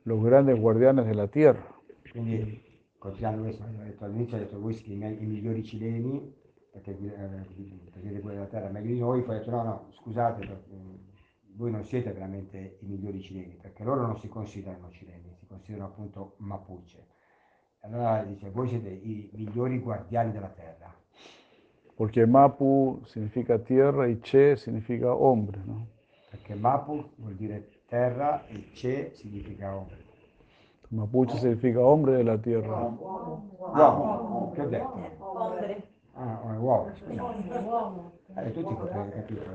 los 0.07 0.22
grandes 0.22 0.59
guardianes 0.59 1.07
de 1.07 1.14
la 1.14 1.28
tierra. 1.28 1.64
Quindi 2.11 2.62
detto 3.84 4.04
all'inizio, 4.04 4.36
ho 4.36 4.40
detto 4.40 4.61
voi 4.61 4.72
siete 4.74 5.09
i, 5.09 5.26
migliori 5.26 5.64
cileni, 5.64 6.34
perché 6.72 6.94
vi- 6.94 7.09
eh, 7.09 7.44
cura 8.20 8.34
della 8.34 8.46
terra 8.46 8.70
meglio 8.70 8.92
di 8.92 9.00
noi, 9.00 9.22
poi 9.22 9.36
ho 9.36 9.38
detto 9.38 9.50
no, 9.50 9.62
no, 9.62 9.86
scusate, 9.90 10.44
mm, 10.72 10.94
voi 11.57 11.70
non 11.70 11.84
siete 11.84 12.12
veramente 12.12 12.78
i 12.80 12.86
migliori 12.86 13.20
cileni, 13.20 13.57
perché 13.61 13.84
loro 13.84 14.07
non 14.07 14.18
si 14.18 14.28
considerano 14.28 14.90
cileni, 14.90 15.34
si 15.38 15.46
considerano 15.46 15.90
appunto 15.90 16.34
Mapuche. 16.38 17.07
Allora 17.80 18.24
dice, 18.24 18.50
voi 18.50 18.68
siete 18.68 18.88
i 18.88 19.28
migliori 19.32 19.78
guardiani 19.80 20.32
della 20.32 20.48
terra, 20.48 20.94
Porque 21.96 22.26
Mapu 22.26 23.00
significa 23.07 23.59
tierra 23.59 24.07
y 24.07 24.20
Che 24.20 24.57
significa 24.57 25.14
hombre, 25.14 25.62
¿no? 25.64 25.86
perché 26.30 26.54
Mapu 26.54 27.12
vuol 27.16 27.34
dire 27.34 27.75
terra 27.87 28.45
e 28.47 28.70
Ce 28.72 29.12
significa 29.14 29.74
uomo. 29.74 29.89
Mapuche 30.89 31.39
significa 31.39 31.80
hombre 31.80 32.16
de 32.16 32.22
la 32.22 32.39
tierra. 32.39 32.80
Uomo, 32.82 34.53
che 34.55 34.61
ho 34.61 34.68
detto? 34.68 35.01
Hombre. 35.18 35.89
Ah, 36.14 36.41
uomo, 36.59 36.95
scusa. 36.95 37.22
Uomo. 37.61 38.12
Eh, 38.37 38.53
tutti 38.53 38.74
potete 38.74 39.11
capito. 39.11 39.51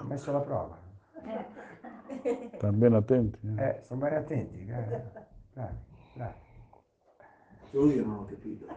Ho 0.00 0.04
messo 0.04 0.32
la 0.32 0.40
prova. 0.40 0.78
También 2.58 2.94
atenti. 2.94 3.38
¿eh? 3.56 3.68
Eh, 3.68 3.82
sono 3.82 4.00
bene 4.00 4.16
attenti, 4.16 4.64
bravi. 4.64 6.46
Solo 7.70 7.92
io 7.92 8.04
non 8.04 8.14
ho 8.14 8.24
capito. 8.26 8.66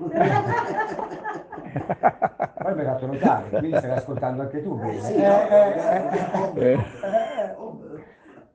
Poi 2.61 2.75
mi 2.75 2.79
hai 2.81 2.85
fatto 2.85 3.05
notare, 3.07 3.59
quindi 3.59 3.77
stai 3.77 3.91
ascoltando 3.91 4.41
anche 4.43 4.61
tu 4.61 4.75
bene. 4.77 5.01
Sì, 5.01 5.13
Eh, 5.15 5.27
no, 5.27 5.47
eh, 5.49 5.71
eh, 6.55 6.61
Eh, 6.61 6.73
eh. 6.73 6.79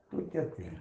Tutti 0.08 0.38
attenti. 0.38 0.76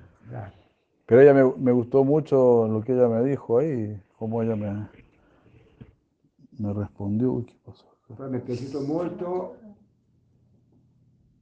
Pero 1.05 1.21
ella 1.21 1.33
me, 1.33 1.53
me 1.57 1.71
gustó 1.71 2.03
mucho 2.03 2.67
lo 2.67 2.81
que 2.81 2.93
ella 2.93 3.07
me 3.07 3.23
dijo 3.23 3.57
ahí, 3.59 3.99
cómo 4.17 4.41
ella 4.41 4.55
me, 4.55 4.87
me 6.57 6.73
respondió. 6.73 7.31
Uy, 7.31 7.45
¿qué 7.45 7.55
pasó? 7.63 7.85
Poi 8.15 8.29
mi 8.29 8.37
è 8.37 8.41
piaciuto 8.41 8.81
molto, 8.81 9.55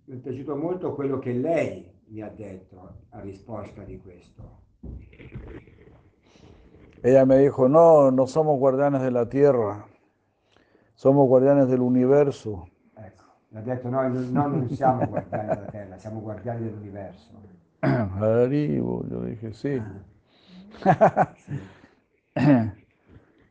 mi 0.06 0.16
è 0.16 0.20
piaciuto 0.20 0.56
molto 0.56 0.94
quello 0.96 1.20
che 1.20 1.34
lei 1.34 1.92
mi 2.08 2.22
ha 2.22 2.30
detto 2.30 2.96
a 3.10 3.20
risposta 3.22 3.84
di 3.84 4.00
questo. 4.00 4.62
Ella 7.04 7.26
me 7.26 7.38
dijo, 7.38 7.68
no, 7.68 8.12
no 8.12 8.26
somos 8.28 8.58
guardianes 8.58 9.02
de 9.02 9.12
la 9.12 9.28
tierra, 9.28 9.86
somos 10.96 11.28
guardianes 11.28 11.68
del 11.68 11.82
universo. 11.82 12.66
Ecco, 12.96 13.24
ha 13.56 13.60
detto 13.62 13.90
non, 13.90 14.12
noi 14.32 14.52
non 14.52 14.70
siamo 14.70 15.06
guardiani 15.06 15.48
della 15.50 15.66
terra, 15.70 15.98
siamo 15.98 16.22
guardiani 16.22 16.64
dell'universo. 16.64 17.32
Haribo, 17.82 19.04
yo 19.10 19.20
dije, 19.22 19.52
sí. 19.54 19.82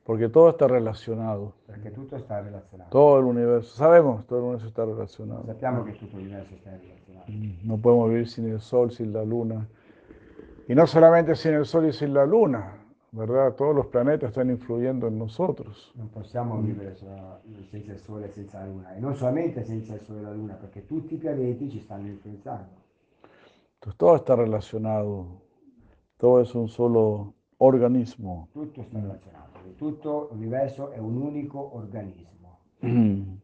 Porque 0.04 0.28
todo 0.28 0.50
está 0.50 0.66
relacionado, 0.66 1.52
Perché 1.66 1.92
tutto 1.92 2.18
sta 2.18 2.40
relazionato. 2.40 2.90
todo 2.90 3.18
el 3.20 3.24
universo, 3.24 3.76
sabemos, 3.76 4.26
todo 4.26 4.38
el 4.38 4.44
universo 4.46 4.66
está 4.68 4.84
relacionado. 4.84 5.44
Sappiamo 5.46 5.84
che 5.84 5.92
tutto 5.96 6.16
l'universo 6.16 6.56
sta 6.56 6.70
relazionato. 6.70 7.30
No 7.62 7.76
podemos 7.78 8.08
vivir 8.10 8.28
sin 8.28 8.48
el 8.48 8.60
sol, 8.60 8.90
sin 8.90 9.12
la 9.12 9.22
luna. 9.24 9.68
Y 10.66 10.74
no 10.74 10.86
solamente 10.86 11.36
sin 11.36 11.52
el 11.54 11.64
sol 11.66 11.86
y 11.86 11.92
sin 11.92 12.14
la 12.14 12.24
luna, 12.26 12.81
¿verdad? 13.12 13.54
Todos 13.54 13.74
los 13.74 13.86
planetas 13.86 14.30
están 14.30 14.50
influyendo 14.50 15.06
en 15.06 15.18
nosotros. 15.18 15.94
Possiamo 16.12 16.60
vivere 16.60 16.94
solo- 16.94 17.40
senza 17.70 17.92
il 17.92 17.98
Sole 17.98 18.26
e 18.26 18.30
senza 18.30 18.58
la 18.60 18.66
Luna. 18.66 18.94
E 18.94 19.00
non 19.00 19.14
solamente 19.14 19.62
senza 19.64 19.94
il 19.94 20.00
Sole 20.00 20.20
e 20.20 20.22
la 20.22 20.32
Luna, 20.32 20.54
perché 20.54 20.86
tutti 20.86 21.14
i 21.14 21.18
pianeti 21.18 21.70
ci 21.70 21.78
stanno 21.80 22.08
influenzando. 22.08 22.80
Entonces 23.74 23.98
todo 23.98 24.16
está 24.16 24.36
relacionado, 24.36 25.42
todo 26.16 26.40
es 26.40 26.54
un 26.54 26.68
solo 26.68 27.34
organismo. 27.58 28.48
Tutto 28.52 28.82
sta 28.82 28.98
relazionato. 28.98 29.58
e 29.66 29.74
Tutto 29.76 30.28
l'universo 30.32 30.90
è 30.92 30.98
un 30.98 31.16
unico 31.20 31.76
organismo. 31.76 32.58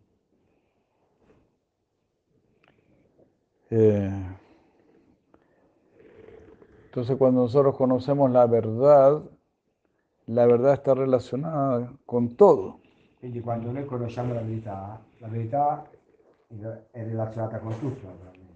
Eh, 3.70 4.10
entonces 6.86 7.18
cuando 7.18 7.42
nosotros 7.42 7.76
conocemos 7.76 8.30
la 8.30 8.46
verdad, 8.46 9.22
la 10.28 10.46
verdad 10.46 10.74
está 10.74 10.94
relacionada 10.94 11.92
con 12.06 12.36
todo. 12.36 12.80
Quindi 13.18 13.40
quando 13.40 13.72
noi 13.72 13.84
conosciamo 13.84 14.32
la 14.34 14.40
verità, 14.42 15.00
la 15.18 15.28
verità 15.28 15.84
è 16.90 17.02
relazionata 17.04 17.58
con 17.58 17.78
tutto, 17.78 18.06
naturalmente. 18.06 18.46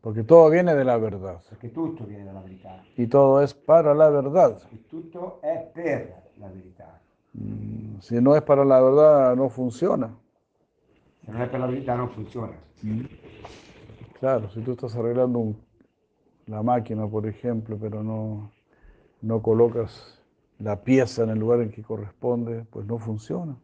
Porque 0.00 0.24
todo 0.24 0.48
viene 0.48 0.74
de 0.74 0.84
la 0.84 0.96
verdad. 0.98 1.40
Perché 1.48 1.70
tutto 1.72 2.04
viene 2.04 2.24
dalla 2.24 2.40
verità. 2.40 2.82
Y 2.96 3.06
todo 3.06 3.40
es 3.42 3.54
para 3.54 3.94
la 3.94 4.08
verdad. 4.10 4.60
E 4.72 4.86
tutto 4.88 5.40
è 5.40 5.70
per 5.72 6.30
la 6.38 6.48
verità. 6.48 7.00
Mm, 7.38 7.98
Si 8.00 8.20
no 8.20 8.34
es 8.36 8.42
para 8.42 8.64
la 8.64 8.80
verdad, 8.80 9.34
no 9.36 9.48
funciona. 9.48 10.08
Se 11.24 11.30
non 11.32 11.40
è 11.40 11.48
per 11.48 11.60
la 11.60 11.66
verità 11.66 11.94
non 11.96 12.08
funziona. 12.10 12.54
Claro, 14.20 14.48
si 14.50 14.60
tú 14.62 14.72
estás 14.72 14.94
arreglando 14.96 15.38
un- 15.38 15.56
la 16.46 16.62
máquina, 16.62 17.06
por 17.06 17.26
ejemplo, 17.26 17.76
pero 17.76 18.02
no, 18.02 18.50
no 19.22 19.42
colocas 19.42 20.15
la 20.58 20.76
pieza 20.82 21.22
en 21.24 21.30
el 21.30 21.38
lugar 21.38 21.60
en 21.60 21.70
que 21.70 21.82
corresponde, 21.82 22.64
pues 22.70 22.86
no 22.86 22.98
funciona. 22.98 23.56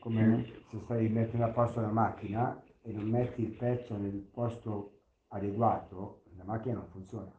Come 0.00 0.44
se 0.70 0.78
stai 0.80 1.08
mettendo 1.08 1.46
a 1.46 1.52
posto 1.52 1.80
la 1.80 1.90
macchina 1.92 2.60
e 2.82 2.92
non 2.92 3.08
metti 3.08 3.42
il 3.42 3.52
pezzo 3.52 3.96
nel 3.96 4.20
posto 4.32 4.92
adeguato, 5.28 6.22
la 6.36 6.44
macchina 6.44 6.74
non 6.76 6.86
funziona. 6.88 7.32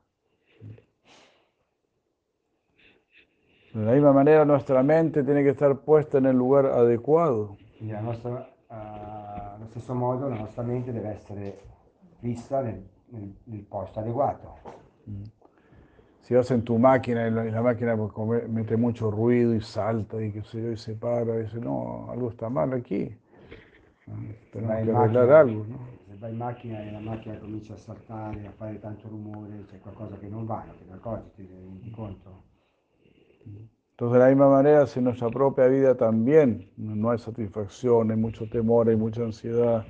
De 3.73 3.83
la 3.83 3.91
misma 3.91 4.11
manera, 4.11 4.43
nuestra 4.43 4.81
mente 4.81 5.23
tiene 5.23 5.43
que 5.43 5.49
estar 5.49 5.77
puesta 5.81 6.17
en 6.17 6.25
el 6.25 6.35
lugar 6.35 6.65
adecuado. 6.65 7.57
Quindi 7.77 7.93
la 7.93 8.01
nostra, 8.01 8.47
eh, 8.69 8.73
allo 8.73 9.67
stesso 9.69 9.93
modo 9.93 10.27
la 10.29 10.37
nostra 10.37 10.63
mente 10.63 10.91
deve 10.91 11.09
essere 11.09 11.59
vista 12.19 12.61
nel, 12.61 12.89
nel- 13.09 13.35
nel 13.43 13.63
posto 13.65 13.99
adeguato. 13.99 14.55
Si 16.28 16.34
vas 16.36 16.51
en 16.51 16.61
tu 16.61 16.78
máquina 16.78 17.25
y 17.25 17.32
la, 17.32 17.45
y 17.45 17.51
la 17.51 17.61
máquina 17.61 17.95
pues, 17.95 18.49
mete 18.49 18.75
mucho 18.75 19.09
ruido 19.09 19.55
y 19.55 19.61
salta 19.61 20.21
y 20.21 20.34
qué 20.34 20.43
sé 20.43 20.61
yo, 20.61 20.71
y 20.73 20.75
se 20.78 20.93
para 20.93 21.39
y 21.39 21.43
dice, 21.43 21.57
no, 21.61 22.07
algo 22.11 22.30
está 22.30 22.49
mal 22.49 22.73
aquí. 22.73 23.15
Ah, 24.09 24.11
Tenemos 24.51 24.75
Vai 24.75 24.84
que 24.84 24.89
in 24.91 24.95
arreglar 24.97 25.28
macchina- 25.28 25.39
algo, 25.39 25.65
¿no? 25.69 25.80
Se 26.05 26.15
vai 26.19 26.32
in 26.34 26.38
macchina 26.38 26.84
e 26.84 26.91
la 26.91 26.99
macchina 26.99 27.39
comincia 27.39 27.75
a 27.75 27.78
saltare, 27.78 28.45
a 28.45 28.51
fare 28.51 28.78
tanto 28.78 29.07
rumore, 29.07 29.63
c'è 29.71 29.80
qualcosa 29.80 30.17
che 30.17 30.28
non 30.28 30.45
va, 30.45 30.65
ne 30.65 30.93
accorgi, 30.95 31.30
ti 31.34 31.47
rendi 31.49 31.91
conto? 31.91 32.43
Entonces, 33.91 34.13
de 34.13 34.19
la 34.19 34.28
misma 34.28 34.49
manera, 34.49 34.86
si 34.86 34.99
en 34.99 35.05
nuestra 35.05 35.30
propia 35.30 35.67
vida 35.67 35.95
también 35.95 36.69
no 36.75 37.09
hay 37.09 37.19
satisfacción, 37.19 38.11
hay 38.11 38.17
mucho 38.17 38.49
temor, 38.49 38.89
hay 38.89 38.97
mucha 38.97 39.21
ansiedad, 39.23 39.86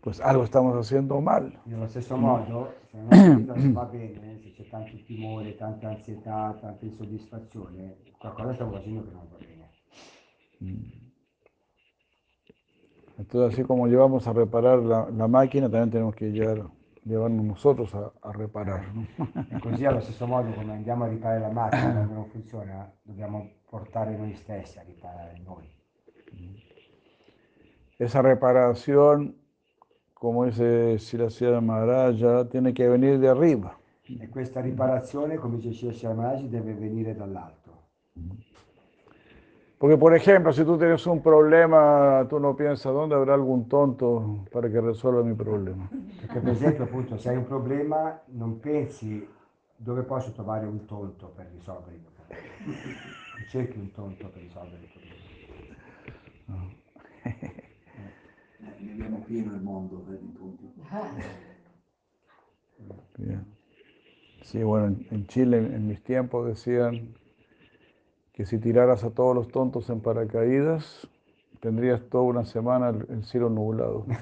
pues 0.00 0.18
algo 0.22 0.44
estamos 0.44 0.74
haciendo 0.76 1.20
mal. 1.20 1.52
Nello 1.66 1.86
stesso 1.88 2.16
modo, 2.16 2.68
se 2.90 2.96
la 2.96 3.04
nostra 3.04 3.34
vita 3.36 3.54
non 3.54 3.74
va 3.74 3.84
bene, 3.84 4.33
c'è 4.54 4.66
tanto 4.68 4.96
timore, 5.04 5.56
tanta 5.56 5.88
ansietà, 5.88 6.56
tanta 6.60 6.84
insoddisfazione, 6.84 7.96
qualcosa 8.18 8.54
stiamo 8.54 8.72
facendo 8.72 9.04
che 9.04 9.10
non 9.10 9.28
va 9.30 9.36
bene. 9.38 9.70
Entonces, 13.16 13.52
así 13.52 13.62
como 13.64 13.86
llevamos 13.86 14.26
a 14.26 14.32
reparar 14.32 14.78
la, 14.80 15.08
la 15.10 15.28
máquina, 15.28 15.68
también 15.68 15.90
tenemos 15.90 16.14
que 16.14 16.32
llevar, 16.32 16.68
llevarnos 17.04 17.44
nosotros 17.44 17.94
a, 17.94 18.12
a 18.22 18.32
reparar. 18.32 18.84
E 19.50 19.58
così 19.62 19.84
allo 19.84 20.00
stesso 20.00 20.26
modo 20.26 20.50
come 20.52 20.72
andiamo 20.72 21.04
a 21.04 21.08
riparare 21.08 21.40
la 21.40 21.50
macchina 21.50 21.92
quando 21.92 22.14
non 22.14 22.26
funziona, 22.26 22.92
dobbiamo 23.02 23.50
portare 23.68 24.16
noi 24.16 24.34
stessi 24.34 24.78
a 24.78 24.82
riparare 24.82 25.40
noi. 25.44 25.72
Esa 27.98 28.22
reparación, 28.22 29.36
como 30.14 30.44
dice 30.44 30.98
Siracida 30.98 31.60
Maharaja, 31.60 32.48
tiene 32.48 32.74
que 32.74 32.88
venir 32.88 33.20
de 33.20 33.28
arriba. 33.28 33.78
E 34.06 34.28
questa 34.28 34.60
riparazione, 34.60 35.36
come 35.36 35.56
dice 35.56 35.90
Maharaj, 36.12 36.44
deve 36.44 36.74
venire 36.74 37.14
dall'alto. 37.14 37.72
Porque, 39.78 39.96
por 39.96 40.14
ejemplo, 40.14 40.52
si 40.52 40.62
tú 40.62 40.76
tienes 40.76 41.04
un 41.06 41.22
problema, 41.22 42.26
tú 42.28 42.38
no 42.38 42.54
piensas, 42.54 42.92
¿dónde 42.92 43.14
habrá 43.14 43.32
algún 43.32 43.66
tonto 43.66 44.44
para 44.52 44.68
que 44.68 44.80
resuelva 44.80 45.22
mi 45.22 45.34
problema? 45.34 45.88
Perché 46.20 46.40
per 46.40 46.52
esempio 46.52 46.84
appunto 46.84 47.16
se 47.16 47.30
hai 47.30 47.36
un 47.36 47.44
problema 47.44 48.20
non 48.26 48.60
pensi 48.60 49.26
dove 49.76 50.02
posso 50.02 50.32
trovare 50.32 50.66
un 50.66 50.84
tonto 50.84 51.32
per 51.34 51.50
risolvere 51.52 51.96
il 51.96 52.00
mio 52.00 52.10
problema. 52.14 52.42
Non 53.36 53.46
cerchi 53.48 53.78
un 53.78 53.90
tonto 53.90 54.28
per 54.28 54.42
risolvere 54.42 54.82
il 54.82 54.88
problema. 56.46 56.72
Eh, 57.22 58.84
ne 58.84 58.92
abbiamo 58.92 59.18
pieno 59.26 59.54
il 59.54 59.60
mondo 59.60 60.04
eh, 60.10 60.18
di 60.18 60.28
punti. 60.28 60.72
Bien. 63.16 63.62
Sí, 64.44 64.62
bueno, 64.62 64.96
en- 65.10 65.26
Chile 65.26 65.58
en, 65.58 65.86
mis 65.88 66.00
tiempos 66.02 66.46
decían 66.46 67.08
que 68.34 68.44
si 68.44 68.58
tiraras 68.58 69.02
a 69.02 69.10
todos 69.10 69.34
los 69.34 69.48
tontos 69.48 69.88
en 69.88 70.00
paracaídas, 70.00 71.08
tendrías 71.60 72.02
toda 72.10 72.24
una 72.24 72.44
semana 72.44 72.90
el, 72.90 73.06
el 73.08 73.24
cielo 73.24 73.48
nublado. 73.48 74.04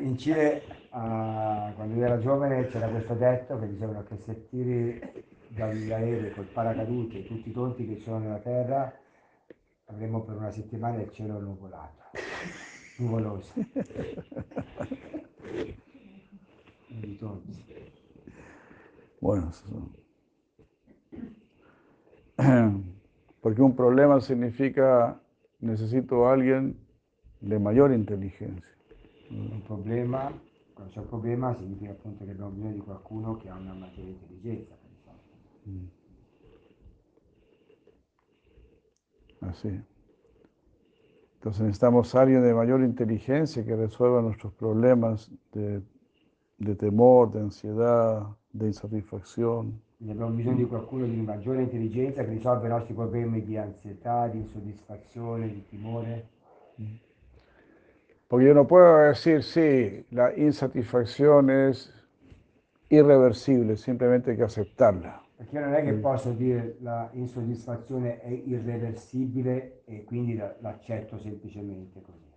In 0.00 0.16
Cile, 0.18 0.62
ah, 0.92 1.70
quando 1.76 1.96
io 1.96 2.06
ero 2.06 2.18
giovane, 2.18 2.66
c'era 2.68 2.88
questo 2.88 3.12
detto 3.14 3.58
che 3.58 3.68
dicevano 3.68 4.02
che 4.04 4.16
se 4.24 4.48
tiri 4.48 4.98
dall'aereo 5.48 6.32
col 6.34 6.46
paracadute 6.46 7.26
tutti 7.26 7.50
i 7.50 7.52
tonti 7.52 7.86
che 7.86 8.00
sono 8.00 8.18
nella 8.20 8.38
terra, 8.38 8.90
avremo 9.86 10.22
per 10.22 10.36
una 10.36 10.50
settimana 10.50 11.02
il 11.02 11.12
cielo 11.12 11.38
nuvolato, 11.38 12.02
nuvoloso. 12.96 13.52
Tonti. 17.18 17.64
Bueno, 19.20 19.50
porque 23.40 23.62
un 23.62 23.74
problema 23.74 24.20
significa 24.20 25.20
necesito 25.60 26.26
a 26.26 26.32
alguien 26.34 26.76
de 27.40 27.58
mayor 27.58 27.92
inteligencia. 27.92 28.68
Un 29.30 29.62
problema, 29.62 30.30
quando 30.74 30.92
c'è 30.92 31.00
un 31.00 31.08
problema 31.08 31.54
significa 31.56 31.92
appunto 31.92 32.24
che 32.24 32.30
abbiamo 32.30 32.50
bisogno 32.50 32.74
di 32.74 32.80
qualcuno 32.80 33.36
che 33.36 33.48
ha 33.48 33.54
una 33.54 33.72
maggiore 33.72 34.10
intelligenza. 34.10 34.76
Así. 39.40 39.80
Entonces 41.34 41.62
necesitamos 41.62 42.14
a 42.14 42.22
alguien 42.22 42.42
de 42.42 42.54
mayor 42.54 42.82
inteligencia 42.82 43.64
que 43.64 43.76
resuelva 43.76 44.22
nuestros 44.22 44.52
problemas 44.54 45.30
de, 45.52 45.82
de 46.58 46.74
temor, 46.74 47.30
de 47.32 47.40
ansiedad, 47.40 48.26
de 48.52 48.66
insatisfacción. 48.66 49.80
Quindi 49.96 50.12
abbiamo 50.14 50.32
bisogno 50.34 50.56
di 50.56 50.66
qualcuno 50.66 51.06
di 51.06 51.20
maggiore 51.20 51.62
intelligenza 51.62 52.24
che 52.24 52.30
risolve 52.30 52.66
i 52.66 52.70
nostri 52.70 52.94
problemi 52.94 53.44
di 53.44 53.56
ansietà, 53.56 54.28
di 54.28 54.38
insoddisfazione, 54.38 55.48
di 55.48 55.64
timore. 55.68 56.28
Porque 58.28 58.46
yo 58.46 58.54
no 58.54 58.66
puedo 58.66 58.98
decir, 58.98 59.42
sí, 59.42 60.04
la 60.10 60.34
insatisfacción 60.36 61.50
es 61.50 61.92
irreversible, 62.88 63.76
simplemente 63.76 64.30
hay 64.32 64.36
que 64.36 64.44
aceptarla. 64.44 65.22
Perché 65.36 65.56
io 65.56 65.60
non 65.64 65.74
è 65.74 65.82
che 65.82 65.92
posso 65.94 66.30
dire 66.32 66.76
la 66.80 67.08
insoddisfazione 67.12 68.20
è 68.20 68.28
irreversibile 68.28 69.82
e 69.84 70.04
quindi 70.04 70.36
la- 70.36 70.54
l'accetto 70.60 71.18
semplicemente 71.18 72.00
così. 72.02 72.32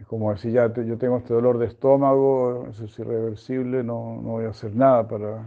Es 0.00 0.06
como 0.06 0.32
decir, 0.32 0.52
ya 0.52 0.72
te- 0.72 0.86
yo 0.86 0.96
tengo 0.96 1.18
este 1.18 1.34
dolor 1.34 1.58
de 1.58 1.66
estómago, 1.66 2.66
eso 2.70 2.84
es 2.86 2.98
irreversible, 2.98 3.84
no, 3.84 4.20
no 4.22 4.30
voy 4.30 4.46
a 4.46 4.48
hacer 4.48 4.74
nada 4.74 5.06
para 5.06 5.44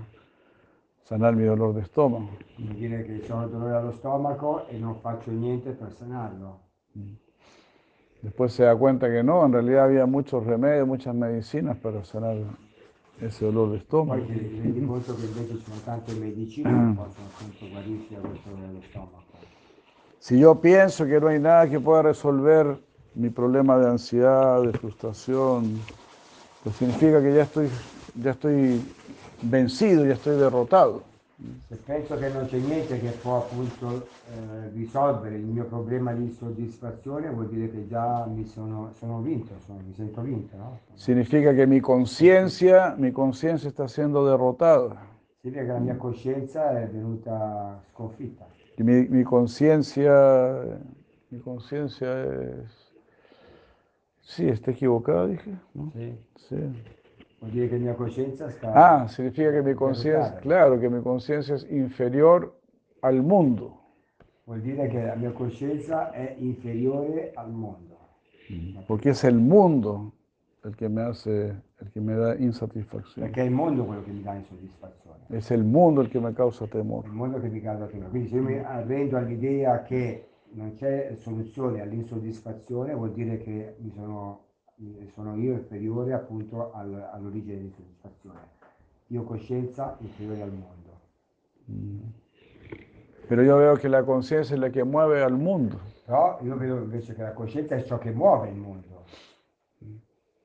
sanar 1.04 1.36
mi 1.36 1.44
dolor 1.44 1.74
de 1.74 1.82
estómago. 1.82 2.30
Vuol 2.60 2.76
dire 2.76 3.04
che 3.04 3.34
ho 3.34 3.48
dolore 3.48 3.76
allo 3.76 3.92
stomaco 3.92 4.68
e 4.70 4.78
non 4.78 4.96
faccio 5.02 5.32
niente 5.32 5.72
per 5.72 5.92
sanarlo. 5.92 6.60
Después 8.22 8.54
se 8.54 8.64
da 8.64 8.76
cuenta 8.76 9.10
que 9.10 9.24
no, 9.24 9.44
en 9.46 9.52
realidad 9.52 9.86
había 9.86 10.06
muchos 10.06 10.46
remedios, 10.46 10.88
muchas 10.88 11.14
medicinas 11.14 11.76
para 11.78 12.06
sanar 12.06 12.38
ese 13.22 13.46
dolor 13.46 13.72
de 13.72 13.78
estómago. 13.78 14.24
Poi 14.24 14.32
ti 14.32 14.60
rendi 14.62 14.86
conto 14.86 15.16
che 15.16 15.26
invece 15.26 15.58
ci 15.58 15.64
sono 15.64 15.82
tante 15.84 16.14
medicine 16.14 16.70
che 16.70 16.94
possono 16.96 17.28
appunto 17.28 17.66
da 17.74 17.82
questo 18.30 18.50
dolore 18.50 18.68
allo 18.70 18.82
stomaco. 18.82 19.22
Si 20.20 20.38
yo 20.38 20.56
pienso 20.62 21.06
que 21.06 21.20
no 21.20 21.28
hay 21.28 21.40
nada 21.40 21.68
que 21.68 21.80
pueda 21.80 22.02
resolver 22.04 22.80
mi 23.16 23.30
problema 23.30 23.78
de 23.78 23.88
ansiedad, 23.90 24.64
de 24.64 24.74
frustración, 24.74 25.86
pues 26.64 26.76
significa 26.78 27.22
que 27.22 27.34
ya 27.34 27.44
estoy, 27.44 27.70
ya 28.16 28.32
estoy 28.32 28.82
vencido, 29.42 30.06
ya 30.06 30.14
estoy 30.14 30.38
derrotado. 30.38 31.04
Se 31.68 31.76
penso 31.78 32.18
che 32.18 32.30
non 32.30 32.46
c'è 32.46 32.58
niente 32.60 33.00
che 33.00 33.10
può 33.10 33.38
appunto 33.38 34.10
eh, 34.28 34.70
risolvere 34.70 35.36
il 35.38 35.46
mio 35.46 35.66
problema 35.66 36.14
di 36.14 36.24
insoddisfazione, 36.24 37.30
vuol 37.30 37.50
dire 37.50 37.70
che 37.72 37.88
già 37.88 38.26
mi 38.28 38.46
sono, 38.46 38.92
sono 38.94 39.22
vinto, 39.22 39.54
sono- 39.66 39.80
mi 39.86 39.94
sento 39.94 40.22
vinto, 40.22 40.56
no? 40.56 40.80
Significa 40.96 41.54
que 41.54 41.66
mi 41.66 41.80
conciencia, 41.82 42.96
mi 42.98 43.12
conciencia 43.12 43.68
está 43.68 43.88
siendo 43.88 44.24
derrotada. 44.26 45.02
Significa 45.42 45.66
che 45.66 45.72
la 45.72 45.80
mia 45.80 45.98
coscienza 45.98 46.80
è 46.80 46.88
venuta 46.88 47.82
sconfitta. 47.92 48.46
Mi, 48.78 49.08
mi 49.10 49.24
conciencia, 49.24 50.80
mi 51.32 51.40
conciencia 51.40 52.06
es, 52.24 52.83
Sí, 54.26 54.48
está 54.48 54.72
equivocada, 54.72 55.28
dije. 55.28 55.52
¿no? 55.74 55.92
Sí. 56.36 56.56
Dire 57.52 57.68
che 57.68 57.76
la 57.78 57.84
mia 57.84 57.96
coscienza 57.96 58.50
sta... 58.50 58.72
Ah, 58.74 59.08
significa 59.10 59.52
que 59.52 59.62
mi 59.62 59.76
conciencia, 59.76 60.40
claro, 60.40 60.80
que 60.80 60.90
mi 60.90 61.02
conciencia 61.02 61.56
es 61.56 61.68
inferior 61.70 62.54
al 63.02 63.22
mundo. 63.22 63.82
Vuol 64.46 64.62
dire 64.62 64.88
che 64.88 65.04
la 65.04 65.16
mia 65.16 65.32
coscienza 65.34 66.12
è 66.12 66.36
inferiore 66.40 67.32
al 67.36 67.52
mondo. 67.52 67.98
Porque 68.88 69.10
es 69.10 69.24
el 69.26 69.36
mundo 69.40 70.14
el 70.64 70.76
que 70.78 70.88
me 70.88 71.02
hace, 71.02 71.54
el 71.82 71.92
que 71.92 72.00
me 72.00 72.14
da 72.16 72.34
insatisfacción. 72.36 73.26
Perché 73.26 73.42
è 73.42 73.46
il 73.46 73.52
mondo 73.52 73.84
quello 73.84 74.04
che 74.04 74.12
mi 74.12 74.22
dà 74.24 74.36
insoddisfazione. 74.36 75.26
Es 75.30 75.52
el 75.52 75.64
mundo 75.66 76.00
el 76.02 76.10
que 76.10 76.20
me 76.22 76.34
causa 76.34 76.64
È 76.64 76.70
temor. 76.70 77.06
il 77.06 77.12
mondo 77.12 77.42
che 77.42 77.50
mi 77.50 77.60
causa 77.62 77.88
temore. 77.88 78.10
Quindi 78.10 78.30
se 78.30 78.36
io 78.38 78.42
mi 78.44 78.58
arrendo 78.58 79.18
all'idea 79.18 79.84
che 79.84 80.28
non 80.54 80.74
c'è 80.76 81.16
soluzione 81.20 81.82
all'insoddisfazione, 81.82 82.94
vuol 82.94 83.12
dire 83.12 83.38
che 83.38 83.76
mi 83.80 83.92
sono, 83.92 84.46
sono 85.14 85.36
io 85.36 85.54
inferiore 85.54 86.14
appunto 86.14 86.72
al- 86.74 87.10
all'origine 87.12 87.56
dell'insoddisfazione. 87.56 88.40
Io 89.08 89.24
coscienza 89.24 89.98
inferiore 90.00 90.42
al 90.42 90.52
mondo. 90.52 90.92
Pero 93.28 93.42
yo 93.42 93.58
veo 93.58 93.78
que 93.78 93.88
la 93.88 94.04
conciencia 94.04 94.54
es 94.54 94.60
la 94.60 94.70
que 94.70 94.84
mueve 94.84 95.24
al 95.24 95.38
mundo. 95.38 95.80
Però 96.06 96.40
io 96.42 96.58
vedo 96.58 96.78
invece 96.78 97.16
che 97.16 97.22
la 97.22 97.34
coscienza 97.34 97.76
è 97.76 97.84
ciò 97.84 97.98
che 97.98 98.12
muove 98.12 98.50
il 98.50 98.56
mondo. 98.56 99.06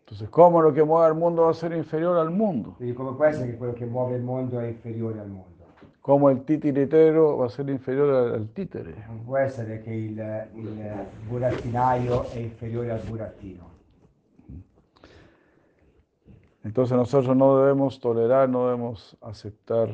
Entonces, 0.00 0.30
¿cómo 0.30 0.62
lo 0.62 0.72
que 0.72 0.82
mueve 0.84 1.06
al 1.06 1.14
mundo 1.14 1.42
va 1.42 1.50
a 1.50 1.54
ser 1.54 1.72
inferior 1.72 2.16
al 2.16 2.30
mundo? 2.30 2.74
Quindi 2.76 2.94
come 2.94 3.14
può 3.14 3.24
essere 3.26 3.50
che 3.50 3.56
quello 3.56 3.74
che 3.74 3.84
muove 3.84 4.16
il 4.16 4.22
mondo 4.22 4.58
è 4.58 4.66
inferiore 4.66 5.20
al 5.20 5.28
mondo? 5.28 5.57
¿Cómo 6.00 6.30
el 6.30 6.42
titiritero 6.44 7.36
va 7.36 7.46
a 7.46 7.48
ser 7.50 7.68
inferior 7.68 8.14
al, 8.14 8.34
al 8.34 8.48
títere? 8.52 8.94
Non 9.08 9.24
può 9.24 9.36
essere 9.36 9.82
che 9.82 9.92
il, 9.92 10.48
il 10.54 11.06
burattinaio 11.28 12.24
è 12.30 12.38
inferiore 12.38 12.90
al 12.92 13.00
burattino. 13.00 13.76
Entonces 16.64 16.96
nosotros 16.96 17.36
no 17.36 17.58
debemos 17.58 17.98
tolerar, 18.00 18.48
no 18.48 18.66
debemos 18.66 19.16
aceptar 19.20 19.88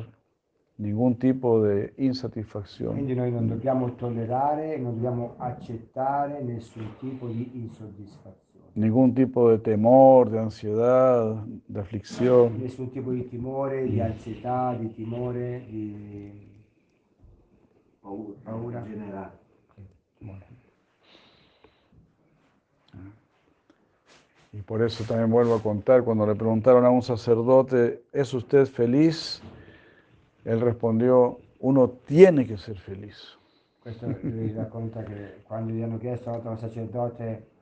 ningún 0.77 1.17
tipo 1.17 1.61
de 1.61 1.93
insatisfacción. 1.97 2.93
Quindi 2.93 3.15
noi 3.15 3.31
non 3.31 3.47
dobbiamo 3.47 3.95
tollerare, 3.95 4.77
non 4.77 4.95
dobbiamo 4.95 5.35
accettare 5.37 6.41
nessun 6.41 6.95
tipo 6.99 7.27
di 7.27 7.51
insoddisfazione, 7.53 8.44
ningún 8.75 9.15
tipo 9.15 9.49
de 9.49 9.57
temor, 9.57 10.29
de 10.29 10.39
ansiedad, 10.39 11.43
de 11.67 11.79
aflicción. 11.79 12.61
nessun 12.61 12.91
tipo 12.91 13.11
di 13.11 13.23
timore, 13.23 13.85
di 13.85 14.01
ansietà, 14.01 14.75
di 14.75 14.93
timore, 14.93 15.65
di 15.67 16.53
Paura. 18.43 18.83
Generale. 18.83 19.43
Y 24.51 24.61
por 24.61 24.81
eso 24.81 25.03
también 25.03 25.29
vuelvo 25.31 25.55
a 25.55 25.61
contar, 25.61 26.03
cuando 26.03 26.25
le 26.25 26.35
preguntaron 26.35 26.85
a 26.85 26.89
un 26.89 27.01
sacerdote, 27.01 28.03
¿es 28.13 28.33
usted 28.33 28.65
feliz? 28.67 29.41
Él 30.45 30.61
respondió, 30.61 31.39
uno 31.59 31.89
tiene 31.89 32.45
que 32.45 32.57
ser 32.57 32.77
feliz. 32.77 33.37
Questo 33.81 34.07
lui 34.23 34.53
racconta 34.53 35.03
che 35.03 35.41
quando 35.43 35.73
gli 35.73 35.81
hanno 35.81 35.97
chiesto 35.97 36.29
a 36.29 36.49
un 36.49 36.57
sacerdote 36.57 37.54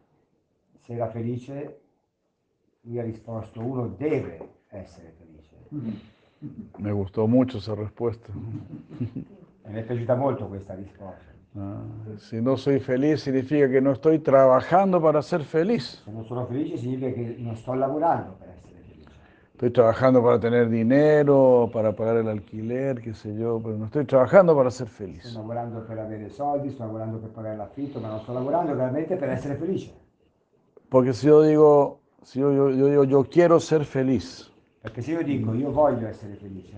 era 0.87 1.07
felice, 1.07 1.79
lui 2.81 2.99
ha 2.99 3.03
risposto 3.03 3.61
uno 3.61 3.87
deve 3.87 4.49
essere 4.69 5.13
felice. 5.17 5.51
Me 6.77 6.91
gustó 6.91 7.25
mucho 7.27 7.59
esa 7.59 7.73
respuesta. 7.73 8.31
E 9.65 9.69
mi 9.69 9.79
è 9.79 9.83
piaciuta 9.83 10.15
molto 10.15 10.47
questa 10.47 10.73
risposta. 10.73 11.31
Ah, 11.55 11.83
si 12.17 12.41
no 12.41 12.57
soy 12.57 12.79
feliz 12.79 13.21
significa 13.21 13.69
que 13.69 13.79
no 13.79 13.91
estoy 13.91 14.19
trabajando 14.19 14.99
para 14.99 15.21
ser 15.21 15.43
feliz. 15.43 16.01
Se 16.03 16.11
non 16.11 16.25
sono 16.25 16.45
felice 16.47 16.77
significa 16.77 17.11
che 17.11 17.35
non 17.37 17.55
sto 17.55 17.73
lavorando 17.73 18.35
per 18.39 18.49
essere 18.49 18.81
felice. 18.89 19.09
Estoy 19.51 19.71
trabajando 19.71 20.21
para 20.21 20.39
tener 20.39 20.67
dinero, 20.67 21.69
para 21.71 21.93
pagar 21.93 22.17
el 22.17 22.27
alquiler, 22.27 22.99
qué 22.99 23.13
sé 23.13 23.33
yo, 23.35 23.61
pero 23.63 23.77
no 23.77 23.85
estoy 23.85 24.03
trabajando 24.03 24.55
para 24.55 24.69
ser 24.71 24.87
feliz. 24.87 25.33
lavorando 25.33 25.79
per 25.81 25.99
avere 25.99 26.27
soldi, 26.29 26.71
sto 26.71 26.83
lavorando 26.83 27.19
per 27.19 27.29
pagare 27.29 27.55
l'affitto, 27.55 27.99
ma 27.99 28.09
non 28.09 28.19
sto 28.19 28.33
lavorando 28.33 28.75
veramente 28.75 29.15
per 29.15 29.29
essere 29.29 29.55
felice. 29.55 30.02
Porque 30.93 31.11
si 31.13 31.25
yo 31.25 31.41
digo, 31.41 32.01
si 32.21 32.39
yo, 32.39 32.53
yo, 32.53 32.69
yo 32.69 32.85
digo, 32.85 33.03
yo 33.03 33.23
quiero 33.23 33.59
ser 33.59 33.83
feliz, 33.83 34.51
Perché 34.79 35.01
se 35.01 35.11
io 35.13 35.23
dico 35.23 35.51
io 35.55 35.71
voglio 35.71 36.07
essere 36.07 36.35
felice, 36.35 36.75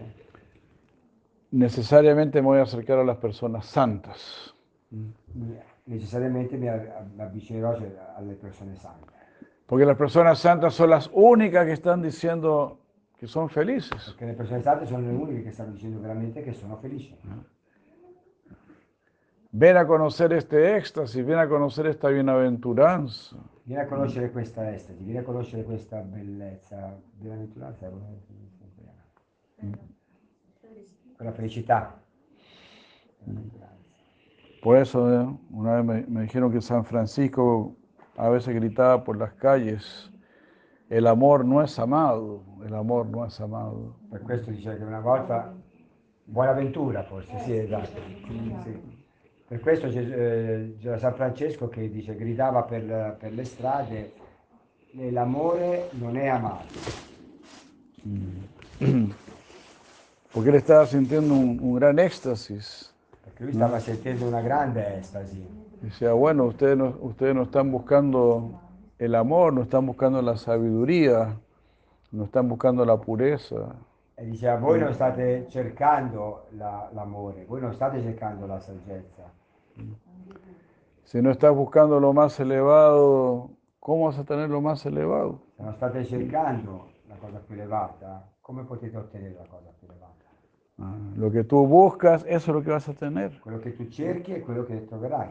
necesariamente 1.51 2.41
me 2.41 2.47
voy 2.47 2.59
a 2.59 2.61
acercar 2.61 2.99
a 2.99 3.03
las 3.03 3.17
personas 3.17 3.65
santas. 3.65 4.55
mi- 4.89 5.59
necessariamente 5.87 6.55
mi 6.55 6.69
av- 6.69 7.11
mi 7.13 7.21
avvicinerò 7.23 7.75
cioè, 7.75 7.93
alle 8.15 8.35
persone 8.35 8.77
sante. 8.77 9.11
Porque 9.65 9.83
las 9.85 9.97
personas 9.97 10.39
santas 10.39 10.73
son 10.73 10.91
las 10.91 11.09
únicas 11.11 11.65
que 11.65 11.73
están 11.73 12.01
diciendo 12.01 12.77
que 13.17 13.27
son 13.27 13.49
felices. 13.49 14.13
Perché 14.15 14.27
le 14.27 14.33
persone 14.33 14.61
sante 14.61 14.85
sono 14.85 15.01
le 15.01 15.13
uniche 15.13 15.43
che 15.43 15.51
stanno 15.51 15.73
dicendo 15.73 15.99
veramente 15.99 16.41
che 16.41 16.53
sono 16.53 16.77
felici. 16.77 17.13
Ven 19.51 19.75
a 19.75 19.85
conocer 19.85 20.31
este 20.31 20.77
éxtasis, 20.77 21.25
ven 21.25 21.39
a 21.39 21.47
conocer 21.49 21.87
esta 21.87 22.07
bienaventuranza. 22.09 23.35
Vieni 23.65 23.81
a 23.81 23.87
conoscere 23.87 24.29
questa 24.29 24.71
estasi, 24.71 25.03
vieni 25.03 25.17
a 25.17 25.23
conoscere 25.23 25.63
questa 25.63 25.99
bellezza, 25.99 27.01
in 27.19 27.31
italiano? 27.31 27.83
quella 31.15 31.31
felicità. 31.31 31.99
Por 34.61 34.77
eso, 34.77 35.11
eh, 35.11 35.37
una 35.49 35.81
vez 35.81 35.85
me, 35.85 36.05
me 36.07 36.21
dijeron 36.21 36.51
que 36.51 36.61
San 36.61 36.83
Francisco 36.85 37.75
a 38.17 38.29
veces 38.29 38.53
gritaba 38.53 39.03
por 39.03 39.17
las 39.17 39.33
calles, 39.33 40.11
el 40.89 41.07
amor 41.07 41.43
no 41.43 41.63
es 41.63 41.79
amado, 41.79 42.43
el 42.63 42.75
amor 42.75 43.07
no 43.07 43.25
es 43.25 43.41
amado. 43.41 43.95
Per 44.11 44.21
questo 44.21 44.51
dice 44.51 44.77
che 44.77 44.83
una 44.83 44.99
volta, 44.99 45.51
Buonaventura 46.23 47.03
forse, 47.03 47.39
sì 47.39 47.57
esatto. 47.57 47.99
Sì. 48.63 48.94
Per 49.47 49.59
questo 49.59 49.87
eh, 49.87 50.75
San 50.97 51.13
Francesco 51.13 51.67
che 51.67 51.89
dice, 51.89 52.15
gridava 52.15 52.63
per, 52.63 53.15
per 53.19 53.33
le 53.33 53.43
strade, 53.43 54.13
l'amore 55.11 55.89
non 55.91 56.17
è 56.17 56.27
amato, 56.27 56.73
Porque 60.31 60.49
él 60.49 60.55
estaba 60.55 60.85
sintiendo 60.85 61.33
un, 61.33 61.57
un 61.61 61.73
gran 61.75 61.97
éxtasis. 61.97 62.93
perché 63.23 63.43
lui 63.43 63.53
stava 63.53 63.79
sentendo 63.79 64.25
una 64.25 64.41
grande 64.41 64.97
estasi. 64.99 65.45
Decía, 65.81 66.13
bueno, 66.13 66.45
ustedes 66.45 66.77
no, 66.77 66.95
ustedes 67.01 67.35
no 67.35 67.43
están 67.43 67.71
buscando 67.71 68.59
el 68.97 69.15
amor, 69.15 69.53
no 69.53 69.61
están 69.61 69.85
buscando 69.85 70.21
la 70.21 70.37
sabiduría, 70.37 71.37
no 72.11 72.25
están 72.25 72.47
buscando 72.47 72.85
la 72.85 72.97
pureza. 72.97 73.75
E 74.17 74.23
diceva, 74.25 74.57
voi 74.57 74.79
non 74.79 74.93
state 74.93 75.45
cercando 75.49 76.45
la- 76.51 76.89
l'amore, 76.93 77.45
voi 77.45 77.59
non 77.61 77.73
state 77.73 78.01
cercando 78.01 78.45
la 78.45 78.59
saggezza. 78.59 79.29
Si 81.03 81.21
no 81.21 81.31
estás 81.31 81.53
buscando 81.53 81.99
lo 81.99 82.13
más 82.13 82.39
elevado, 82.39 83.49
¿cómo 83.79 84.05
vas 84.05 84.17
a 84.17 84.23
tener 84.23 84.49
lo 84.49 84.61
más 84.61 84.85
elevado? 84.85 85.41
Se 85.57 85.63
non 85.63 85.73
state 85.73 86.03
cercando 86.05 86.87
la 87.07 87.15
cosa 87.17 87.39
più 87.39 87.55
elevata, 87.55 88.27
come 88.41 88.63
potete 88.63 88.97
ottenere 88.97 89.35
la 89.35 89.47
cosa 89.47 89.69
più 89.77 89.87
elevata? 89.89 90.13
Ah, 90.77 90.95
Lo 91.15 91.29
que 91.31 91.43
tú 91.43 91.65
buscas, 91.67 92.23
eso 92.27 92.51
es 92.51 92.55
lo 92.55 92.61
que 92.63 92.71
vas 92.71 92.87
a 92.89 92.93
tener. 92.93 93.39
Quello 93.41 93.59
che 93.59 93.75
tu 93.75 93.85
cerchi 93.89 94.33
è 94.33 94.41
quello 94.41 94.63
che 94.65 94.85
troverai. 94.85 95.29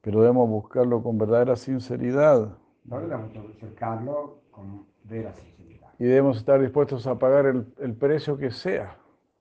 Pero 0.00 0.20
debemos 0.20 0.48
buscarlo 0.48 1.00
con 1.00 1.16
verdadera 1.16 1.56
sinceridad 1.56 2.56
Noi 2.82 3.00
dobbiamo 3.00 3.28
cercarlo 3.56 4.42
con 4.50 4.84
vera 5.02 5.32
sincerità. 5.32 5.73
Y 5.98 6.04
debemos 6.04 6.38
estar 6.38 6.60
dispuestos 6.60 7.06
a 7.06 7.18
pagar 7.18 7.46
el, 7.46 7.66
el 7.78 7.94
precio 7.94 8.36
que 8.36 8.50
sea. 8.50 8.96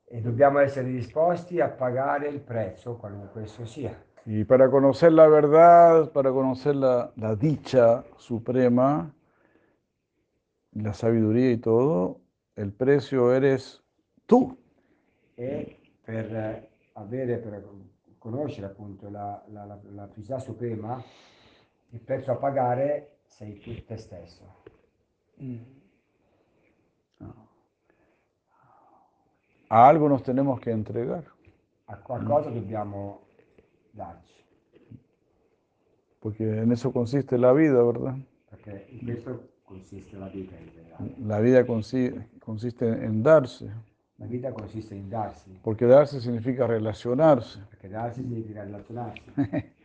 E 0.05 0.21
dobbiamo 0.21 0.59
essere 0.59 0.89
disposti 0.89 1.59
a 1.59 1.69
pagare 1.69 2.29
il 2.29 2.39
prezzo, 2.39 2.97
qualunque 2.97 3.43
esso 3.43 3.65
sia. 3.65 3.99
Y 4.25 4.43
para 4.45 4.69
conocer 4.69 5.11
la 5.11 5.27
verdad, 5.27 6.11
para 6.11 6.31
conocer 6.31 6.75
la, 6.75 7.11
la 7.15 7.35
dicha 7.35 8.03
suprema, 8.17 9.11
la 10.71 10.93
sabiduría 10.93 11.51
y 11.51 11.57
todo, 11.57 12.21
el 12.55 12.71
precio 12.71 13.33
eres 13.33 13.81
tú. 14.27 14.57
E 15.35 15.79
per 16.05 16.35
eh, 16.35 16.69
avere, 16.93 17.37
per 17.37 17.63
conoscere 18.19 18.67
appunto 18.67 19.09
la, 19.09 19.43
la, 19.51 19.65
la, 19.65 19.79
la 19.95 20.07
felicità 20.07 20.37
suprema, 20.37 21.03
il 21.89 21.99
prezzo 21.99 22.31
a 22.31 22.35
pagare 22.35 23.17
sei 23.25 23.59
tu 23.59 23.83
te 23.83 23.97
stesso. 23.97 24.61
A 29.75 29.87
algo 29.89 30.07
nos 30.07 30.21
tenemos 30.21 30.59
que 30.59 30.69
entregar, 30.71 31.23
A 31.87 31.95
qualcosa 31.97 32.49
dobbiamo 32.51 33.21
darci, 33.91 34.43
porque 36.19 36.43
en 36.63 36.71
eso 36.71 36.91
consiste 36.91 37.37
la 37.37 37.51
vida, 37.53 37.81
¿verdad? 37.83 38.15
perché 38.49 38.85
in 38.91 39.05
questo 39.05 39.31
consiste 39.63 40.15
la 40.17 40.29
in 40.31 40.47
generale. 40.47 41.15
La 41.25 41.39
vida 41.39 41.65
consi- 41.65 42.13
consiste 42.39 42.85
en 42.85 43.23
darse, 43.23 43.65
La 44.17 44.27
vita 44.27 44.51
consiste 44.53 44.93
in 44.95 45.09
darsi, 45.09 45.57
porque 45.61 45.85
darse 45.87 46.19
significa 46.19 46.67
relacionarse. 46.67 47.65
perché 47.69 47.89
darsi 47.89 48.21
significa 48.21 48.63
relazionarsi. 48.63 49.23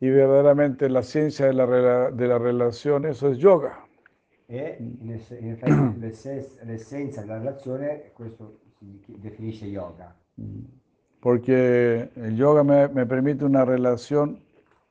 Y 0.00 0.10
verdaderamente 0.10 0.88
la 0.88 1.02
ciencia 1.04 1.46
de 1.46 1.52
la, 1.52 2.10
de 2.10 2.26
la 2.26 2.36
relación, 2.36 3.04
eso 3.06 3.28
es 3.30 3.38
yoga. 3.38 3.86
E 4.48 4.76
in, 4.80 5.12
effetti 5.12 5.98
l'esse- 6.00 6.58
l'essenza 6.64 7.20
della 7.20 7.38
relazione, 7.38 8.10
questo 8.12 8.61
definisce 9.06 9.70
yoga, 9.70 10.14
Porque 11.20 12.10
el 12.16 12.36
yoga 12.36 12.64
me, 12.64 12.88
me 12.88 13.06
permite 13.06 13.44
una 13.44 13.64
relación 13.64 14.40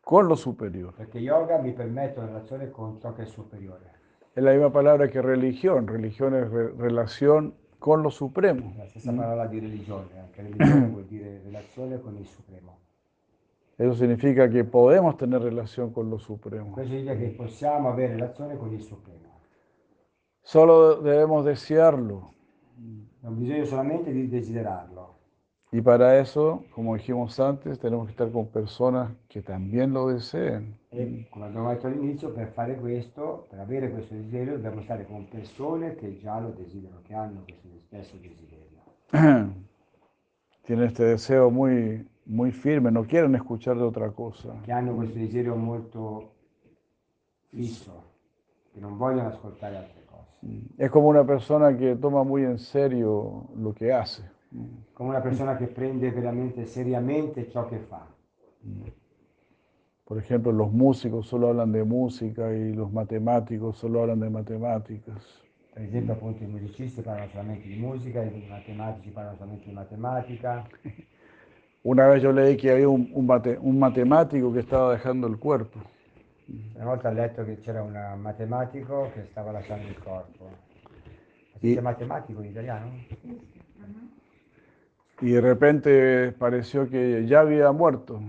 con 0.03 0.27
lo 0.27 0.35
superior. 0.35 0.93
perché 0.95 1.19
yoga 1.19 1.57
mi 1.59 1.73
permette 1.73 2.19
una 2.19 2.27
relazione 2.27 2.69
con 2.69 2.99
ciò 2.99 3.13
che 3.13 3.23
è 3.23 3.25
superiore. 3.25 3.91
Es 4.33 4.41
la 4.43 4.51
misma 4.51 4.71
palabra 4.71 5.09
que 5.09 5.21
religión. 5.21 5.85
Religión 5.87 6.33
es 6.35 6.49
re- 6.49 6.71
relación 6.77 7.53
con 7.79 8.01
lo 8.01 8.09
supremo. 8.09 8.73
La 8.77 8.85
stessa 8.85 9.11
parola 9.11 9.45
di 9.47 9.59
religione, 9.59 10.19
anche 10.19 10.41
religione 10.41 10.87
vuol 10.87 11.05
dire 11.05 11.41
relazione 11.43 11.99
con 11.99 12.15
il 12.17 12.25
Supremo. 12.25 12.77
Eso 13.77 13.93
significa 13.95 14.47
que 14.49 14.63
podemos 14.63 15.17
tener 15.17 15.41
relación 15.41 15.91
con 15.91 16.09
lo 16.09 16.17
supremo. 16.19 16.71
Questo 16.71 16.91
significa 16.91 17.15
che 17.17 17.29
possiamo 17.29 17.89
avere 17.89 18.13
relazione 18.13 18.55
con 18.55 18.71
il 18.71 18.81
Supremo. 18.81 19.39
Solo 20.41 21.01
debemos 21.01 21.43
desearlo. 21.43 22.33
Non 23.21 23.37
bisogna 23.37 23.63
solamente 23.65 24.11
di 24.11 24.27
desiderarlo. 24.27 25.19
Y 25.73 25.79
para 25.81 26.19
eso, 26.19 26.65
como 26.75 26.95
dijimos 26.95 27.39
antes, 27.39 27.79
tenemos 27.79 28.05
que 28.05 28.11
estar 28.11 28.29
con 28.29 28.47
personas 28.47 29.13
que 29.29 29.41
también 29.41 29.93
lo 29.93 30.07
deseen. 30.07 30.77
E 30.89 31.27
come 31.29 31.45
abbiamo 31.45 31.69
detto 31.69 31.87
all'inizio, 31.87 32.33
per 32.33 32.47
fare 32.47 32.75
questo, 32.75 33.47
per 33.49 33.59
avere 33.59 33.89
questo 33.89 34.13
desiderio, 34.13 34.55
dobbiamo 34.55 34.81
stare 34.81 35.05
con 35.05 35.29
persone 35.29 35.95
che 35.95 36.17
già 36.17 36.39
lo 36.39 36.49
desiderano, 36.49 36.99
che 37.03 37.13
hanno 37.13 37.43
questo 37.45 37.69
stesso 37.85 38.17
desiderio. 38.17 38.81
Tienen 40.63 40.85
este 40.85 41.05
deseo 41.05 41.49
muy, 41.49 42.05
muy 42.25 42.51
firme, 42.51 42.91
no 42.91 43.05
quieren 43.05 43.35
escuchar 43.35 43.77
de 43.77 43.83
otra 43.83 44.09
cosa. 44.11 44.59
che 44.63 44.73
hanno 44.73 44.93
questo 44.93 45.17
desiderio 45.17 45.55
molto 45.55 46.33
fisso, 47.47 48.03
che 48.73 48.79
non 48.81 48.97
vogliono 48.97 49.29
ascoltare 49.29 49.77
altre 49.77 49.93
cose. 49.93 50.00
Es 50.77 50.89
como 50.89 51.07
una 51.07 51.25
persona 51.25 51.77
que 51.77 51.95
toma 51.95 52.23
muy 52.23 52.43
en 52.43 52.57
serio 52.57 53.49
lo 53.55 53.73
que 53.73 53.93
hace. 53.93 54.23
Come 54.93 55.09
una 55.09 55.21
persona 55.21 55.55
che 55.55 55.67
prende 55.67 56.11
veramente 56.11 56.65
seriamente 56.65 57.47
ciò 57.49 57.67
che 57.67 57.77
fa. 57.77 58.05
Por 60.05 60.17
ejemplo, 60.17 60.51
los 60.51 60.71
músicos 60.71 61.27
solo 61.27 61.47
hablan 61.49 61.71
de 61.71 61.83
música 61.83 62.51
y 62.53 62.73
los 62.73 62.91
matemáticos 62.91 63.77
solo 63.77 64.01
hablan 64.01 64.19
de 64.19 64.29
matemáticas. 64.29 65.41
Per 65.73 65.83
esempio, 65.83 66.13
appunto, 66.13 66.43
i 66.43 66.47
musicisti 66.47 67.01
parlano 67.01 67.29
solamente 67.29 67.67
di 67.67 67.75
musica, 67.75 68.21
i 68.21 68.45
matematici 68.49 69.09
parlano 69.09 69.37
solamente 69.37 69.67
di 69.67 69.73
matematica. 69.73 70.67
Una 71.83 72.07
vez 72.07 72.21
yo 72.21 72.31
leí 72.31 72.57
que 72.57 72.71
había 72.71 72.89
un, 72.89 73.09
un 73.13 73.25
mate- 73.25 73.57
un 73.59 73.79
matemático 73.79 74.51
que 74.51 74.59
estaba 74.59 74.91
dejando 74.91 75.27
el 75.27 75.37
cuerpo. 75.39 75.79
Una 76.75 76.85
volta 76.85 77.09
ho 77.09 77.13
letto 77.13 77.43
che 77.45 77.59
c'era 77.59 77.81
un 77.81 77.97
matematico 78.19 79.09
che 79.13 79.25
stava 79.25 79.51
lasciando 79.51 79.87
il 79.87 79.97
corpo. 79.99 80.49
Dice 81.59 81.81
matematico 81.81 82.41
in 82.41 82.49
italiano? 82.49 82.91
Y 85.21 85.31
de 85.31 85.41
repente 85.41 86.31
pareció 86.31 86.89
que 86.89 87.25
ya 87.27 87.41
había 87.41 87.71
muerto. 87.71 88.19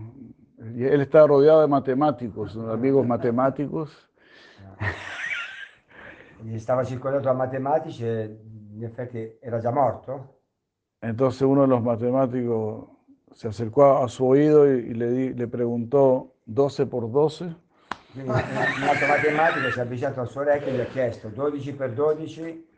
Y 0.74 0.84
él 0.84 1.00
estaba 1.00 1.26
rodeado 1.26 1.62
de 1.62 1.66
matemáticos, 1.66 2.56
amigos 2.56 3.06
matemáticos. 3.06 4.08
Gli 6.42 6.58
stava 6.58 6.84
circondato 6.84 7.24
da 7.24 7.32
matematici 7.32 8.04
e 8.04 8.36
in 8.74 8.84
effetti 8.84 9.36
era 9.40 9.58
già 9.58 9.70
morto. 9.70 10.40
Entonces 11.00 11.42
uno 11.42 11.62
de 11.62 11.68
los 11.68 11.82
matemáticos 11.82 12.88
se 13.32 13.48
acercò 13.48 14.02
a 14.02 14.08
su 14.08 14.26
oído 14.26 14.66
y, 14.66 14.90
y 14.90 14.94
le, 14.94 15.10
di- 15.10 15.34
le 15.34 15.48
preguntó 15.48 16.34
12 16.44 16.86
por 16.86 17.10
12. 17.10 17.54
Quindi 18.12 18.30
un 18.30 18.36
altro 18.36 19.06
matematico 19.06 19.70
si 19.70 19.78
è 19.78 19.82
avvicinato 19.82 20.20
al 20.20 20.28
suo 20.28 20.40
orecchio 20.42 20.68
e 20.70 20.74
gli 20.76 20.80
ha 20.80 20.84
chiesto 20.86 21.28
12 21.28 21.72
per 21.74 21.92
12 21.92 22.70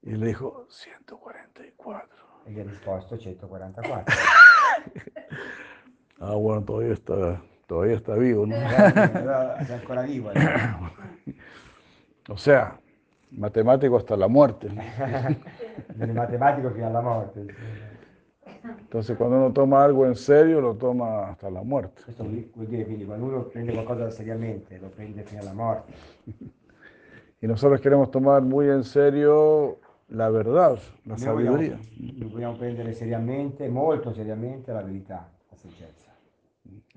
Y 0.00 0.14
le 0.16 0.26
dijo 0.26 0.66
144. 0.70 2.16
e 2.44 2.50
gli 2.52 2.60
ha 2.60 2.62
risposto 2.62 3.18
144. 3.18 4.14
Ah, 6.20 6.34
bueno, 6.34 6.64
todavía 6.64 6.94
está, 6.94 7.40
todavía 7.66 7.94
está 7.94 8.14
vivo, 8.14 8.44
¿no? 8.44 8.56
Allora 8.56 9.64
sei 9.64 9.76
ancora 9.76 10.02
vivo. 10.02 10.32
eh. 10.32 11.34
O 12.28 12.36
sea, 12.36 12.76
matemático 13.30 13.96
hasta 13.96 14.16
la 14.16 14.26
muerte. 14.26 14.68
¿no? 14.68 14.82
Il 16.04 16.12
matematico 16.12 16.70
fino 16.70 16.86
alla 16.88 17.00
morte. 17.00 17.46
Entonces, 18.64 19.16
cuando 19.16 19.36
uno 19.36 19.52
toma 19.52 19.84
algo 19.84 20.06
en 20.06 20.14
serio, 20.16 20.60
lo 20.60 20.74
toma 20.74 21.28
hasta 21.30 21.50
la 21.50 21.62
muerte. 21.62 22.02
Questo 22.04 22.24
vuol 22.24 22.66
dire 22.66 22.84
quindi 22.86 23.04
quando 23.04 23.26
uno 23.26 23.42
prende 23.44 23.72
qualcosa 23.72 24.10
seriamente, 24.10 24.78
lo 24.78 24.88
prende 24.88 25.22
fino 25.22 25.42
alla 25.42 25.52
morte. 25.52 25.92
Y 27.40 27.46
nosotros 27.46 27.80
queremos 27.80 28.10
tomar 28.10 28.42
muy 28.42 28.68
en 28.68 28.82
serio 28.82 29.78
la 30.08 30.30
verdad, 30.30 30.78
la 31.04 31.16
Noi 31.16 31.26
vogliamo, 31.26 31.56
sabiduría. 31.56 31.78
noi 31.98 32.30
vogliamo 32.30 32.56
prendere 32.56 32.92
seriamente, 32.94 33.68
molto 33.68 34.12
seriamente 34.12 34.72
la 34.72 34.82
verità, 34.82 35.28
la 35.50 35.56
saggezza, 35.56 36.10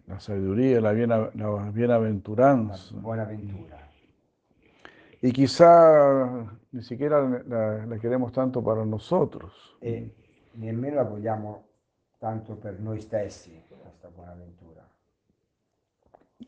La 0.07 0.19
sabiduría, 0.19 0.79
la, 0.81 0.93
biena- 0.93 1.29
la 1.35 1.49
la 1.51 1.71
bienaventuranza. 1.71 2.95
buona 2.95 3.25
ventura. 3.25 3.77
Y 5.21 5.31
quizá 5.31 6.47
ni 6.71 6.81
siquiera 6.81 7.43
la, 7.47 7.85
la 7.85 7.99
queremos 7.99 8.31
tanto 8.31 8.63
para 8.63 8.83
nosotros. 8.85 9.77
E 9.81 10.09
nemmeno 10.53 10.95
la 10.95 11.03
vogliamo 11.03 11.63
tanto 12.17 12.55
per 12.55 12.79
noi 12.79 12.99
stessi, 12.99 13.61
questa 13.67 14.09
buona 14.09 14.33
ventura. 14.33 14.87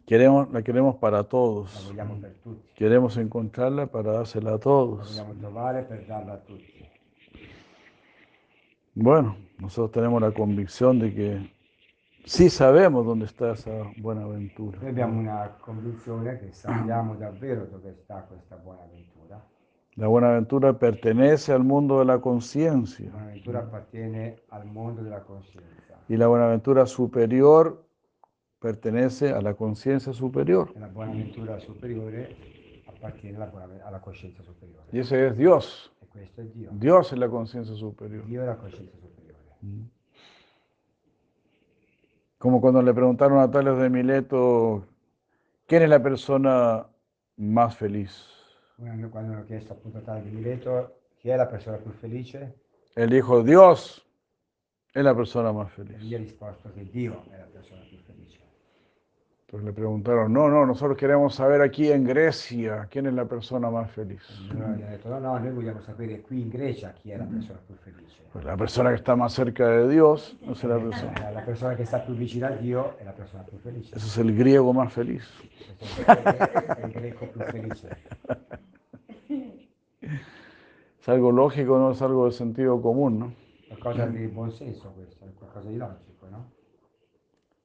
Queremos, 0.06 0.52
la 0.52 0.62
queremos 0.64 0.96
para 0.98 1.18
La 1.18 1.24
todos. 1.24 1.86
vogliamo 1.88 2.16
per 2.20 2.36
tutti. 2.42 2.72
Queremos 2.76 3.16
encontrarla 3.18 3.88
para 3.88 4.12
dársela 4.12 4.50
a 4.50 4.54
La 4.54 4.60
todos. 4.60 5.08
vogliamo 5.10 5.34
trovare 5.40 5.84
per 5.84 6.06
darla 6.06 6.34
a 6.34 6.38
tutti. 6.38 6.90
Bueno, 8.96 9.36
nosotros 9.60 9.92
tenemos 9.92 10.22
la 10.22 10.32
convicción 10.32 11.00
de 11.00 11.14
que 11.14 11.54
sí 12.26 12.50
sabemos 12.50 13.06
dónde 13.06 13.26
está 13.26 13.54
esa 13.54 13.72
buena 13.98 14.24
aventura. 14.24 14.78
Noi 14.80 14.90
abbiamo 14.90 15.20
una 15.20 15.50
convinzione 15.60 16.38
che 16.40 16.52
sappiamo 16.52 17.16
davvero 17.16 17.66
dove 17.66 17.94
sta 17.94 18.22
questa 18.24 18.56
buona 18.58 18.86
ventura. 18.92 19.23
La 19.96 20.08
buena 20.08 20.30
aventura 20.30 20.74
pertenece 20.80 21.52
al 21.54 21.64
mundo 21.64 22.00
de 22.00 22.06
la 22.06 22.14
La 22.16 22.22
conciencia 22.22 23.10
buona 23.12 23.28
ventura 23.28 23.60
appartiene 23.60 24.38
al 24.50 24.66
mondo 24.66 25.04
della 25.04 25.22
coscienza. 25.22 26.00
y 26.10 26.18
la 26.18 26.28
buena 26.28 26.46
aventura 26.46 26.86
superior 26.86 27.86
pertenece 28.60 29.32
a 29.32 29.42
la 29.42 29.54
conciencia 29.54 30.12
superior. 30.14 30.74
La 30.80 30.88
buona 30.88 31.12
ventura 31.14 31.60
superiore 31.60 32.36
appartiene 32.88 33.38
alla, 33.38 33.46
buona- 33.48 33.86
alla 33.86 34.00
coscienza 34.02 34.42
superiore. 34.42 34.84
Y 34.92 35.00
ese 35.00 35.28
es 35.28 35.38
Dios. 35.38 35.92
E. 36.16 36.30
Dios 36.74 37.12
es 37.12 37.20
la 37.20 37.28
conciencia 37.30 37.76
superior. 37.76 38.26
Dio 38.26 38.42
è 38.42 38.46
la 38.46 38.56
coscienza 38.58 38.96
superiore. 38.98 39.38
Como 42.38 42.60
cuando 42.62 42.82
le 42.82 42.94
preguntaron 42.94 43.40
a 43.40 43.50
Tales 43.50 43.78
de 43.78 43.90
Mileto, 43.90 44.86
¿quién 45.68 45.84
es 45.84 45.90
la 45.90 46.02
persona 46.04 46.86
más 47.38 47.76
feliz? 47.78 48.33
Quando 48.76 49.10
quando 49.10 49.34
hanno 49.34 49.46
chiesto 49.46 49.74
appunto 49.74 50.00
a 50.00 50.02
Tale 50.02 50.24
di 50.24 50.30
Mileto 50.30 51.02
chi 51.18 51.30
è 51.30 51.36
la 51.36 51.46
persona 51.46 51.78
più 51.78 51.92
felice, 51.92 52.60
Él 52.96 53.10
dijo, 53.10 53.42
Dios 53.44 54.06
es 54.94 55.04
la 55.04 55.16
persona 55.16 55.52
más 55.52 55.72
feliz. 55.72 55.98
gli 56.00 56.14
ha 56.14 56.18
risposto 56.18 56.72
che 56.74 56.88
Dio 56.90 57.24
è 57.32 57.38
la 57.38 57.46
persona 57.52 57.82
più 57.88 57.98
felice. 58.00 58.43
Entonces 59.54 59.68
le 59.68 59.74
preguntaron, 59.74 60.34
no, 60.34 60.50
no, 60.50 60.66
nosotros 60.66 60.98
queremos 60.98 61.36
saber 61.36 61.62
aquí 61.62 61.92
en 61.92 62.06
Grecia 62.06 62.88
quién 62.90 63.06
es 63.06 63.14
la 63.14 63.26
persona 63.26 63.70
más 63.70 63.92
feliz. 63.92 64.24
No, 64.52 65.20
no, 65.20 65.38
noi 65.38 65.52
vogliamo 65.52 65.80
sapere 65.80 66.22
qui 66.22 66.42
in 66.42 66.50
Grecia 66.50 66.92
chi 66.94 67.12
è 67.12 67.18
la 67.18 67.26
persona 67.26 67.60
più 67.64 67.76
felice. 67.76 68.24
Pues 68.32 68.44
la 68.46 68.58
persona 68.58 68.90
que 68.90 68.96
está 68.96 69.16
más 69.16 69.32
cerca 69.36 69.68
de 69.68 69.90
Dios, 69.90 70.36
no 70.42 70.54
es 70.54 70.64
la 70.64 70.80
persona. 70.80 71.30
La 71.30 71.46
persona 71.46 71.76
che 71.76 71.86
sta 71.86 72.00
più 72.00 72.16
vicina 72.16 72.48
a 72.48 72.56
Dio 72.56 72.98
è 72.98 73.04
la 73.04 73.12
persona 73.12 73.44
più 73.44 73.60
felice. 73.60 73.96
Ese 73.96 74.08
es 74.08 74.18
el 74.18 74.36
griego 74.36 74.74
más 74.74 74.92
feliz. 74.92 75.24
Il 76.84 76.92
greco 76.92 77.28
più 77.28 77.42
felice. 77.44 77.90
Es 81.00 81.10
algo 81.10 81.32
lógico, 81.32 81.78
no 81.78 81.92
es 81.92 82.02
algo 82.02 82.26
de 82.26 82.32
sentido 82.32 82.82
común, 82.82 83.20
¿no? 83.20 83.34
Qualcosa 83.68 84.08
di 84.08 84.26
buon 84.26 84.52
senso 84.52 84.92
questo, 84.96 85.28
qualcosa 85.38 85.70
di 85.70 85.78
logico? 85.78 86.13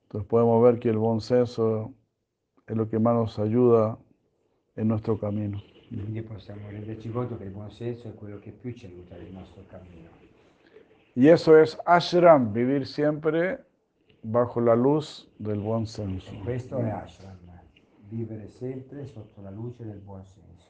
Entonces 0.08 0.26
podemos 0.26 0.62
ver 0.62 0.78
que 0.78 0.88
el 0.88 0.96
buen 0.96 1.20
senso 1.20 1.92
es 2.66 2.74
lo 2.74 2.88
que 2.88 2.98
más 2.98 3.14
nos 3.14 3.38
ayuda 3.38 3.98
en 4.74 4.88
nuestro 4.88 5.18
camino. 5.18 5.60
Quindi 5.90 6.22
possiamo 6.22 6.68
renderci 6.70 7.10
conto 7.10 7.36
che 7.36 7.44
il 7.44 7.50
buon 7.50 7.70
senso 7.70 8.08
è 8.08 8.14
quello 8.14 8.38
che 8.38 8.50
più 8.50 8.72
ci 8.72 8.86
aiuta 8.86 9.16
nel 9.16 9.32
nostro 9.32 9.64
cammino. 9.68 10.08
Y 11.14 11.28
eso 11.28 11.58
es 11.58 11.78
ashram, 11.84 12.52
vivir 12.52 12.86
siempre 12.86 13.66
bajo 14.22 14.60
la 14.60 14.74
luz 14.74 15.28
del 15.36 15.60
buen 15.60 15.84
senso. 15.84 16.32
Questo 16.42 16.78
è 16.78 16.88
ashram, 16.88 17.36
vivere 18.08 18.48
sempre 18.48 19.06
sotto 19.06 19.42
la 19.42 19.50
luce 19.50 19.84
del 19.84 19.98
buon 19.98 20.24
senso. 20.24 20.68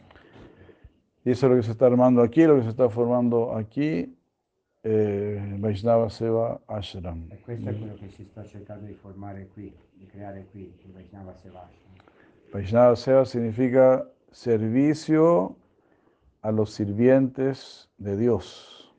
Y 1.25 1.31
eso 1.31 1.47
es 1.47 1.51
lo 1.51 1.57
que 1.59 1.63
se 1.63 1.71
está 1.71 1.87
armando 1.87 2.23
aquí, 2.23 2.45
lo 2.45 2.57
que 2.57 2.63
se 2.63 2.71
está 2.71 2.89
formando 2.89 3.55
aquí, 3.55 4.18
eh, 4.89 5.57
Vaishnava 5.59 6.09
Seva 6.09 6.61
Ashram. 6.67 7.27
E 7.29 7.41
questo 7.41 7.69
è 7.69 7.77
quello 7.77 7.95
che 7.95 8.09
si 8.09 8.25
sta 8.25 8.43
cercando 8.45 8.87
di 8.87 8.95
formare 8.95 9.49
qui, 9.53 9.75
di 9.93 10.07
creare 10.07 10.47
qui, 10.51 10.73
in 10.83 10.93
Vaishnava 12.51 12.95
Seva 12.95 13.25
significa 13.27 14.11
servicio 14.31 15.57
a 16.41 16.51
los 16.51 16.73
sirvientes 16.73 17.91
de 17.97 18.17
Dios. 18.17 18.95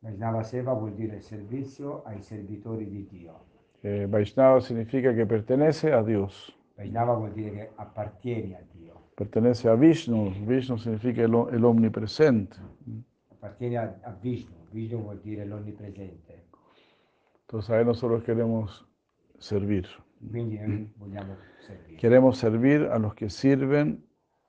Vaishnava 0.00 0.42
Seva 0.42 0.74
vuol 0.74 0.92
dire 0.92 1.20
servizio 1.22 2.02
ai 2.04 2.20
servitori 2.20 2.86
di 2.86 3.06
Dio. 3.08 3.44
Eh, 3.80 4.06
Vaishnava 4.06 4.60
significa 4.60 5.14
que 5.14 5.24
pertenece 5.24 5.92
a 5.92 6.02
Dios, 6.02 6.54
Vaishnava 6.76 7.14
vuol 7.14 7.32
dire 7.32 7.50
che 7.50 7.70
appartieni 7.76 8.54
a 8.54 8.62
Dio, 8.72 9.08
pertenece 9.14 9.68
a 9.68 9.74
Vishnu. 9.76 10.30
Vishnu 10.44 10.76
significa 10.76 11.22
el, 11.22 11.48
el 11.52 11.64
omnipresente. 11.64 12.58
appartieni 13.46 13.76
a, 13.76 13.98
a 14.02 14.16
Vishnu. 14.20 14.54
Vishnu 14.72 14.98
vuol 15.02 15.20
dire 15.22 15.44
l'onnipresente. 15.44 16.44
Entonces 17.42 17.70
a 17.70 17.80
Él 17.80 17.86
nosotros 17.86 18.22
queremos 18.22 18.86
servir. 19.38 19.86
Quindi 20.30 20.58
noi 20.58 20.90
vogliamo 20.96 21.36
servire. 21.66 21.96
Queremos 21.98 22.38
servir 22.38 22.82
a 22.90 22.98
los 22.98 23.14
que 23.14 23.28
sirven 23.30 24.04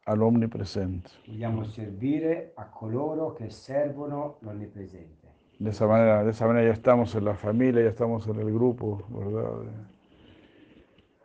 al 0.06 0.22
omnipresente. 0.22 1.10
Vogliamo 1.27 1.64
servire 1.65 2.53
a 2.56 2.69
coloro 2.69 3.34
che 3.34 3.49
servono 3.49 4.38
l'onnipresente. 4.41 5.27
De 5.60 5.69
esa 5.72 5.88
manera, 5.88 6.23
de 6.23 6.30
esa 6.31 6.45
manera 6.48 6.68
ya 6.68 6.73
estamos 6.73 7.14
en 7.15 7.26
la 7.26 7.34
familia, 7.35 7.81
ya 7.81 7.89
estamos 7.89 8.27
en 8.27 8.39
el 8.39 8.52
grupo, 8.53 9.03
¿verdad? 9.10 9.61
De- 9.64 9.95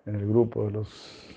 En 0.05 0.17
el 0.17 0.27
grupo 0.27 0.65
de 0.67 0.73
los, 0.73 1.29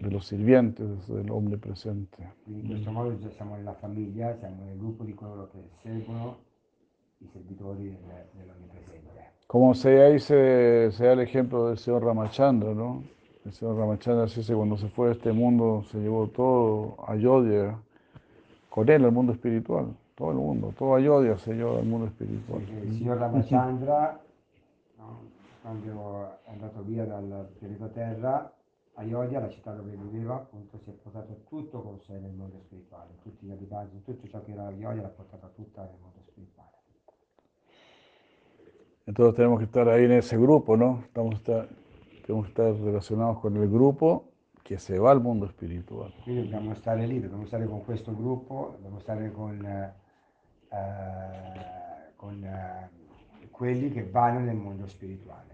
de 0.00 0.10
los 0.10 0.26
sirvientes 0.26 1.06
del 1.08 1.30
omnipresente. 1.30 2.32
Quindi 2.44 2.62
in 2.62 2.68
questo 2.68 2.90
modo 2.90 3.18
già 3.18 3.28
siamo 3.28 3.54
nella 3.56 3.74
famiglia, 3.74 4.34
siamo 4.38 4.64
nel 4.64 4.78
gruppo 4.78 5.04
di 5.04 5.12
coloro 5.12 5.50
che 5.50 5.58
servono 5.82 6.38
i 7.24 7.28
servitori 7.32 7.88
del- 7.88 8.26
dell'onnipresente. 8.32 9.32
Como 9.46 9.74
se 9.74 10.00
ahí 10.02 10.18
se, 10.18 10.90
se 10.92 11.04
da 11.06 11.12
el 11.12 11.20
ejemplo 11.20 11.68
del 11.68 11.78
señor 11.78 12.04
Ramachandra, 12.04 12.74
¿no? 12.74 13.02
El 13.44 13.52
señor 13.52 13.76
Ramachandra 13.76 14.24
dice, 14.26 14.54
cuando 14.54 14.76
se 14.76 14.88
fue 14.88 15.08
de 15.08 15.12
este 15.14 15.32
mundo, 15.32 15.82
se 15.90 15.98
llevó 15.98 16.26
todo 16.28 16.96
Ayodhya 17.06 17.78
con 18.70 18.88
él 18.88 19.04
al 19.04 19.12
mundo 19.12 19.32
espiritual. 19.32 19.94
Todo 20.16 20.30
el 20.30 20.36
mundo, 20.36 20.72
todo 20.78 20.94
Ayodhya 20.94 21.36
se 21.38 21.54
llevó 21.54 21.78
al 21.78 21.84
mundo 21.84 22.06
espiritual. 22.06 22.62
Il 22.62 22.94
signor 22.94 23.18
Ramachandra, 23.18 24.20
no, 24.98 25.20
quando 25.62 26.38
è 26.44 26.50
andato 26.50 26.82
via 26.82 27.04
dal 27.04 27.48
pianeta 27.58 27.88
Terra, 27.88 28.52
Ayodhya, 28.94 29.40
la 29.40 29.48
città 29.48 29.72
dove 29.72 29.90
viveva, 29.90 30.36
appunto 30.36 30.78
si 30.78 30.90
è 30.90 30.92
portato 30.92 31.42
tutto 31.48 31.82
con 31.82 31.98
sé 32.00 32.18
nel 32.18 32.32
mondo 32.32 32.60
spirituale, 32.60 33.10
tutti 33.22 33.44
gli 33.46 33.50
abitanti, 33.50 34.00
tutto 34.04 34.26
ciò 34.28 34.40
che 34.44 34.52
era 34.52 34.66
Ayodhya 34.66 35.02
l'ha 35.02 35.08
portata 35.08 35.50
tutta 35.54 35.82
nel 35.82 35.98
mondo 36.00 36.20
spirituale. 36.20 36.23
Entonces 39.06 39.34
tenemos 39.36 39.58
que 39.58 39.64
estar 39.66 39.88
ahí 39.88 40.04
en 40.04 40.12
ese 40.12 40.36
grupo, 40.38 40.76
¿no? 40.76 41.00
Estamos 41.04 41.34
estar- 41.34 41.68
tenemos 42.24 42.46
que 42.46 42.50
estar 42.52 42.74
relacionados 42.74 43.38
con 43.40 43.56
el 43.56 43.68
grupo 43.68 44.24
que 44.62 44.78
se 44.78 44.98
va 44.98 45.10
al 45.10 45.20
mundo 45.20 45.44
espiritual. 45.46 46.10
Quindi 46.22 46.42
dobbiamo 46.44 46.74
stare 46.74 47.06
lì, 47.06 47.20
dobbiamo 47.20 47.44
stare 47.44 47.66
con 47.66 47.84
questo 47.84 48.14
gruppo, 48.16 48.70
dobbiamo 48.76 48.98
stare 49.00 49.30
con, 49.30 49.62
eh, 49.66 49.92
con 52.16 52.42
eh, 52.44 52.88
quelli 53.50 53.90
che 53.90 54.08
vanno 54.10 54.40
nel 54.40 54.56
mondo 54.56 54.86
spirituale. 54.86 55.52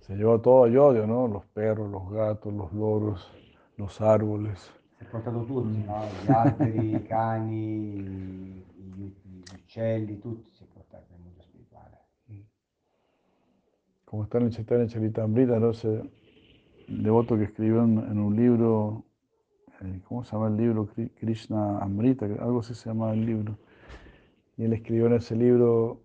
Se 0.00 0.16
llevó 0.16 0.40
todo 0.40 0.64
Ayodhya, 0.64 1.06
¿no? 1.06 1.28
Los 1.28 1.44
perros, 1.46 1.88
los 1.88 2.10
gatos, 2.10 2.52
los 2.52 2.72
loros, 2.72 3.30
los 3.76 4.00
árboles. 4.00 4.58
Si 4.98 5.04
è 5.04 5.06
portato 5.06 5.44
tutti, 5.44 5.84
no? 5.84 6.04
Gli 6.24 6.30
alberi, 6.32 6.94
i 6.96 7.02
cani, 7.04 8.64
gli 8.74 9.12
uccelli, 9.54 10.18
tutti 10.18 10.50
si 10.50 10.64
è 10.64 10.66
portato 10.66 11.06
nel 11.10 11.20
mondo 11.20 11.40
spirituale. 11.42 12.00
Como 14.12 14.24
está 14.24 14.36
en 14.36 14.44
el 14.44 14.50
Chaitanya 14.50 14.86
Charitamrita, 14.86 15.58
¿no? 15.58 15.70
Ese 15.70 16.02
devoto 16.86 17.38
que 17.38 17.44
escribió 17.44 17.82
en, 17.82 17.96
en 17.96 18.18
un 18.18 18.36
libro, 18.36 19.04
eh, 19.80 20.00
¿cómo 20.06 20.22
se 20.22 20.32
llama 20.32 20.48
el 20.48 20.58
libro? 20.58 20.86
Kri- 20.86 21.10
Krishna 21.18 21.78
Amrita, 21.78 22.26
algo 22.26 22.60
así 22.60 22.74
se 22.74 22.90
llama 22.90 23.14
el 23.14 23.24
libro. 23.24 23.56
Y 24.58 24.64
él 24.64 24.74
escribió 24.74 25.06
en 25.06 25.14
ese 25.14 25.34
libro 25.34 26.02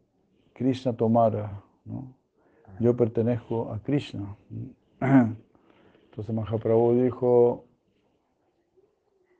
Krishna 0.54 0.94
Tomara, 0.94 1.62
¿no? 1.84 2.14
Yo 2.80 2.96
pertenezco 2.96 3.74
a 3.74 3.80
Krishna. 3.80 4.38
Entonces 5.02 6.34
Mahaprabhu 6.34 6.94
dijo 7.04 7.66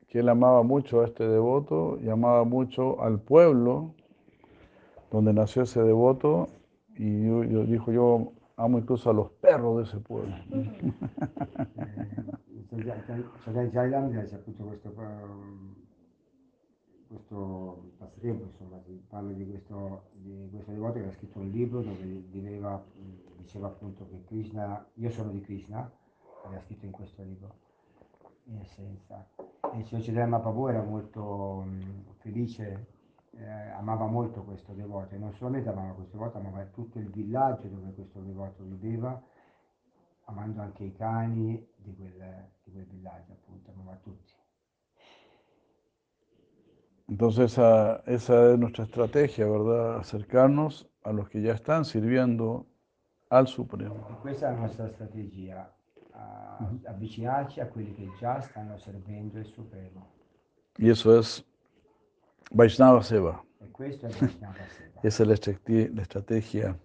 que 0.10 0.20
él 0.20 0.28
amaba 0.28 0.62
mucho 0.64 1.00
a 1.00 1.06
este 1.06 1.26
devoto 1.26 2.00
y 2.04 2.10
amaba 2.10 2.44
mucho 2.44 3.02
al 3.02 3.22
pueblo 3.22 3.94
donde 5.10 5.32
nació 5.32 5.62
ese 5.62 5.82
devoto 5.84 6.50
y 6.98 7.28
yo, 7.28 7.46
yo- 7.46 7.64
dijo 7.64 7.94
yo 7.94 8.34
amo 8.58 8.78
incluso 8.78 9.10
a 9.10 9.14
los 9.14 9.30
perros 9.40 9.78
de 9.78 9.84
ese 9.84 10.00
pueblo. 10.00 10.36
Passatempo, 17.98 18.46
insomma, 18.46 18.82
si 18.82 19.02
parla 19.08 19.32
di 19.32 19.48
questo, 19.48 20.10
di 20.14 20.50
questo 20.52 20.72
devoto 20.72 21.00
che 21.00 21.08
ha 21.08 21.12
scritto 21.12 21.40
un 21.40 21.50
libro 21.50 21.82
dove 21.82 22.30
diceva, 22.30 22.84
diceva 23.38 23.68
appunto 23.68 24.08
che 24.10 24.24
Krishna, 24.26 24.86
io 24.96 25.10
sono 25.10 25.32
di 25.32 25.42
Krishna, 25.42 25.90
aveva 26.44 26.62
scritto 26.62 26.86
in 26.86 26.92
questo 26.92 27.24
libro, 27.24 27.56
in 28.46 28.60
essenza. 28.60 29.26
E 29.74 29.78
il 29.78 29.86
signor 29.86 30.04
Chaitanya 30.04 30.28
Mahaprabhu 30.28 30.68
era 30.68 30.84
molto 30.84 31.64
mm, 31.66 31.82
felice, 32.18 32.88
eh, 33.40 33.70
amava 33.72 34.06
molto 34.08 34.44
questo 34.44 34.74
devoto 34.74 35.14
e 35.16 35.18
non 35.18 35.34
solamente 35.34 35.70
amava 35.70 35.94
questo 35.94 36.18
devoto, 36.18 36.38
amava 36.38 36.66
tutto 36.66 36.98
il 37.00 37.10
villaggio 37.10 37.68
dove 37.68 37.94
questo 37.94 38.20
devoto 38.20 38.64
viveva, 38.64 39.22
amando 40.26 40.62
anche 40.62 40.84
i 40.84 40.94
cani 40.94 41.66
di 41.76 41.96
quel, 41.96 42.50
di 42.64 42.72
quel 42.72 42.86
villaggio, 42.86 43.32
appunto, 43.34 43.72
amava 43.72 43.96
tutti. 44.02 44.34
Entonces 47.10 47.52
esa, 47.54 48.04
esa 48.06 48.52
es 48.52 48.60
nuestra 48.60 48.84
estrategia, 48.84 49.48
¿verdad? 49.48 50.00
Acercarnos 50.00 50.90
a 51.04 51.14
los 51.14 51.30
que 51.30 51.42
ya 51.42 51.54
están 51.54 51.86
sirviendo 51.86 52.66
al 53.30 53.48
Supremo. 53.48 54.08
E 54.10 54.20
questa 54.20 54.50
è 54.50 54.52
la 54.52 54.60
nostra 54.60 54.90
strategia, 54.90 55.74
a- 56.12 56.70
avvicinarci 56.84 57.62
a 57.62 57.68
quelli 57.68 57.94
che 57.94 58.10
già 58.20 58.42
stanno 58.42 58.78
servendo 58.78 59.40
il 59.40 59.46
Supremo. 59.46 60.16
Y 60.78 60.90
eso 60.90 61.18
es 61.18 61.46
Vaishnava 62.52 63.02
Seva. 63.02 63.44
E 63.60 63.72
questo 63.72 64.06
è 64.06 64.10
Vaishnava 64.10 64.54
Seva. 64.68 65.02
Esa 65.02 65.24
es 65.24 65.28
la 65.28 65.34
estrate- 65.34 65.92
la 65.94 66.02
estrategia, 66.02 66.78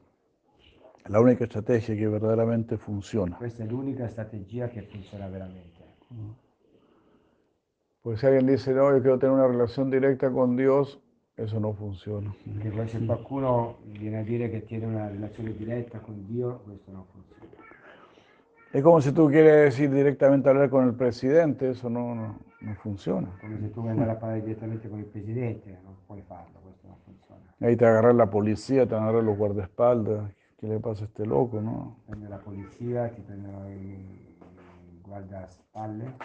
la 1.07 1.21
única 1.21 1.45
estrategia 1.45 1.95
que 1.95 2.09
verdaderamente 2.09 2.77
funciona. 2.77 3.37
Questa 3.37 3.63
è 3.63 3.67
l'unica 3.67 4.07
strategia 4.09 4.69
che 4.69 4.83
funziona 4.83 5.29
veramente. 5.29 5.81
Porque 8.03 8.19
si 8.19 8.27
alguien 8.27 8.47
dice, 8.47 8.73
no, 8.73 8.91
yo 8.91 9.01
quiero 9.01 9.17
tener 9.17 9.35
una 9.35 9.47
relación 9.47 9.89
directa 9.89 10.31
con 10.31 10.57
Dios, 10.57 11.01
eso 11.37 11.59
no 11.61 11.73
funciona. 11.73 12.35
Poi 12.75 12.89
se 12.89 13.05
qualcuno 13.05 13.79
viene 13.85 14.19
a 14.19 14.23
dire 14.25 14.51
che 14.51 14.65
tiene 14.65 14.87
una 14.87 15.09
relazione 15.09 15.53
diretta 15.53 16.01
con 16.01 16.27
Dio, 16.27 16.61
questo 16.65 16.91
non 16.91 17.05
funziona. 17.07 17.62
Es 18.73 18.83
como 18.83 19.03
si 19.03 19.13
tú 19.13 19.29
quieres 19.29 19.79
ir 19.79 19.91
directamente 19.91 20.49
a 20.49 20.53
hablar 20.53 20.71
con 20.71 20.87
el 20.87 20.95
presidente, 20.95 21.71
eso 21.73 21.91
no, 21.91 22.15
no, 22.15 22.39
no 22.63 22.75
funciona. 22.77 23.29
Come 23.39 23.59
se 23.59 23.69
tu 23.69 23.81
vuoi 23.83 23.91
andare 23.91 24.13
a 24.13 24.15
parlare 24.15 24.41
direttamente 24.41 24.89
con 24.89 24.99
il 24.99 25.05
Presidente, 25.05 25.79
non 25.85 25.97
puoi 26.07 26.23
farlo, 26.23 26.59
questo 26.63 26.87
non 26.87 26.97
funziona. 27.05 27.43
Ahí 27.61 27.77
te 27.77 27.85
agarra 27.85 28.15
la 28.15 28.31
policía, 28.31 28.87
te 28.87 28.95
agarra 28.95 29.21
los 29.21 29.37
guardaespaldas. 29.37 30.33
¿Qué 30.57 30.69
le 30.69 30.79
pasa 30.81 31.03
a 31.03 31.07
este 31.07 31.27
loco, 31.27 31.61
no? 31.61 31.99
Prende 32.07 32.29
la 32.29 32.39
polizia, 32.39 33.11
ti 33.11 33.21
prendono 33.21 33.69
i 33.69 34.39
guardaspalle 35.03 36.17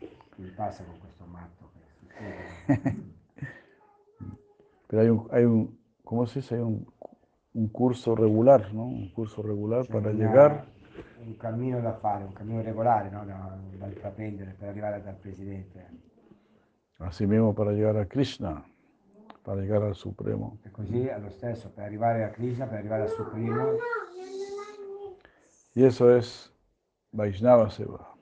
e 0.00 0.16
che 0.34 0.42
gli 0.42 0.50
passa 0.50 0.82
con 0.82 0.98
questo 0.98 1.26
matto 1.26 1.70
succede? 2.00 2.44
Pero 4.88 5.02
hay 5.02 5.08
un, 5.10 5.28
hay 5.30 5.44
un 5.44 5.78
¿cómo 6.02 6.26
se 6.26 6.40
dice? 6.40 6.56
Hay 6.56 6.62
un, 6.62 6.86
un 7.56 7.68
curso 7.68 8.14
regular, 8.14 8.72
¿no? 8.72 8.84
Un 8.86 9.10
curso 9.12 9.42
regular 9.42 9.86
para 9.86 10.10
una- 10.10 10.12
llegar 10.12 10.64
un 11.24 11.34
cammino 11.36 11.80
da 11.80 11.94
fare, 11.94 12.24
un 12.24 12.32
cammino 12.32 12.62
regolare 12.62 13.10
no? 13.10 13.24
da, 13.24 13.58
da 13.78 13.86
intraprendere 13.86 14.54
per 14.58 14.68
arrivare 14.68 15.02
dal 15.02 15.16
Presidente. 15.16 15.86
así 16.98 17.26
mismo 17.26 17.52
para 17.54 17.72
llegar 17.72 17.96
a 17.96 18.06
Krishna, 18.06 18.64
para 19.42 19.60
llegar 19.60 19.82
al 19.82 19.94
Supremo. 19.94 20.58
E 20.64 20.70
così 20.70 21.06
è 21.06 21.18
lo 21.18 21.28
stesso, 21.30 21.70
per 21.70 21.84
arrivare 21.84 22.24
a 22.24 22.30
Krishna, 22.30 22.66
per 22.66 22.78
arrivare 22.78 23.02
al 23.02 23.10
Supremo, 23.10 23.76
Y 25.74 25.84
eso 25.84 26.08
es 26.10 26.50
Vaishnava 27.12 27.68
Seva. 27.68 28.14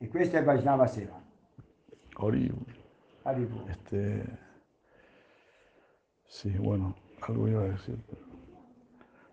e 0.00 0.08
questo 0.08 0.36
è 0.38 0.42
Vaishnava 0.42 0.86
Seva. 0.88 1.20
Ori, 2.16 2.50
Haribo. 3.22 3.64
este, 3.68 4.24
sí, 6.26 6.50
bueno, 6.58 6.94
algo 7.28 7.48
iba 7.48 7.62
a 7.62 7.68
decir, 7.68 7.98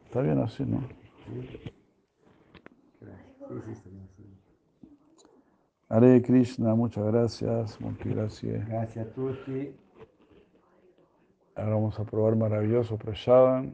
está 0.06 0.22
bien 0.22 0.40
así, 0.40 0.66
¿no? 0.66 0.82
Hare 5.90 6.22
Krishna, 6.22 6.76
muchas 6.76 7.03
gracias, 7.06 7.80
muchas 7.82 8.06
gracias. 8.07 8.68
Grazie 8.68 9.02
a 9.02 9.14
tutti. 9.14 9.76
Ahora 11.56 11.72
vamos 11.72 11.99
a 11.99 12.03
probar 12.06 12.36
maravilloso 12.36 12.95
prashadam. 12.98 13.74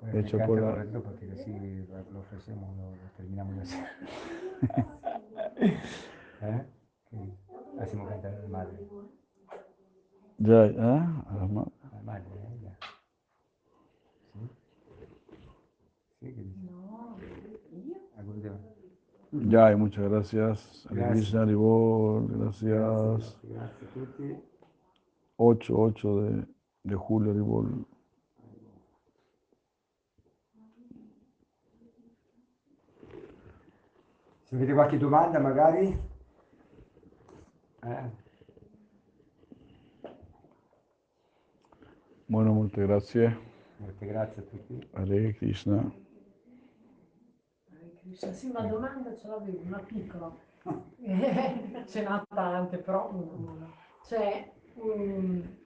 Bueno, 0.00 0.18
Hecho 0.18 0.38
por 0.44 0.60
la- 0.60 0.70
correcto 0.72 1.02
porque 1.04 1.30
así 1.32 1.86
lo 2.12 2.18
ofrecemos, 2.18 2.76
lo, 2.76 2.90
lo 2.90 3.10
terminamos 3.16 3.54
de 3.56 3.62
hacer. 3.62 3.86
¿Eh? 6.42 6.64
Hacemos 7.78 8.08
cantar 8.08 8.34
a 8.34 8.38
la 8.40 8.48
madre. 8.48 8.78
Ya, 10.38 10.66
ma- 11.48 11.62
A 11.62 11.94
la 11.94 12.02
madre, 12.02 12.24
¿eh? 12.34 12.58
Ya. 12.64 12.76
¿Sí? 14.32 14.50
¿Sí? 16.18 16.34
¿Qué 16.34 16.42
dice? 16.42 16.58
No, 16.70 17.16
io? 17.72 17.96
A 18.18 18.22
Gurudeva. 18.22 18.58
Ya, 19.32 19.72
y 19.72 19.76
muchas 19.76 20.10
gracias. 20.10 20.86
Gracias. 20.90 21.10
Krishna, 21.10 21.42
Hare 21.42 21.54
Bol, 21.54 22.28
gracias. 22.28 23.38
Tutti. 23.94 24.36
8, 25.36 25.74
8 25.74 26.22
de, 26.22 26.46
de 26.84 26.94
julio, 26.94 27.30
Hare 27.30 27.40
Bol. 27.40 27.86
Se 34.44 34.56
avete 34.56 34.74
qualche 34.74 34.98
domanda 34.98 35.38
magari? 35.38 35.98
Eh? 37.84 38.10
Bueno, 42.28 42.52
muchas 42.52 42.86
gracias. 42.86 43.34
Molte 43.78 44.06
grazie 44.06 44.42
a 44.42 44.44
tutti. 44.44 44.88
Hare 44.92 45.34
Krishna. 45.36 46.01
Krishna. 48.12 48.32
Sì, 48.32 48.50
ma 48.50 48.60
domanda 48.62 49.14
ce 49.14 49.26
l'avevo, 49.26 49.60
una 49.62 49.78
piccola. 49.78 50.30
Ce 51.86 52.02
n'ha 52.02 52.24
tante, 52.28 52.78
però 52.78 53.10
una. 53.10 53.68
Cioè, 54.04 54.52
um, 54.74 55.56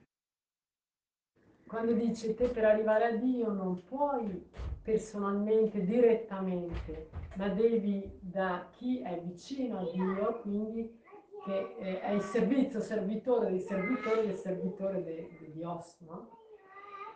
quando 1.67 1.93
dice 1.93 2.33
te 2.33 2.47
per 2.47 2.65
arrivare 2.65 3.05
a 3.05 3.15
Dio 3.17 3.51
non 3.51 3.83
puoi 3.83 4.49
personalmente, 4.81 5.83
direttamente, 5.83 7.09
ma 7.35 7.49
devi 7.49 8.17
da 8.21 8.67
chi 8.71 9.01
è 9.01 9.19
vicino 9.21 9.79
a 9.79 9.91
Dio, 9.91 10.39
quindi 10.41 10.99
che 11.43 11.75
eh, 11.77 11.99
è 11.99 12.11
il 12.11 12.21
servizio, 12.21 12.79
servitore 12.79 13.49
dei 13.49 13.59
servitori 13.59 14.27
del 14.27 14.37
servitore 14.37 15.03
de- 15.03 15.29
di 15.39 15.51
Dios, 15.51 15.97
no? 15.99 16.29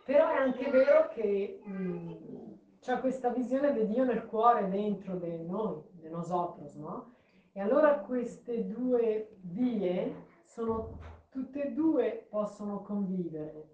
Però 0.05 0.29
è 0.29 0.35
anche 0.35 0.69
vero 0.69 1.07
che 1.09 1.61
mh, 1.63 2.60
c'è 2.81 2.99
questa 2.99 3.29
visione 3.29 3.73
di 3.73 3.85
Dio 3.85 4.03
nel 4.03 4.25
cuore 4.25 4.67
dentro 4.67 5.15
di 5.15 5.45
noi, 5.45 5.83
di 5.91 6.09
nosotros, 6.09 6.73
no? 6.75 7.13
E 7.51 7.61
allora 7.61 7.99
queste 7.99 8.67
due 8.67 9.37
vie 9.41 10.15
sono 10.45 10.97
tutte 11.29 11.65
e 11.65 11.71
due 11.73 12.25
possono 12.27 12.81
convivere. 12.81 13.69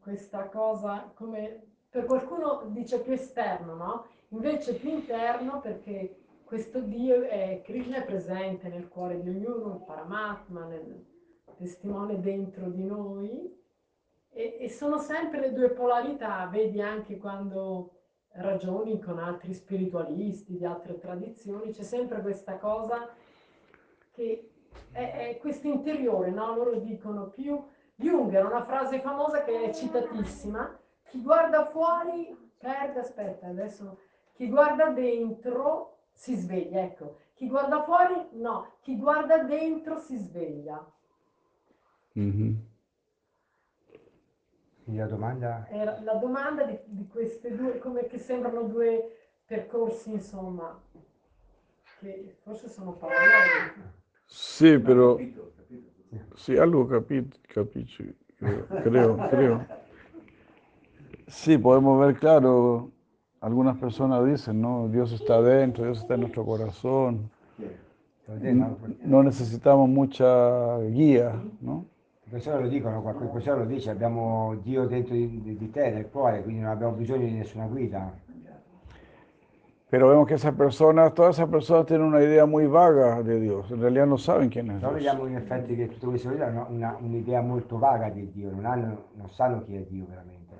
Questa 0.00 0.48
cosa 0.48 1.12
come 1.14 1.66
per 1.90 2.06
qualcuno 2.06 2.62
dice 2.68 3.00
più 3.02 3.12
esterno, 3.12 3.74
no? 3.74 4.06
Invece 4.28 4.74
più 4.74 4.88
interno 4.88 5.60
perché 5.60 6.22
questo 6.44 6.80
Dio 6.80 7.22
è 7.22 7.60
Krishna 7.62 7.98
è 7.98 8.04
presente 8.06 8.68
nel 8.68 8.88
cuore 8.88 9.20
di 9.20 9.28
ognuno, 9.28 9.74
il 9.74 9.84
Paramatma, 9.84 10.64
nel 10.64 11.04
testimone 11.56 12.18
dentro 12.20 12.70
di 12.70 12.84
noi 12.84 13.54
e, 14.30 14.56
e 14.60 14.70
sono 14.70 14.96
sempre 14.96 15.40
le 15.40 15.52
due 15.52 15.70
polarità, 15.72 16.46
vedi 16.46 16.80
anche 16.80 17.18
quando 17.18 17.99
ragioni 18.32 19.00
con 19.00 19.18
altri 19.18 19.52
spiritualisti 19.54 20.56
di 20.56 20.64
altre 20.64 20.98
tradizioni, 20.98 21.72
c'è 21.72 21.82
sempre 21.82 22.20
questa 22.20 22.58
cosa 22.58 23.08
che 24.12 24.50
è, 24.92 25.30
è 25.30 25.38
questo 25.38 25.66
interiore, 25.66 26.30
no? 26.30 26.54
Loro 26.54 26.76
dicono 26.76 27.28
più, 27.28 27.62
Jung 27.96 28.32
era 28.32 28.46
una 28.46 28.64
frase 28.64 29.00
famosa 29.00 29.42
che 29.42 29.64
è 29.64 29.74
citatissima, 29.74 30.78
chi 31.04 31.22
guarda 31.22 31.66
fuori 31.66 32.36
perde, 32.56 33.00
aspetta, 33.00 33.48
adesso, 33.48 33.98
chi 34.32 34.48
guarda 34.48 34.90
dentro 34.90 35.98
si 36.12 36.34
sveglia, 36.34 36.82
ecco, 36.82 37.16
chi 37.34 37.48
guarda 37.48 37.82
fuori 37.82 38.28
no, 38.32 38.74
chi 38.80 38.96
guarda 38.96 39.38
dentro 39.38 39.98
si 39.98 40.16
sveglia. 40.16 40.84
Ujú. 42.14 42.54
La 44.96 45.06
domanda 45.06 45.66
Era 45.70 46.00
la 46.02 46.14
domanda 46.14 46.64
di, 46.64 46.78
di 46.86 47.06
queste 47.06 47.54
due, 47.54 47.78
come 47.78 48.06
che 48.06 48.18
sembrano 48.18 48.62
due 48.62 49.16
percorsi, 49.44 50.12
insomma, 50.12 50.78
che 52.00 52.36
forse 52.42 52.68
sono 52.68 52.92
paralleli. 52.92 53.82
Sí, 54.26 54.78
pero 54.78 55.16
Capito, 55.16 55.52
capito. 55.56 56.36
sí, 56.36 56.56
algo 56.56 56.86
capi, 56.86 57.28
capiche, 57.48 58.14
creo, 58.36 58.66
creo, 58.66 59.16
creo. 59.28 59.66
Sí, 61.26 61.58
podemos 61.58 62.00
ver 62.00 62.16
claro, 62.16 62.90
algunas 63.40 63.76
personas 63.78 64.24
dicen, 64.24 64.60
¿no? 64.60 64.88
Dios 64.88 65.12
está 65.12 65.40
dentro, 65.42 65.84
Dios 65.84 65.98
está 65.98 66.14
en 66.14 66.20
nuestro 66.20 66.44
corazón. 66.44 67.30
No 69.02 69.22
necesitamos 69.24 69.88
mucha 69.88 70.78
guía, 70.82 71.40
¿no? 71.60 71.84
Le 72.30 72.36
persone 72.36 72.62
lo 72.62 72.68
dicono, 72.68 73.02
qualche 73.02 73.24
persona 73.26 73.56
lo 73.56 73.64
dice, 73.66 73.90
abbiamo 73.90 74.54
Dio 74.62 74.86
dentro 74.86 75.14
di, 75.14 75.56
di 75.58 75.70
te, 75.72 75.90
nel 75.90 76.08
cuore, 76.08 76.42
quindi 76.44 76.60
non 76.60 76.70
abbiamo 76.70 76.92
bisogno 76.92 77.26
di 77.26 77.32
nessuna 77.32 77.66
guida. 77.66 78.12
Pero 79.88 80.08
vemos 80.10 80.28
que 80.28 80.34
esas 80.34 80.54
personas, 80.54 81.12
todas 81.14 81.34
esas 81.36 81.48
personas 81.48 81.86
tienen 81.86 82.06
una 82.06 82.22
idea 82.22 82.46
muy 82.46 82.68
vaga 82.68 83.20
de 83.24 83.40
Dios. 83.40 83.68
En 83.72 83.80
realidad 83.80 84.06
no 84.06 84.16
saben 84.16 84.48
quién 84.48 84.70
es 84.70 84.78
Dios. 84.78 84.94
vediamo 84.94 85.26
in 85.26 85.34
effetti 85.34 85.74
che 85.74 85.88
tutte 85.88 86.06
queste 86.06 86.28
cose 86.28 86.44
hanno 86.44 86.66
una- 86.70 86.96
un'idea 87.00 87.40
molto 87.42 87.78
vaga 87.78 88.08
di 88.10 88.30
Dio, 88.30 88.52
non, 88.52 88.64
hanno- 88.64 89.06
non 89.16 89.28
sanno 89.30 89.64
chi 89.64 89.74
è 89.74 89.84
Dio 89.90 90.06
veramente. 90.08 90.54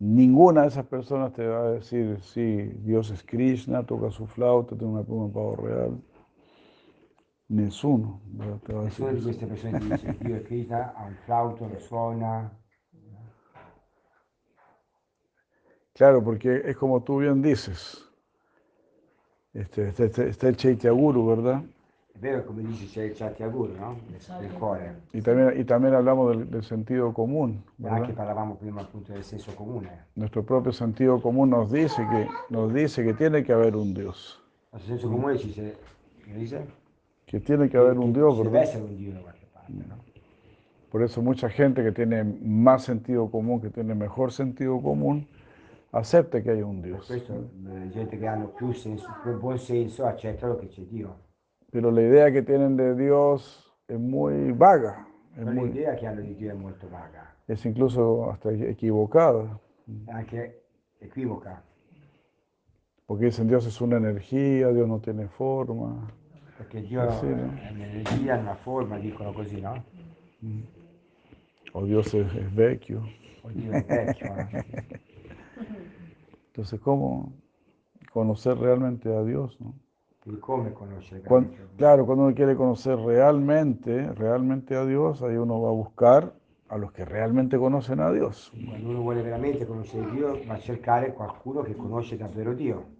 Ninguna 0.00 0.62
de 0.62 0.68
esas 0.68 0.86
personas 0.86 1.32
te 1.32 1.46
va 1.46 1.60
a 1.60 1.70
decir, 1.74 2.18
sí, 2.22 2.72
Dios 2.82 3.10
es 3.12 3.22
Krishna, 3.22 3.84
toca 3.84 4.10
su 4.10 4.26
flauta, 4.26 4.74
tiene 4.76 4.94
una 4.94 5.04
pluma 5.04 5.26
de 5.26 5.32
pavo 5.32 5.54
real. 5.54 6.00
Nessuno 7.48 8.20
¿verdad? 8.26 8.58
te 8.60 8.72
va 8.74 8.80
a 8.80 8.84
decir 8.84 9.04
Nessuna 9.06 9.12
di 9.18 9.22
queste 9.22 9.46
persone 9.46 9.78
ti 9.78 9.88
dice 9.88 10.16
Dio 10.20 10.36
è 10.36 10.42
Krishna, 10.42 10.94
ha 10.94 11.04
un 11.04 11.16
flauto, 11.24 11.66
lo 11.66 11.78
suona. 11.78 12.50
Claro, 15.94 16.22
porque 16.22 16.62
es 16.64 16.76
como 16.76 17.02
tú 17.02 17.18
bien 17.18 17.42
dices. 17.42 18.04
Este, 19.52 19.88
este- 19.88 20.04
este- 20.04 20.28
está 20.28 20.48
el 20.48 20.56
Chaitya 20.56 20.92
Guru, 20.92 21.26
¿verdad? 21.26 21.62
È 22.14 22.18
vero 22.20 22.44
come 22.44 22.62
dice 22.62 22.86
c'è 22.86 23.02
il 23.04 23.14
Chatyaguru, 23.16 23.74
no? 23.76 23.96
Nel 24.40 24.52
cuore. 24.52 25.02
Y 25.12 25.22
también, 25.22 25.58
y 25.60 25.64
también 25.64 25.94
hablamos 25.94 26.36
del, 26.36 26.50
del 26.50 26.64
sentido 26.64 27.12
común, 27.12 27.62
E 27.78 27.86
anche 27.88 28.00
¿verdad? 28.08 28.14
parlavamo 28.14 28.56
prima 28.56 28.82
appunto 28.82 29.12
del 29.12 29.22
senso 29.24 29.54
comune. 29.54 30.06
Nuestro 30.14 30.42
propio 30.44 30.72
sentido 30.72 31.20
común 31.20 31.50
nos 31.50 31.70
dice 31.70 32.04
que, 32.10 32.26
nos 32.50 32.72
dice 32.74 33.04
que 33.04 33.14
tiene 33.14 33.42
que 33.42 33.52
haber 33.52 33.74
un 33.76 33.94
Dios. 33.94 34.40
Nostro 34.72 34.88
senso 34.88 35.08
comune 35.08 35.38
ci 35.38 35.46
dice, 35.46 35.76
come 36.24 36.36
dice? 36.38 36.66
Que 37.30 37.40
tiene 37.40 37.68
que 37.68 37.76
haber 37.76 37.98
un 37.98 38.12
Dios, 38.12 38.38
¿verdad? 38.38 38.62
essere 38.62 38.84
un 38.84 38.96
Dio 38.96 39.12
da 39.12 39.20
qualche 39.20 39.46
parte, 39.52 39.72
no? 39.72 39.96
Por 40.90 41.02
eso 41.02 41.20
mucha 41.20 41.50
gente 41.50 41.82
que 41.82 41.92
tiene 41.92 42.24
más 42.24 42.84
sentido 42.84 43.30
común, 43.30 43.60
que 43.60 43.68
tiene 43.68 43.94
mejor 43.94 44.32
sentido 44.32 44.80
común, 44.80 45.26
acepta 45.92 46.42
que 46.42 46.50
hay 46.50 46.62
un 46.62 46.80
Per 46.80 46.90
Dios. 46.92 47.06
questo 47.06 47.34
eh, 47.34 47.90
gente 47.92 48.18
che 48.18 48.26
hanno 48.26 48.48
più, 48.48 48.72
senso, 48.72 49.06
più 49.22 49.38
buon 49.38 49.58
senso 49.58 50.06
accettano 50.06 50.56
che 50.56 50.68
c'è 50.68 50.82
Dio. 50.86 51.26
Pero 51.70 51.90
la 51.90 52.00
idea 52.00 52.32
que 52.32 52.40
tienen 52.42 52.76
de 52.76 52.94
Dios 52.94 53.70
es 53.88 53.98
muy 53.98 54.52
vaga, 54.52 55.06
es, 55.36 55.44
Però 55.44 55.52
muy- 55.52 55.68
l'idea 55.70 55.94
che 55.94 56.06
hanno 56.06 56.22
di 56.22 56.34
Dio 56.34 56.50
è 56.50 56.54
molto 56.54 56.88
vaga, 56.88 57.34
es 57.46 57.62
incluso 57.66 58.30
hasta 58.30 58.50
equivocada, 58.50 59.60
anche 60.06 60.62
equivoca, 61.00 61.62
porque 63.06 63.26
dicen 63.26 63.46
Dios 63.48 63.66
es 63.66 63.78
una 63.82 63.98
energía, 63.98 64.68
Dios 64.72 64.88
no 64.88 64.98
tiene 65.00 65.28
forma. 65.28 66.10
Perché 66.58 66.82
Dio 66.82 67.08
Sì, 67.20 67.26
no? 67.26 67.52
è 68.34 68.54
forma, 68.56 68.98
dicono 68.98 69.32
così, 69.32 69.60
no? 69.60 69.84
O 71.72 71.84
Dios 71.84 72.12
es, 72.14 72.26
es 72.34 72.54
vecchio. 72.54 73.00
O 73.44 73.48
Dio 73.50 73.72
è 73.72 73.82
vecchio, 73.84 74.26
eh? 74.26 74.46
Entonces, 76.48 76.80
¿cómo 76.80 77.32
conocer 78.12 78.58
realmente 78.58 79.08
a 79.14 79.22
Dios? 79.22 79.56
no? 79.60 79.74
Quindi 80.20 80.40
come 80.40 80.72
conoscere 80.72 81.20
Cuan- 81.20 81.44
veramente 81.44 81.56
Dio? 81.56 81.76
claro, 81.76 82.04
cuando 82.04 82.24
uno 82.24 82.34
quiere 82.34 82.56
conocer 82.56 82.98
realmente, 82.98 84.12
realmente 84.14 84.74
a 84.74 84.84
Dios, 84.84 85.22
ahí 85.22 85.36
uno 85.36 85.60
va 85.60 85.68
a 85.68 85.72
buscar 85.72 86.34
a 86.68 86.76
los 86.76 86.90
que 86.92 87.04
realmente 87.04 87.56
conocen 87.56 88.00
a 88.00 88.10
Dios. 88.10 88.52
Quando 88.66 88.88
uno 88.90 89.00
vuole 89.00 89.22
veramente 89.22 89.64
conoscere 89.64 90.10
Dio, 90.10 90.44
va 90.46 90.54
a 90.54 90.58
cercare 90.58 91.12
qualcuno 91.14 91.62
che 91.62 91.76
conosce 91.76 92.16
davvero 92.16 92.52
Dio. 92.52 92.96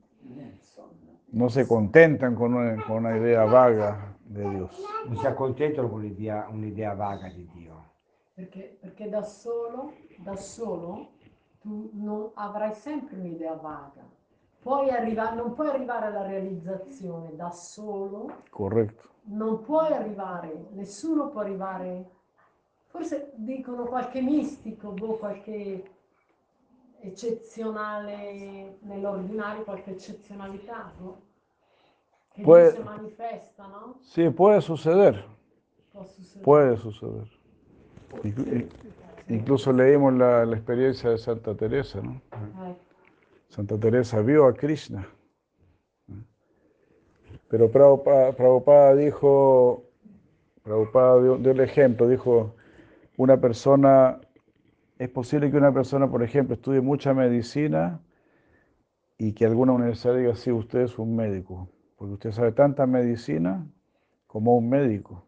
No 1.31 1.49
se 1.51 1.67
contentan 1.67 2.35
con 2.35 2.55
una, 2.55 2.83
con 2.85 2.97
una 3.05 3.17
idea 3.17 3.45
vaga 3.45 4.17
de 4.25 4.49
Dios. 4.49 4.83
Non 5.07 5.17
si 5.19 5.27
accontentano 5.27 5.89
con 5.89 5.99
un'idea, 6.01 6.49
un'idea 6.51 6.95
vaga 6.95 7.29
di 7.29 7.47
Dio. 7.53 7.85
Perché, 8.33 8.79
perché 8.81 9.09
da 9.09 9.23
solo, 9.23 9.93
da 10.19 10.37
solo, 10.37 11.11
tu 11.61 11.91
non 11.95 12.31
avrai 12.35 12.73
sempre 12.75 13.17
un'idea 13.19 13.55
vaga. 13.55 14.07
Puoi 14.61 14.91
arrivare, 14.91 15.37
non 15.37 15.55
puoi 15.55 15.69
arrivare 15.69 16.07
alla 16.07 16.27
realizzazione 16.27 17.35
da 17.37 17.51
solo, 17.51 18.43
Correcto. 18.51 19.09
non 19.25 19.61
puoi 19.63 19.93
arrivare, 19.93 20.67
nessuno 20.73 21.29
può 21.29 21.41
arrivare, 21.41 22.11
forse 22.87 23.33
dicono 23.37 23.85
qualche 23.85 24.21
mistico, 24.21 24.91
boh, 24.91 25.17
qualche 25.17 25.85
eccezionale 27.01 28.79
nell'ordinario, 28.83 29.65
qualche 29.65 29.93
eccezionalità, 29.93 30.93
no? 31.01 31.23
Che 32.33 32.43
Puede- 32.43 32.73
Dio 32.73 32.81
si 32.81 32.85
manifesta, 32.85 33.67
no? 33.67 33.99
Sí, 34.03 34.31
puede 34.31 34.61
suceder, 34.61 35.25
Può 35.91 36.05
succedere. 36.05 36.41
puede 36.43 36.77
suceder. 36.77 37.29
Inclu- 38.23 38.47
in- 38.53 38.69
Incluso 39.31 39.73
leímos 39.73 40.15
la, 40.15 40.47
la 40.47 40.57
experiencia 40.57 41.11
de 41.11 41.19
Santa 41.19 41.55
Teresa, 41.55 42.01
¿no? 42.01 42.19
Santa 43.49 43.77
Teresa 43.79 44.23
vio 44.23 44.47
a 44.47 44.55
Krishna. 44.55 45.07
Pero 47.49 47.71
Prabhupada, 47.71 48.33
Prabhupada 48.33 48.95
dijo, 48.95 49.85
Prabhupada 50.63 51.21
dio, 51.23 51.37
dio 51.37 51.53
el 51.53 51.61
ejemplo, 51.61 52.09
dijo, 52.09 52.55
una 53.19 53.37
persona, 53.39 54.19
es 54.99 55.09
posible 55.09 55.51
que 55.51 55.57
una 55.57 55.73
persona, 55.73 56.11
por 56.11 56.23
ejemplo, 56.23 56.55
estudie 56.55 56.81
mucha 56.81 57.15
medicina 57.15 58.01
y 59.17 59.33
que 59.33 59.47
alguna 59.47 59.73
universidad 59.73 60.17
diga, 60.17 60.35
sí, 60.35 60.51
usted 60.51 60.81
es 60.81 60.99
un 60.99 61.15
médico, 61.15 61.69
porque 61.97 62.15
usted 62.15 62.33
sabe 62.33 62.53
tanta 62.53 62.87
medicina 62.87 63.67
como 64.27 64.57
un 64.57 64.69
médico. 64.69 65.25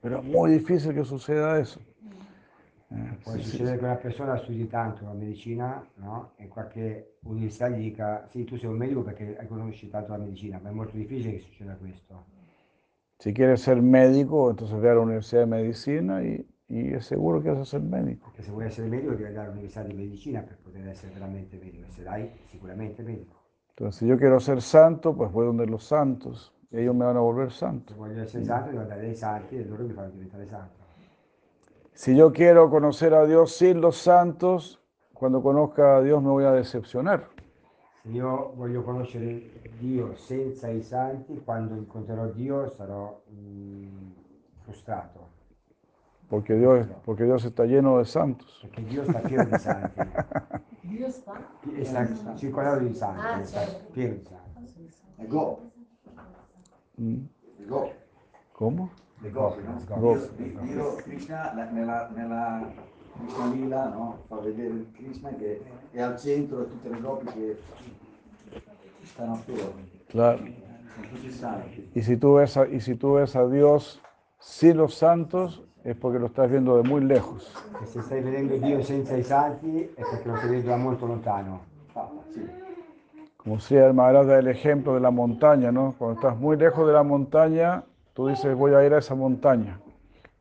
Pero 0.00 0.18
es 0.18 0.24
muy 0.24 0.52
difícil 0.52 0.94
que 0.94 1.04
suceda 1.04 1.58
eso. 1.58 1.80
Eh, 2.90 3.18
Può 3.22 3.32
sí, 3.32 3.42
succedere 3.42 3.78
che 3.78 3.84
una 3.84 3.96
persona 3.96 4.36
studi 4.36 4.68
tanto 4.68 5.04
la 5.04 5.14
medicina, 5.14 5.84
no? 5.96 6.32
E 6.36 6.46
qualche 6.48 7.16
università 7.22 7.68
gli 7.68 7.82
dica, 7.90 8.26
sì, 8.28 8.44
tu 8.44 8.56
sei 8.56 8.68
un 8.68 8.76
medico 8.76 9.02
perché 9.02 9.36
hai 9.38 9.46
conosci 9.48 9.88
tanto 9.88 10.12
la 10.12 10.18
medicina, 10.18 10.60
ma 10.62 10.68
è 10.68 10.72
molto 10.72 10.96
difficile 10.96 11.32
che 11.32 11.38
succeda 11.40 11.74
questo. 11.74 12.26
Si 13.18 13.32
quieres 13.32 13.62
ser 13.62 13.80
médico, 13.80 14.50
entonces 14.50 14.78
ve 14.80 14.90
a 14.90 14.94
la 14.94 15.00
Universidad 15.00 15.42
de 15.42 15.46
Medicina 15.46 16.22
y, 16.22 16.46
y 16.74 16.92
es 16.94 17.06
seguro 17.06 17.40
que 17.40 17.50
vas 17.50 17.60
a 17.60 17.64
ser 17.64 17.80
médico. 17.82 18.26
Perché 18.30 18.42
se 18.42 18.50
vuoi 18.50 18.66
essere 18.66 18.88
medico 18.88 19.10
devi 19.12 19.24
andare 19.24 19.46
all'università 19.48 19.82
di 19.82 19.94
medicina 19.94 20.40
per 20.40 20.58
poter 20.62 20.88
essere 20.88 21.12
veramente 21.12 21.56
medico, 21.56 21.86
e 21.86 21.90
sarai 21.90 22.30
sicuramente 22.50 23.02
medico. 23.02 23.42
Entonces, 23.68 24.00
si 24.00 24.06
yo 24.06 24.16
quiero 24.16 24.40
ser 24.40 24.60
santo, 24.60 25.14
pues 25.14 25.30
voy 25.30 25.46
donde 25.46 25.66
los 25.66 25.84
santos. 25.84 26.52
Y 26.70 26.78
ellos 26.78 26.94
me 26.94 27.04
van 27.04 27.16
a 27.16 27.20
volver 27.20 27.52
Se 27.52 27.58
santo. 27.58 27.94
voglio 27.94 28.20
essere 28.22 28.44
santo 28.44 28.70
devo 28.70 28.82
andare 28.82 29.02
dai 29.02 29.14
santi 29.14 29.56
e 29.56 29.64
loro 29.64 29.84
mi 29.84 29.92
fanno 29.92 30.10
diventare 30.10 30.46
santo. 30.46 30.82
Si 31.92 32.16
yo 32.16 32.32
quiero 32.32 32.68
conocer 32.70 33.14
a 33.14 33.24
Dios 33.24 33.52
sin 33.52 33.80
los 33.80 33.96
santos, 33.96 34.80
cuando 35.12 35.40
conozca 35.42 35.98
a 35.98 36.02
Dios 36.02 36.20
me 36.20 36.30
voy 36.30 36.44
a 36.44 36.50
decepcionar. 36.52 37.28
Se 38.02 38.08
io 38.10 38.52
voglio 38.56 38.82
conoscere 38.82 39.62
Dio 39.78 40.14
senza 40.16 40.68
i 40.68 40.82
santi, 40.82 41.40
quando 41.44 41.74
incontrerò 41.74 42.26
Dio 42.26 42.68
sarò 42.68 43.22
mm, 43.30 44.10
frustrato, 44.62 45.28
Porque 46.34 46.54
Dios, 46.56 46.86
porque 47.04 47.22
Dios 47.24 47.44
está 47.44 47.64
lleno 47.64 47.98
de 47.98 48.04
santos. 48.06 48.58
perché 48.62 48.82
Dio 48.84 49.04
sta 49.04 49.20
pieno 49.20 49.44
di 49.44 49.56
santi, 49.58 50.00
Dio 50.80 51.08
sta? 51.10 51.40
e 51.76 51.84
sta 51.84 52.34
circondato 52.34 52.80
di 52.80 52.92
santi, 52.92 53.20
Ah, 53.24 53.44
sta 53.44 53.60
certo. 53.60 53.92
pieno 53.92 54.14
di 54.14 54.24
santi. 54.24 54.90
Le 55.18 55.26
go, 55.28 55.60
le 56.96 57.66
go, 57.66 57.92
¿Cómo? 58.52 58.90
gopi, 59.30 59.62
no? 59.62 59.80
Gopi. 60.00 60.58
Dio, 60.62 60.94
Krishna 60.96 61.52
la- 61.54 61.70
nella, 61.70 62.10
nella 62.12 62.68
Krishna 63.16 63.46
Lila 63.46 63.88
no? 63.90 64.18
fa 64.26 64.36
vedere 64.40 64.74
il 64.74 64.86
Krishna 64.92 65.30
che 65.36 65.62
è 65.92 66.00
al 66.00 66.18
centro 66.18 66.62
e 66.62 66.68
tutte 66.68 66.88
le 66.88 67.00
gopi 67.00 67.26
che 67.26 67.58
stanno 69.04 69.34
attorno. 69.34 69.82
Claro. 70.08 70.42
Y 71.94 72.02
si 72.02 72.16
tú 72.16 72.34
ves 72.34 72.56
a, 72.56 72.66
y 72.66 72.80
si 72.80 72.96
tú 72.96 73.14
ves 73.14 73.36
a 73.36 73.46
Dios 73.46 74.00
sin 74.40 74.76
los 74.78 74.94
santos, 74.96 75.62
es 75.84 75.94
porque 75.96 76.18
lo 76.18 76.26
estás 76.26 76.50
viendo 76.50 76.76
de 76.76 76.88
muy 76.88 77.02
lejos. 77.02 77.52
E 77.82 77.86
se 77.86 78.00
stai 78.00 78.22
vedendo 78.22 78.56
Dio 78.56 78.82
senza 78.82 79.14
i 79.16 79.22
santi 79.22 79.92
è 79.94 80.00
perché 80.00 80.28
lo 80.28 80.36
stai 80.36 80.48
vedendo 80.48 80.70
da 80.70 80.76
molto 80.76 81.06
lontano. 81.06 81.60
Ah, 81.92 82.08
sì. 82.30 82.42
Como 83.36 83.58
si 83.60 83.76
el 83.76 83.92
Maharaj 83.92 84.26
da 84.26 84.38
el 84.38 84.48
ejemplo 84.48 84.94
de 84.94 85.00
la 85.00 85.10
montaña, 85.10 85.70
¿no? 85.70 85.94
Cuando 85.98 86.14
estás 86.16 86.38
muy 86.38 86.56
lejos 86.56 86.86
de 86.86 86.94
la 86.94 87.02
montaña, 87.02 87.84
tú 88.14 88.28
dices, 88.28 88.56
voy 88.56 88.72
a 88.72 88.82
ir 88.82 88.94
a 88.94 88.98
esa 88.98 89.14
montaña. 89.14 89.78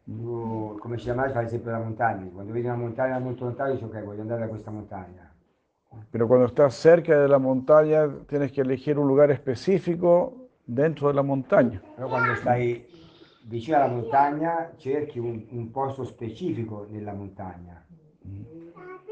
Tu, 0.05 0.77
come 0.79 0.97
ci 0.97 1.03
chiamavi, 1.03 1.33
fai 1.33 1.49
sempre 1.49 1.73
la 1.73 1.79
montagna. 1.79 2.29
Quando 2.33 2.53
vedi 2.53 2.65
una 2.65 2.77
montagna 2.77 3.19
molto 3.19 3.43
lontana 3.43 3.71
dici 3.71 3.83
ok, 3.83 4.03
voglio 4.03 4.21
andare 4.21 4.41
da 4.41 4.47
questa 4.47 4.71
montagna. 4.71 5.29
Pero 6.09 6.27
cuando 6.27 6.45
estás 6.45 6.75
cerca 6.75 7.19
de 7.19 7.27
la 7.27 7.37
montaña, 7.37 8.09
tienes 8.27 8.53
que 8.53 8.61
elegir 8.61 8.97
un 8.97 9.07
lugar 9.07 9.29
específico 9.31 10.33
dentro 10.65 11.09
de 11.09 11.13
la 11.13 11.23
montaña. 11.23 11.81
Però 11.97 12.07
quando 12.07 12.33
stai 12.35 12.85
vicino 13.43 13.77
alla 13.77 13.87
montagna 13.87 14.71
cerchi 14.77 15.19
un, 15.19 15.45
un 15.49 15.71
posto 15.71 16.03
specifico 16.03 16.85
nella 16.89 17.13
montagna. 17.13 17.83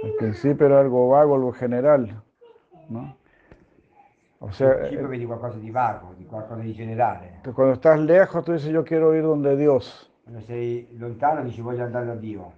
Al 0.04 0.14
principio 0.18 0.66
era 0.66 0.80
algo 0.80 1.08
vago, 1.10 1.36
algo 1.36 1.52
general, 1.52 2.22
¿no? 2.90 3.16
O 4.40 4.52
sea, 4.52 4.70
Al 4.72 4.78
principio 4.78 5.06
eh, 5.06 5.10
vedi 5.10 5.26
qualcosa 5.26 5.58
di 5.58 5.70
vago, 5.70 6.14
di 6.18 6.26
qualcosa 6.26 6.62
di 6.62 6.74
generale. 6.74 7.42
cuando 7.54 7.74
estás 7.74 8.00
lejos, 8.00 8.44
tú 8.44 8.54
dices, 8.54 8.72
yo 8.72 8.84
quiero 8.84 9.14
ir 9.16 9.22
donde 9.24 9.56
Dios. 9.56 10.10
Quando 10.24 10.42
sei 10.42 10.88
lontano 10.98 11.44
dici 11.44 11.62
voglio 11.62 11.84
andare 11.84 12.06
da 12.08 12.16
Dio. 12.16 12.52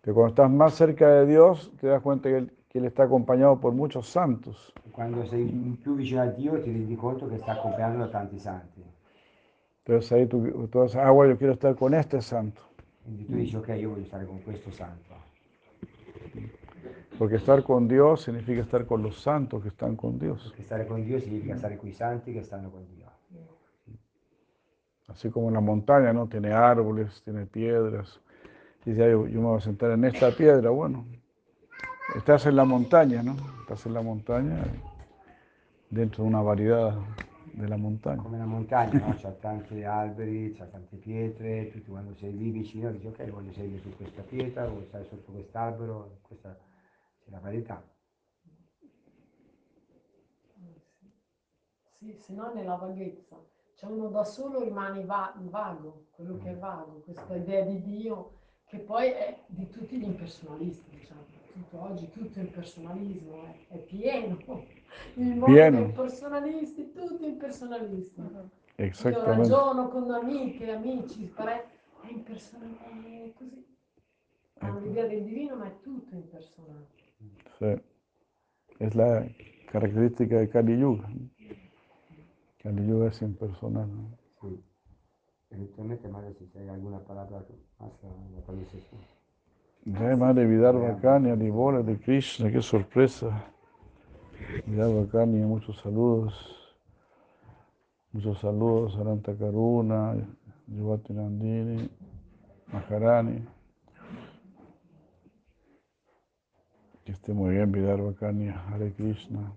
Pero 0.00 0.14
cuando 0.14 0.30
estás 0.30 0.50
más 0.50 0.74
cerca 0.74 1.08
de 1.08 1.26
Dios, 1.26 1.70
te 1.80 1.88
das 1.88 2.00
cuenta 2.00 2.28
que 2.30 2.36
Él, 2.38 2.52
que 2.68 2.78
él 2.78 2.86
está 2.86 3.02
acompañado 3.02 3.58
por 3.60 3.72
muchos 3.74 4.08
santos. 4.08 4.72
Quando 4.92 5.26
sei 5.26 5.44
più 5.82 5.94
vicino 5.96 6.22
a 6.22 6.26
Dio 6.26 6.58
ti 6.62 6.70
rendi 6.72 6.96
conto 6.96 7.28
che 7.28 7.36
sta 7.38 7.52
accompagnato 7.52 7.98
da 7.98 8.08
tanti 8.08 8.38
santi. 8.38 8.82
Entonces 9.88 10.12
ahí 10.12 10.26
tú, 10.26 10.68
tú 10.70 10.82
dices, 10.82 10.96
ah, 10.96 11.10
bueno, 11.10 11.32
yo 11.32 11.38
quiero 11.38 11.54
estar 11.54 11.74
con 11.74 11.94
este 11.94 12.20
santo. 12.20 12.60
Quindi 13.02 13.24
tu 13.24 13.32
dici 13.36 13.56
ok, 13.56 13.68
io 13.68 13.88
voglio 13.88 14.04
stare 14.04 14.26
con 14.26 14.38
questo 14.40 14.70
santo. 14.70 15.14
Porque 17.18 17.36
estar 17.36 17.62
con 17.62 17.88
Dios 17.88 18.20
significa 18.20 18.60
estar 18.60 18.84
con 18.84 19.02
los 19.02 19.18
santos 19.18 19.62
que 19.62 19.68
están 19.68 19.96
con 19.96 20.18
Dios. 20.18 20.54
Stare 20.62 20.86
con 20.86 21.02
Dio 21.06 21.18
significa 21.18 21.56
stare 21.56 21.78
con 21.78 21.88
i 21.88 21.94
santi 21.94 22.34
che 22.34 22.42
stanno 22.42 22.70
con 22.70 22.84
Dio. 22.94 23.06
Así 25.06 25.30
como 25.30 25.50
la 25.50 25.60
montaña, 25.60 26.12
¿no? 26.12 26.28
Tiene 26.28 26.52
árboles, 26.52 27.22
tiene 27.24 27.46
piedras. 27.46 28.20
Dice, 28.84 29.04
"Ay, 29.04 29.12
yo, 29.12 29.26
yo 29.26 29.40
me 29.40 29.46
voy 29.46 29.56
a 29.56 29.60
sentar 29.62 29.90
en 29.92 30.04
esta 30.04 30.30
piedra. 30.32 30.68
Bueno, 30.68 31.06
estás 32.14 32.44
en 32.44 32.56
la 32.56 32.66
montaña, 32.66 33.22
¿no? 33.22 33.36
Estás 33.62 33.86
en 33.86 33.94
la 33.94 34.02
montaña, 34.02 34.62
dentro 35.88 36.24
de 36.24 36.28
una 36.28 36.42
variedad 36.42 36.94
de 37.58 37.68
la 37.68 37.76
montaña. 37.76 38.22
Come 38.22 38.38
la 38.38 38.46
montagna, 38.46 38.98
no? 39.06 39.14
C'ha 39.16 39.32
tanti 39.32 39.82
alberi, 39.82 40.52
c'ha 40.52 40.66
tante 40.66 40.96
pietre, 40.96 41.70
tu 41.70 41.84
quando 41.84 42.14
sei 42.14 42.36
lì 42.36 42.50
vicino 42.50 42.90
dici 42.90 43.06
ok, 43.06 43.28
voglio 43.30 43.52
sedere 43.52 43.80
su 43.80 43.94
questa 43.96 44.22
pietra, 44.22 44.68
voglio 44.68 44.84
stare 44.84 45.04
sotto 45.04 45.32
quest'albero, 45.32 46.18
questa 46.22 46.56
c'è 47.18 47.30
la 47.30 47.40
varietà. 47.40 47.82
Sì, 51.98 52.14
se 52.14 52.32
no 52.32 52.52
nella 52.52 52.76
vaghezza. 52.76 53.36
Cioè 53.74 53.90
uno 53.90 54.08
da 54.08 54.24
solo 54.24 54.62
rimane 54.62 55.04
va- 55.04 55.34
vago, 55.36 56.06
quello 56.10 56.38
che 56.38 56.50
è 56.50 56.56
vago, 56.56 57.00
questa 57.04 57.34
idea 57.34 57.64
di 57.64 57.80
Dio 57.82 58.36
che 58.64 58.78
poi 58.78 59.10
è 59.10 59.44
di 59.46 59.68
tutti 59.68 59.98
gli 59.98 60.04
impersonalisti, 60.04 60.90
diciamo. 60.90 61.37
Tutto, 61.58 61.82
oggi 61.82 62.08
tutto 62.10 62.38
impersonalismo 62.38 63.42
è, 63.44 63.74
è 63.74 63.78
pieno. 63.78 64.38
Il 65.14 65.24
mondo 65.34 65.44
Pieno. 65.46 65.76
dei 65.78 65.86
impersonalisti, 65.86 66.92
tutti 66.92 67.24
impersonalisti. 67.26 68.20
Io 68.20 68.50
Exactamente. 68.76 69.52
ragiono 69.52 69.88
con 69.88 70.08
amiche, 70.10 70.70
amici, 70.70 71.24
pare- 71.34 71.66
è 72.02 72.06
impersonale, 72.10 73.24
è 73.24 73.32
così. 73.32 73.76
Hanno 74.60 74.78
l'idea 74.80 75.06
del 75.08 75.24
divino, 75.24 75.56
ma 75.56 75.66
è 75.66 75.80
tutto 75.80 76.14
impersonale. 76.14 76.86
Sí. 77.58 77.82
Es 78.78 78.94
la 78.94 79.26
característica 79.72 80.38
de 80.38 80.48
Kali 80.48 80.74
Yuga. 80.74 81.10
Kali 82.58 82.86
Yuga 82.86 83.08
es 83.08 83.20
impersonal. 83.20 83.88
¿no? 83.88 84.16
Sì. 84.40 84.62
Eventualmente 85.48 86.06
magari 86.06 86.34
se 86.34 86.46
c'è 86.52 86.68
alguna 86.68 86.98
parola 86.98 87.44
más 87.78 87.98
la. 88.00 89.17
Jai 89.90 90.16
Madre 90.16 90.44
Vidar 90.44 90.74
Bacani, 90.74 91.30
Alibora 91.30 91.82
de 91.82 91.98
Krishna, 91.98 92.50
qué 92.50 92.60
sorpresa. 92.60 93.46
Vidar 94.66 94.90
Bacani, 94.90 95.40
muchos 95.40 95.78
saludos. 95.78 96.34
Muchos 98.12 98.38
saludos 98.38 98.96
a 98.96 99.00
Ananta 99.00 99.34
Karuna, 99.34 100.14
Yuvati 100.66 101.14
Nandini, 101.14 101.88
Maharani. 102.70 103.48
Que 107.06 107.12
esté 107.12 107.32
muy 107.32 107.54
bien, 107.54 107.72
Vidar 107.72 108.02
Bacani, 108.02 108.48
Hare 108.48 108.92
Krishna. 108.92 109.54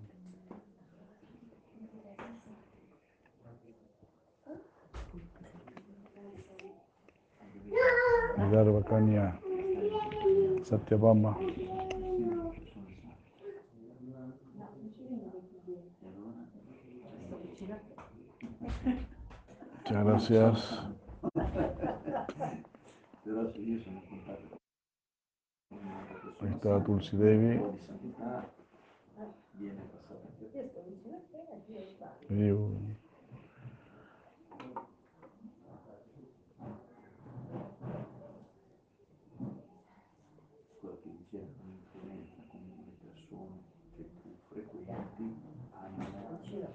Vidar 8.38 8.70
Bacani, 8.70 9.41
Satyabama. 10.62 11.36
Muchas 19.78 20.04
gracias. 20.04 20.80
Ahí 26.40 26.48
está 26.50 26.82
Tulsi 26.84 27.16
Devi. 27.16 27.60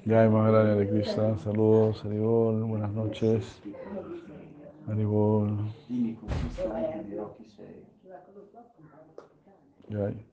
Jai 0.07 0.29
Maharaj 0.29 0.77
de 0.77 0.87
Krishna, 0.87 1.37
saludos, 1.37 2.05
Aribol, 2.05 2.63
buenas 2.63 2.93
noches. 2.93 3.61
Aribol. 4.87 5.57
Jai. 9.89 10.27